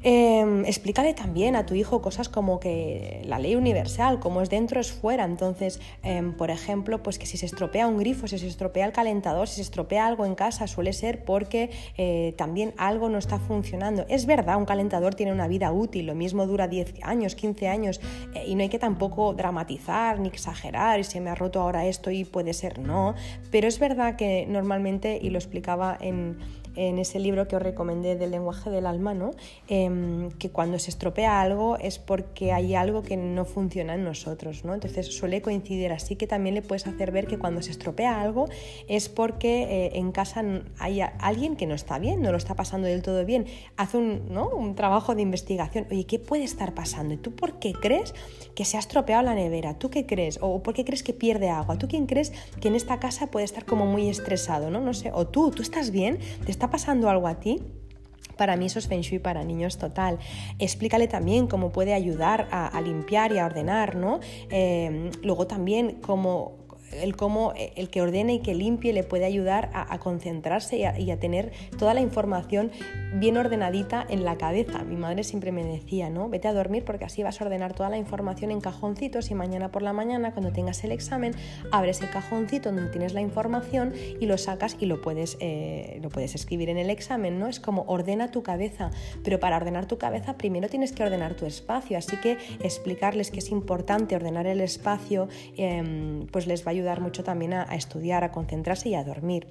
Eh, 0.05 0.63
explícale 0.67 1.15
también 1.15 1.55
a 1.55 1.65
tu 1.65 1.75
hijo 1.75 2.03
cosas 2.03 2.29
como 2.29 2.59
que 2.59 3.23
la 3.25 3.39
ley 3.39 3.55
universal, 3.55 4.19
como 4.19 4.43
es 4.43 4.51
dentro 4.51 4.81
es 4.81 4.93
fuera. 4.93 5.25
Entonces, 5.25 5.81
em, 6.03 6.33
por 6.37 6.51
ejemplo, 6.51 7.03
pues 7.03 7.19
que 7.19 7.27
si 7.27 7.37
se 7.37 7.47
estropea 7.47 7.87
un 7.87 7.99
grifo, 7.99 8.27
si 8.27 8.39
se 8.39 8.49
estropea 8.49 8.87
el 8.87 8.93
calentador, 8.93 9.49
si 9.49 9.57
se 9.57 9.63
estropea 9.63 10.07
algo 10.07 10.27
en 10.27 10.35
casa, 10.35 10.67
suele 10.67 10.93
ser 10.93 11.25
porque 11.25 11.71
eh, 11.97 12.35
también 12.37 12.75
algo 12.79 13.09
no 13.09 13.19
está 13.19 13.39
funcionando. 13.39 14.05
Es 14.09 14.27
verdad, 14.27 14.57
un 14.57 14.65
calentador 14.65 15.15
tiene 15.15 15.33
una 15.33 15.47
vida 15.47 15.73
útil, 15.73 16.07
lo 16.07 16.15
mismo 16.15 16.47
dura 16.47 16.67
10 16.67 16.95
años, 17.03 17.35
15 17.35 17.69
años, 17.69 18.01
eh, 18.35 18.45
y 18.47 18.55
no 18.55 18.63
hay 18.63 18.69
que 18.69 18.79
tampoco 18.79 19.35
dramatizar 19.35 20.19
ni 20.19 20.29
exagerar, 20.29 20.99
y 21.01 21.05
se 21.05 21.21
me 21.21 21.31
ha 21.31 21.35
roto 21.35 21.61
ahora 21.61 21.87
esto 21.87 22.11
y 22.11 22.25
puede 22.25 22.55
ser 22.55 22.79
no, 22.79 23.15
pero 23.51 23.69
es 23.69 23.79
verdad 23.79 24.17
que 24.17 24.47
normalmente, 24.49 25.19
y 25.21 25.31
lo 25.31 25.39
explicaba 25.39 25.97
en 26.01 26.39
en 26.77 26.99
ese 26.99 27.18
libro 27.18 27.49
que 27.49 27.57
os 27.57 27.62
recomendé 27.62 28.16
del 28.16 28.31
lenguaje 28.31 28.70
del 28.70 28.87
alma, 28.87 29.14
¿no? 29.14 29.33
Em, 29.68 30.31
que 30.33 30.51
cuando 30.51 30.79
se 30.79 30.91
estropea 30.91 31.41
algo 31.41 31.77
es 31.79 31.99
porque 31.99 32.53
hay 32.53 32.75
algo 32.75 33.03
que 33.03 33.16
no 33.16 33.45
funciona 33.45 33.95
en 33.95 34.05
nosotros. 34.05 34.64
¿no? 34.64 34.75
Entonces 34.75 35.07
suele 35.07 35.43
coincidir 35.43 35.93
así 35.93 36.16
que 36.16 36.27
también 36.27 36.55
le 36.55 36.62
puedes 36.62 36.87
hacer 36.87 37.12
ver 37.12 37.27
que 37.27 37.39
cuando 37.39 37.62
se 37.62 37.70
estropea 37.70 38.20
algo 38.20 38.47
es 38.89 39.09
porque 39.09 39.62
eh, 39.62 39.91
en 39.95 40.12
casa 40.12 40.43
hay 40.79 41.01
alguien 41.01 41.57
que 41.57 41.66
no 41.66 41.75
está 41.75 41.99
bien, 41.99 42.23
no 42.23 42.31
lo 42.31 42.39
está 42.39 42.55
pasando 42.55 42.89
del 42.89 43.03
todo 43.03 43.25
bien. 43.25 43.47
Haz 43.77 43.95
un, 43.95 44.33
¿no? 44.33 44.49
un 44.49 44.75
trabajo 44.75 45.14
de 45.14 45.23
investigación. 45.23 45.87
Oye, 45.91 46.05
¿qué 46.05 46.18
puede 46.18 46.45
estar 46.45 46.75
pasando? 46.75 47.14
¿Y 47.14 47.16
tú 47.16 47.35
por 47.35 47.59
qué 47.59 47.73
crees 47.73 48.14
que 48.55 48.64
se 48.64 48.77
ha 48.77 48.81
estropeado 48.81 49.23
la 49.23 49.35
nevera? 49.35 49.79
¿Tú 49.79 49.91
qué 49.91 50.07
crees? 50.07 50.39
¿O 50.41 50.62
por 50.62 50.75
qué 50.75 50.85
crees 50.85 51.03
que 51.03 51.12
pierde 51.12 51.51
agua? 51.51 51.79
¿Tú 51.79 51.89
quién 51.89 52.07
crees 52.07 52.33
que 52.61 52.68
en 52.68 52.75
esta 52.75 52.99
casa 53.01 53.29
puede 53.29 53.45
estar 53.45 53.64
como 53.64 53.87
muy 53.87 54.09
estresado? 54.09 54.70
No, 54.70 54.81
no 54.81 54.95
sé. 54.95 55.11
O 55.12 55.27
tú, 55.27 55.51
¿tú 55.51 55.62
estás 55.62 55.91
bien? 55.91 56.18
¿Te 56.45 56.53
está 56.63 56.71
pasando 56.71 57.11
algo 57.11 57.27
a 57.27 57.41
ti? 57.41 57.61
Para 58.37 58.57
mí 58.57 58.67
eso 58.67 58.79
es 58.79 58.87
Feng 58.87 59.03
para 59.21 59.43
niños 59.43 59.79
total. 59.79 60.21
Explícale 60.61 61.09
también 61.09 61.49
cómo 61.49 61.73
puede 61.73 61.93
ayudar 61.93 62.47
a, 62.53 62.81
limpiar 62.81 63.33
y 63.33 63.39
a 63.39 63.47
ordenar, 63.47 63.97
¿no? 63.97 64.21
Eh, 64.49 65.11
luego 65.25 65.49
también 65.49 65.99
cómo 66.01 66.62
el 67.01 67.16
cómo 67.16 67.53
eh, 67.57 67.72
el 67.76 67.90
que 67.90 68.03
ordene 68.03 68.34
y 68.34 68.38
que 68.40 68.55
limpie 68.55 68.93
le 68.93 69.05
puede 69.05 69.24
ayudar 69.24 69.70
a, 69.72 69.99
concentrarse 69.99 70.76
y 70.76 71.11
a, 71.11 71.20
tener 71.20 71.53
toda 71.78 71.95
la 71.95 72.01
información 72.01 72.70
bien 73.14 73.36
ordenadita 73.36 74.05
en 74.09 74.24
la 74.24 74.36
cabeza. 74.36 74.82
Mi 74.84 74.97
madre 74.97 75.24
siempre 75.24 75.53
me 75.53 75.64
decía, 75.64 76.11
¿no? 76.11 76.28
Vete 76.28 76.49
a 76.49 76.53
dormir 76.53 76.84
porque 76.84 77.05
así 77.05 77.22
vas 77.22 77.40
a 77.40 77.45
ordenar 77.45 77.74
toda 77.74 77.88
la 77.88 77.99
información 77.99 78.51
en 78.51 78.61
cajoncitos 78.61 79.30
y 79.30 79.34
mañana 79.34 79.70
por 79.70 79.82
la 79.82 79.93
mañana 79.93 80.32
cuando 80.32 80.53
tengas 80.53 80.82
el 80.84 80.93
examen 80.93 81.34
abres 81.70 82.01
el 82.01 82.11
cajoncito 82.11 82.72
donde 82.72 82.90
tienes 82.90 83.14
la 83.14 83.20
información 83.20 83.93
y 84.20 84.26
lo 84.26 84.38
sacas 84.38 84.76
y 84.80 84.86
lo 84.86 85.01
puedes, 85.01 85.36
eh, 85.40 85.99
lo 86.03 86.09
puedes 86.09 86.34
escribir 86.34 86.68
en 86.68 86.78
el 86.78 86.90
examen, 86.90 87.38
¿no? 87.38 87.49
Es 87.49 87.61
como 87.61 87.84
ordena 87.86 88.30
tu 88.30 88.43
cabeza, 88.43 88.90
pero 89.24 89.38
para 89.40 89.57
ordenar 89.57 89.86
tu 89.86 89.99
cabeza 89.99 90.36
primero 90.36 90.68
tienes 90.68 90.93
que 90.93 91.03
ordenar 91.03 91.34
tu 91.34 91.47
espacio, 91.47 91.99
así 91.99 92.16
que 92.16 92.38
explicarles 92.62 93.30
que 93.30 93.38
es 93.38 93.51
importante 93.51 94.16
ordenar 94.16 94.47
el 94.47 94.61
espacio, 94.61 95.28
em, 95.57 96.26
pues 96.26 96.47
les 96.47 96.66
va 96.66 96.68
a 96.68 96.70
ayudar 96.70 96.82
ayudar 96.83 97.01
mucho 97.01 97.22
también 97.22 97.55
a 97.55 97.74
estudiar, 97.76 98.24
a 98.24 98.33
concentrarse 98.33 98.89
y 98.89 98.97
a 98.97 99.05
dormir. 99.05 99.47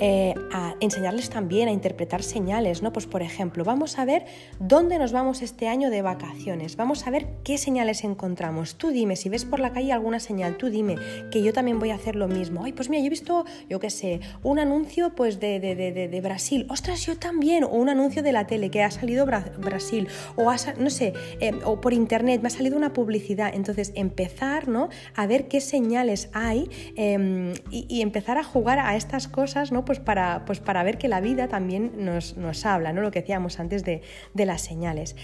Eh, 0.00 0.34
a 0.52 0.74
enseñarles 0.80 1.30
también 1.30 1.68
a 1.68 1.72
interpretar 1.72 2.22
señales, 2.22 2.82
¿no? 2.82 2.92
Pues 2.92 3.06
por 3.06 3.22
ejemplo, 3.22 3.64
vamos 3.64 3.98
a 3.98 4.04
ver 4.04 4.24
dónde 4.58 4.98
nos 4.98 5.12
vamos 5.12 5.42
este 5.42 5.68
año 5.68 5.90
de 5.90 6.02
vacaciones, 6.02 6.76
vamos 6.76 7.06
a 7.06 7.10
ver 7.10 7.26
qué 7.44 7.58
señales 7.58 8.04
encontramos. 8.04 8.76
Tú 8.76 8.88
dime, 8.90 9.16
si 9.16 9.28
ves 9.28 9.44
por 9.44 9.60
la 9.60 9.72
calle 9.72 9.92
alguna 9.92 10.20
señal, 10.20 10.56
tú 10.56 10.68
dime 10.68 10.96
que 11.30 11.42
yo 11.42 11.52
también 11.52 11.78
voy 11.78 11.90
a 11.90 11.94
hacer 11.94 12.16
lo 12.16 12.28
mismo. 12.28 12.64
Ay, 12.64 12.72
pues 12.72 12.88
mira, 12.88 13.00
yo 13.00 13.06
he 13.06 13.10
visto, 13.10 13.44
yo 13.68 13.80
qué 13.80 13.90
sé, 13.90 14.20
un 14.42 14.58
anuncio 14.58 15.14
pues 15.14 15.40
de, 15.40 15.60
de, 15.60 15.74
de, 15.74 15.92
de 16.08 16.20
Brasil, 16.20 16.66
ostras, 16.70 17.04
yo 17.06 17.16
también, 17.16 17.64
o 17.64 17.68
un 17.68 17.88
anuncio 17.88 18.22
de 18.22 18.32
la 18.32 18.46
tele 18.46 18.70
que 18.70 18.82
ha 18.82 18.90
salido 18.90 19.26
Brasil, 19.26 20.08
o 20.36 20.52
no 20.78 20.90
sé, 20.90 21.12
eh, 21.40 21.52
o 21.64 21.80
por 21.80 21.92
internet 21.92 22.40
me 22.42 22.48
ha 22.48 22.50
salido 22.50 22.76
una 22.76 22.92
publicidad. 22.92 23.52
Entonces, 23.54 23.92
empezar, 23.94 24.68
¿no? 24.68 24.88
A 25.14 25.26
ver 25.26 25.48
qué 25.48 25.60
señales 25.60 26.28
hay 26.32 26.68
em, 26.96 27.54
y 27.70 28.02
empezar 28.02 28.38
a 28.38 28.44
jugar 28.44 28.78
a 28.78 28.96
estas 28.96 29.28
cosas 29.28 29.63
¿no? 29.72 29.84
Pues 29.84 30.00
para, 30.00 30.44
pues 30.44 30.60
para 30.60 30.82
ver 30.82 30.98
que 30.98 31.08
la 31.08 31.20
vida 31.20 31.48
también 31.48 31.92
nos, 31.96 32.36
nos 32.36 32.66
habla, 32.66 32.92
¿no? 32.92 33.00
Lo 33.00 33.10
que 33.10 33.20
decíamos 33.20 33.60
antes 33.60 33.84
de, 33.84 34.02
de 34.32 34.46
las 34.46 34.62
señales. 34.62 35.16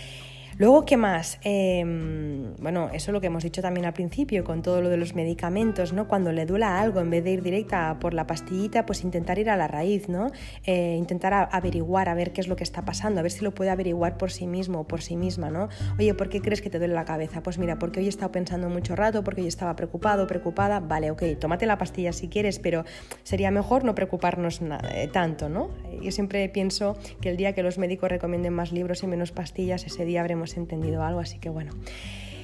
Luego, 0.60 0.84
¿qué 0.84 0.98
más? 0.98 1.38
Em, 1.42 2.54
bueno, 2.56 2.90
eso 2.92 3.10
es 3.10 3.12
lo 3.14 3.22
que 3.22 3.28
hemos 3.28 3.42
dicho 3.42 3.62
también 3.62 3.86
al 3.86 3.94
principio, 3.94 4.44
con 4.44 4.60
todo 4.60 4.82
lo 4.82 4.90
de 4.90 4.98
los 4.98 5.14
medicamentos, 5.14 5.94
¿no? 5.94 6.06
Cuando 6.06 6.32
le 6.32 6.44
duela 6.44 6.82
algo, 6.82 7.00
en 7.00 7.08
vez 7.08 7.24
de 7.24 7.30
ir 7.30 7.42
directa 7.42 7.96
por 7.98 8.12
la 8.12 8.26
pastillita, 8.26 8.84
pues 8.84 9.02
intentar 9.02 9.38
ir 9.38 9.48
a 9.48 9.56
la 9.56 9.68
raíz, 9.68 10.10
¿no? 10.10 10.30
Eh, 10.66 10.96
intentar 10.98 11.48
averiguar, 11.50 12.10
a 12.10 12.14
ver 12.14 12.34
qué 12.34 12.42
es 12.42 12.46
lo 12.46 12.56
que 12.56 12.64
está 12.64 12.84
pasando, 12.84 13.20
a 13.20 13.22
ver 13.22 13.32
si 13.32 13.42
lo 13.42 13.54
puede 13.54 13.70
averiguar 13.70 14.18
por 14.18 14.32
sí 14.32 14.46
mismo 14.46 14.80
o 14.80 14.84
por 14.86 15.00
sí 15.00 15.16
misma, 15.16 15.48
¿no? 15.48 15.70
Oye, 15.98 16.12
¿por 16.12 16.28
qué 16.28 16.42
crees 16.42 16.60
que 16.60 16.68
te 16.68 16.78
duele 16.78 16.92
la 16.92 17.06
cabeza? 17.06 17.42
Pues 17.42 17.56
mira, 17.56 17.78
porque 17.78 18.00
hoy 18.00 18.04
he 18.04 18.10
estado 18.10 18.30
pensando 18.30 18.68
mucho 18.68 18.94
rato, 18.94 19.24
porque 19.24 19.40
hoy 19.40 19.48
estaba 19.48 19.74
preocupado, 19.76 20.26
preocupada, 20.26 20.78
vale, 20.80 21.10
ok, 21.10 21.22
tómate 21.38 21.64
la 21.64 21.78
pastilla 21.78 22.12
si 22.12 22.28
quieres, 22.28 22.58
pero 22.58 22.84
sería 23.22 23.50
mejor 23.50 23.84
no 23.84 23.94
preocuparnos 23.94 24.60
eh, 24.92 25.08
tanto, 25.10 25.48
¿no? 25.48 25.70
Yo 26.02 26.12
siempre 26.12 26.46
pienso 26.50 26.98
que 27.22 27.30
el 27.30 27.38
día 27.38 27.54
que 27.54 27.62
los 27.62 27.78
médicos 27.78 28.10
recomienden 28.10 28.52
más 28.52 28.72
libros 28.72 29.02
y 29.02 29.06
menos 29.06 29.32
pastillas, 29.32 29.86
ese 29.86 30.04
día 30.04 30.20
habremos 30.20 30.49
entendido 30.56 31.02
algo, 31.02 31.20
así 31.20 31.38
que 31.38 31.48
bueno. 31.48 31.72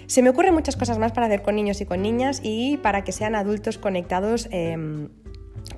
Se 0.07 0.23
me 0.23 0.31
ocurren 0.31 0.55
muchas 0.55 0.77
cosas 0.77 0.99
más 0.99 1.13
para 1.13 1.27
hacer 1.27 1.43
con 1.43 1.57
niños 1.57 1.81
y 1.81 1.87
con 1.87 2.01
niñas 2.01 2.41
y 2.43 2.77
para 2.77 3.03
que 3.03 3.13
sean 3.13 3.35
adultos 3.35 3.77
conectados. 3.79 4.49
Em, 4.53 5.09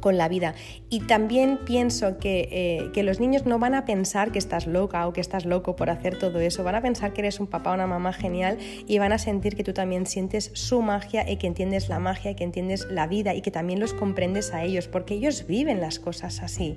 con 0.01 0.17
la 0.17 0.29
vida. 0.29 0.55
Y 0.91 1.01
también 1.01 1.61
pienso 1.65 2.19
que, 2.19 2.49
eh, 2.51 2.91
que, 2.93 3.03
los 3.03 3.21
niños 3.21 3.47
no 3.47 3.59
van 3.59 3.75
a 3.75 3.85
pensar 3.85 4.33
que 4.33 4.39
estás 4.39 4.67
loca 4.67 5.07
o 5.07 5.13
que 5.13 5.21
estás 5.21 5.45
loco 5.45 5.77
por 5.77 5.91
hacer 5.91 6.19
todo 6.19 6.41
eso, 6.41 6.63
van 6.63 6.75
a 6.75 6.83
pensar 6.83 7.13
que 7.13 7.23
eres 7.23 7.41
un 7.41 7.47
papá 7.47 7.71
o 7.71 7.75
una 7.75 7.87
mamá 7.87 8.13
genial 8.13 8.59
y 8.87 8.99
van 8.99 9.13
a 9.13 9.19
sentir 9.19 9.57
que 9.57 9.65
tú 9.65 9.73
también 9.73 10.07
sientes 10.07 10.51
su 10.55 10.83
magia 10.83 11.29
y 11.29 11.37
que 11.37 11.47
entiendes 11.47 11.89
la 11.89 11.99
magia 11.99 12.33
y 12.33 12.35
que 12.35 12.45
entiendes 12.45 12.87
la 12.91 13.07
vida 13.07 13.35
y 13.35 13.41
que 13.41 13.51
también 13.51 13.81
los 13.81 13.95
comprendes 13.95 14.53
a 14.53 14.63
ellos, 14.63 14.89
porque 14.89 15.15
ellos 15.15 15.47
viven 15.47 15.81
las 15.81 15.99
cosas 15.99 16.43
así. 16.43 16.77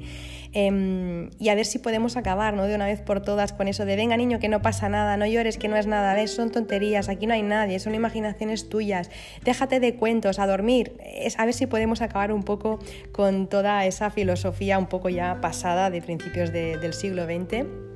Em, 0.54 1.30
y 1.40 1.48
a 1.48 1.56
ver 1.56 1.66
si 1.66 1.80
podemos 1.80 2.18
acabar 2.18 2.54
¿no? 2.54 2.66
de 2.66 2.76
una 2.76 2.86
vez 2.86 3.00
por 3.02 3.22
todas 3.22 3.54
con 3.54 3.70
eso 3.70 3.86
de 3.86 3.96
venga 3.96 4.18
niño 4.18 4.40
que 4.40 4.50
no 4.50 4.62
pasa 4.62 4.90
nada, 4.90 5.16
no 5.16 5.26
llores 5.26 5.58
que 5.58 5.70
no 5.70 5.78
es 5.78 5.88
nada, 5.88 6.14
¿ves? 6.14 6.32
son 6.32 6.52
tonterías, 6.52 7.08
aquí 7.08 7.26
no 7.26 7.34
hay 7.34 7.42
nadie, 7.42 7.80
son 7.80 7.96
imaginaciones 7.96 8.68
tuyas, 8.68 9.10
déjate 9.46 9.80
de 9.80 9.96
cuentos, 9.96 10.40
a 10.40 10.48
dormir, 10.48 10.94
es 11.00 11.40
a 11.40 11.46
ver 11.46 11.54
si 11.54 11.68
podemos 11.68 12.02
acabar 12.02 12.34
un 12.34 12.44
poco 12.44 12.80
con 13.14 13.48
toda 13.48 13.86
esa 13.86 14.10
filosofía 14.10 14.78
un 14.78 14.88
poco 14.88 15.08
ya 15.08 15.40
pasada 15.40 15.90
de 15.90 16.02
principios 16.02 16.52
del 16.52 16.94
siglo 16.94 17.26
XX 17.26 17.91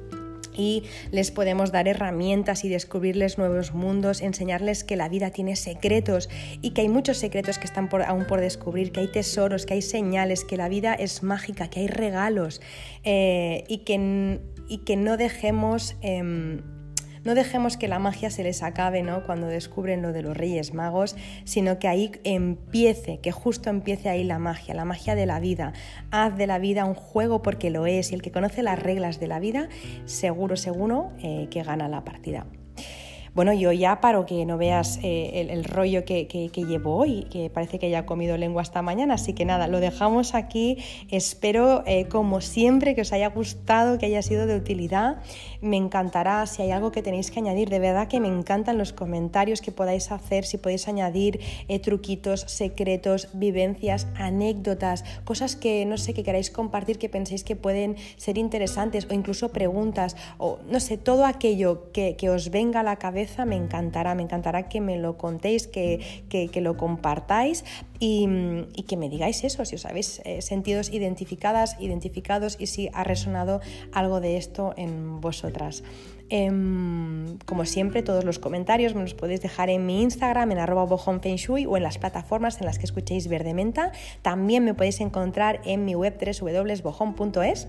y 0.56 0.84
les 1.12 1.32
podemos 1.32 1.72
dar 1.72 1.88
herramientas 1.88 2.64
y 2.64 2.70
descubrirles 2.70 3.38
nuevos 3.38 3.74
mundos, 3.74 4.22
enseñarles 4.22 4.84
que 4.84 4.96
la 4.96 5.10
vida 5.10 5.32
tiene 5.32 5.56
secretos 5.56 6.30
y 6.62 6.72
que 6.72 6.82
hay 6.82 6.90
muchos 6.90 7.18
secretos 7.18 7.58
que 7.58 7.66
están 7.66 7.90
aún 8.08 8.26
por 8.26 8.42
descubrir, 8.42 8.92
que 8.92 9.02
hay 9.02 9.08
tesoros, 9.08 9.66
que 9.66 9.76
hay 9.76 9.82
señales, 9.82 10.44
que 10.44 10.58
la 10.58 10.70
vida 10.70 10.94
es 10.94 11.24
mágica, 11.24 11.70
que 11.70 11.82
hay 11.82 11.88
regalos 11.88 12.62
eh, 13.04 13.64
y, 13.68 13.80
que, 13.80 14.40
y, 14.68 14.80
que, 14.80 14.96
no 14.96 15.18
dejemos... 15.18 15.96
Em, 16.02 16.75
no 17.26 17.36
dejemos 17.36 17.76
que 17.76 17.90
la 17.90 18.00
magia 18.00 18.30
se 18.30 18.44
les 18.44 18.64
acabe 18.64 19.04
¿no? 19.04 19.26
cuando 19.26 19.48
descubren 19.48 20.02
lo 20.02 20.14
de 20.14 20.22
los 20.22 20.38
Reyes 20.38 20.74
Magos, 20.74 21.18
sino 21.44 21.80
que 21.80 21.90
ahí 21.90 22.12
empiece, 22.24 23.20
que 23.20 23.32
justo 23.32 23.70
empiece 23.70 24.08
ahí 24.08 24.24
la 24.24 24.40
magia, 24.40 24.74
la 24.74 24.86
magia 24.86 25.16
de 25.16 25.26
la 25.26 25.40
vida. 25.40 25.74
Haz 26.12 26.38
de 26.38 26.48
la 26.48 26.60
vida 26.60 26.86
un 26.86 26.94
juego 26.94 27.42
porque 27.42 27.70
lo 27.70 27.88
es 27.88 28.12
y 28.12 28.16
el 28.16 28.22
que 28.22 28.32
conoce 28.32 28.64
las 28.64 28.80
reglas 28.80 29.20
de 29.20 29.28
la 29.28 29.40
vida, 29.40 29.68
seguro, 30.06 30.56
seguro 30.56 31.12
eh, 31.20 31.48
que 31.50 31.64
gana 31.64 31.90
la 31.90 32.06
partida. 32.06 32.46
Bueno, 33.36 33.52
yo 33.52 33.74
ya 33.74 34.00
paro 34.00 34.26
que 34.26 34.46
no 34.46 34.58
veas 34.58 34.98
eh, 35.04 35.46
el, 35.52 35.66
rollo 35.66 36.06
que, 36.06 36.26
llevo 36.56 36.96
hoy, 36.96 37.26
que 37.30 37.50
parece 37.50 37.80
que 37.80 37.90
ya 37.90 38.00
he 38.00 38.06
comido 38.06 38.38
lengua 38.38 38.62
esta 38.62 38.82
mañana, 38.82 39.16
así 39.16 39.34
que 39.34 39.44
nada, 39.44 39.68
lo 39.68 39.82
dejamos 39.82 40.36
aquí. 40.36 40.78
Espero, 41.12 41.84
eh, 41.86 42.08
como 42.08 42.40
siempre, 42.40 42.96
que 42.96 43.02
os 43.02 43.12
haya 43.12 43.28
gustado, 43.28 43.98
que 43.98 44.06
haya 44.06 44.22
sido 44.22 44.48
de 44.48 44.56
utilidad. 44.56 45.18
Me 45.60 45.76
encantará 45.76 46.46
si 46.46 46.62
hay 46.62 46.72
algo 46.72 46.94
que 46.94 47.02
tenéis 47.02 47.30
que 47.30 47.42
añadir, 47.42 47.68
de 47.68 47.80
verdad 47.80 48.08
que 48.08 48.22
me 48.22 48.30
encantan 48.30 48.78
los 48.78 48.94
comentarios 48.94 49.60
que 49.60 49.74
podáis 49.74 50.14
hacer, 50.14 50.46
si 50.46 50.58
podéis 50.58 50.88
añadir 50.88 51.42
eh, 51.68 51.80
truquitos, 51.80 52.40
secretos, 52.48 53.28
vivencias, 53.34 54.08
anécdotas, 54.16 55.04
cosas 55.26 55.58
que 55.58 55.86
no 55.86 55.98
sé, 55.98 56.14
que 56.14 56.24
queráis 56.24 56.50
compartir, 56.52 56.98
que 56.98 57.10
penséis 57.10 57.44
que 57.44 57.58
pueden 57.58 57.98
ser 58.16 58.38
interesantes 58.38 59.06
o 59.10 59.14
incluso 59.14 59.50
preguntas 59.50 60.16
o 60.38 60.60
no 60.70 60.80
sé, 60.80 60.98
todo 60.98 61.26
aquello 61.26 61.92
que, 61.92 62.16
que 62.16 62.30
os 62.30 62.50
venga 62.50 62.80
a 62.80 62.84
la 62.84 62.96
cabeza 62.96 63.25
me 63.46 63.56
encantará, 63.56 64.16
me 64.16 64.24
encantará 64.24 64.70
que 64.70 64.82
me 64.82 64.98
lo 64.98 65.18
contéis, 65.18 65.68
que, 65.68 66.00
lo 66.62 66.78
compartáis 66.78 67.66
y, 68.00 68.28
que 68.88 68.98
me 68.98 69.10
digáis 69.10 69.44
eso, 69.44 69.66
si 69.66 69.76
os 69.76 69.86
habéis 69.86 70.22
eh, 70.26 70.42
sentido 70.42 70.82
identificadas, 70.92 71.78
identificados 71.80 72.58
y 72.60 72.68
si 72.68 72.90
ha 72.94 73.04
resonado 73.04 73.62
algo 73.92 74.20
de 74.22 74.38
esto 74.38 74.74
en 74.78 75.22
vosotras. 75.22 75.84
Em, 76.30 77.38
como 77.46 77.66
siempre, 77.66 78.02
todos 78.02 78.24
los 78.24 78.40
comentarios 78.40 78.96
me 78.96 79.02
los 79.02 79.14
podéis 79.14 79.42
dejar 79.42 79.70
en 79.70 79.86
mi 79.86 80.02
Instagram, 80.02 80.52
en 80.52 80.58
arroba 80.58 80.86
bojonfengshui 80.86 81.66
o 81.68 81.78
en 81.78 81.84
las 81.84 81.98
plataformas 82.00 82.60
en 82.60 82.66
las 82.66 82.80
que 82.80 82.86
escuchéis 82.86 83.28
Verde 83.28 83.54
Menta. 83.54 83.92
También 84.22 84.64
me 84.66 84.74
podéis 84.74 85.02
encontrar 85.02 85.62
en 85.66 85.86
mi 85.86 85.94
web 85.94 86.18
www.bojon.es 86.18 87.68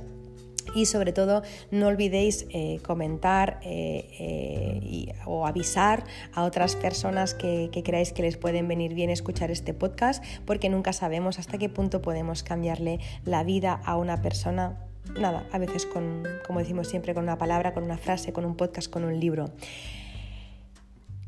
y 0.76 0.84
sobre 0.84 1.12
todo 1.12 1.42
no 1.70 1.86
olvidéis 1.86 2.46
eh, 2.50 2.80
comentar 2.82 3.58
eh, 3.64 4.06
eh, 4.20 5.14
o 5.24 5.46
avisar 5.46 6.04
a 6.34 6.44
otras 6.44 6.76
personas 6.76 7.32
que, 7.32 7.70
que, 7.72 7.82
creáis 7.82 8.12
que 8.12 8.22
les 8.22 8.36
pueden 8.36 8.68
venir 8.68 8.92
bien 8.92 9.08
escuchar 9.08 9.50
este 9.50 9.72
podcast 9.72 10.22
porque 10.44 10.68
nunca 10.68 10.92
sabemos 10.92 11.38
hasta 11.38 11.56
qué 11.56 11.70
punto 11.70 12.02
podemos 12.02 12.42
cambiarle 12.42 13.00
la 13.24 13.42
vida 13.42 13.80
a 13.84 13.96
una 13.96 14.20
persona. 14.20 14.76
Nada, 15.18 15.46
a 15.50 15.58
veces 15.58 15.86
con, 15.86 16.24
como 16.46 16.58
decimos 16.58 16.88
siempre, 16.88 17.14
con 17.14 17.22
una 17.22 17.38
palabra, 17.38 17.72
con 17.72 17.84
una 17.84 17.96
frase, 17.96 18.32
con 18.34 18.44
un 18.44 18.56
podcast, 18.56 18.90
con 18.90 19.04
un 19.04 19.18
libro. 19.18 19.50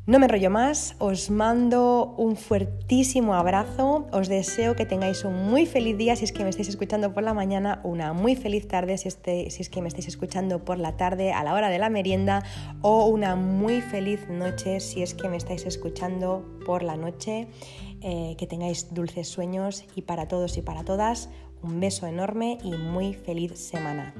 No 0.09 0.17
me 0.17 0.25
enrollo 0.25 0.49
más, 0.49 0.95
os 0.97 1.29
mando 1.29 2.15
un 2.17 2.35
fuertísimo 2.35 3.35
abrazo, 3.35 4.07
os 4.11 4.27
deseo 4.27 4.75
que 4.75 4.87
tengáis 4.87 5.23
un 5.23 5.51
muy 5.51 5.67
feliz 5.67 5.99
día 5.99 6.15
si 6.15 6.25
es 6.25 6.31
que 6.31 6.43
me 6.43 6.49
estáis 6.49 6.67
escuchando 6.67 7.13
por 7.13 7.21
la 7.21 7.35
mañana, 7.35 7.79
una 7.83 8.11
muy 8.11 8.35
feliz 8.35 8.67
tarde 8.67 8.97
si, 8.97 9.07
este, 9.07 9.45
es 9.45 9.69
que 9.69 9.83
me 9.83 9.87
estáis 9.87 10.07
escuchando 10.07 10.65
por 10.65 10.79
la 10.79 10.97
tarde 10.97 11.31
a 11.31 11.43
la 11.43 11.53
hora 11.53 11.69
de 11.69 11.77
la 11.77 11.91
merienda 11.91 12.43
o 12.81 13.05
una 13.05 13.35
muy 13.35 13.81
feliz 13.81 14.27
noche 14.29 14.79
si 14.79 15.03
es 15.03 15.13
que 15.13 15.29
me 15.29 15.37
estáis 15.37 15.67
escuchando 15.67 16.43
por 16.65 16.81
la 16.81 16.97
noche. 16.97 17.47
Eh, 18.01 18.35
que 18.39 18.47
tengáis 18.47 18.91
dulces 18.91 19.27
sueños 19.27 19.85
y 19.93 20.01
para 20.01 20.27
todos 20.27 20.57
y 20.57 20.63
para 20.63 20.83
todas 20.85 21.29
un 21.61 21.79
beso 21.79 22.07
enorme 22.07 22.57
y 22.63 22.71
muy 22.71 23.13
feliz 23.13 23.59
semana. 23.59 24.15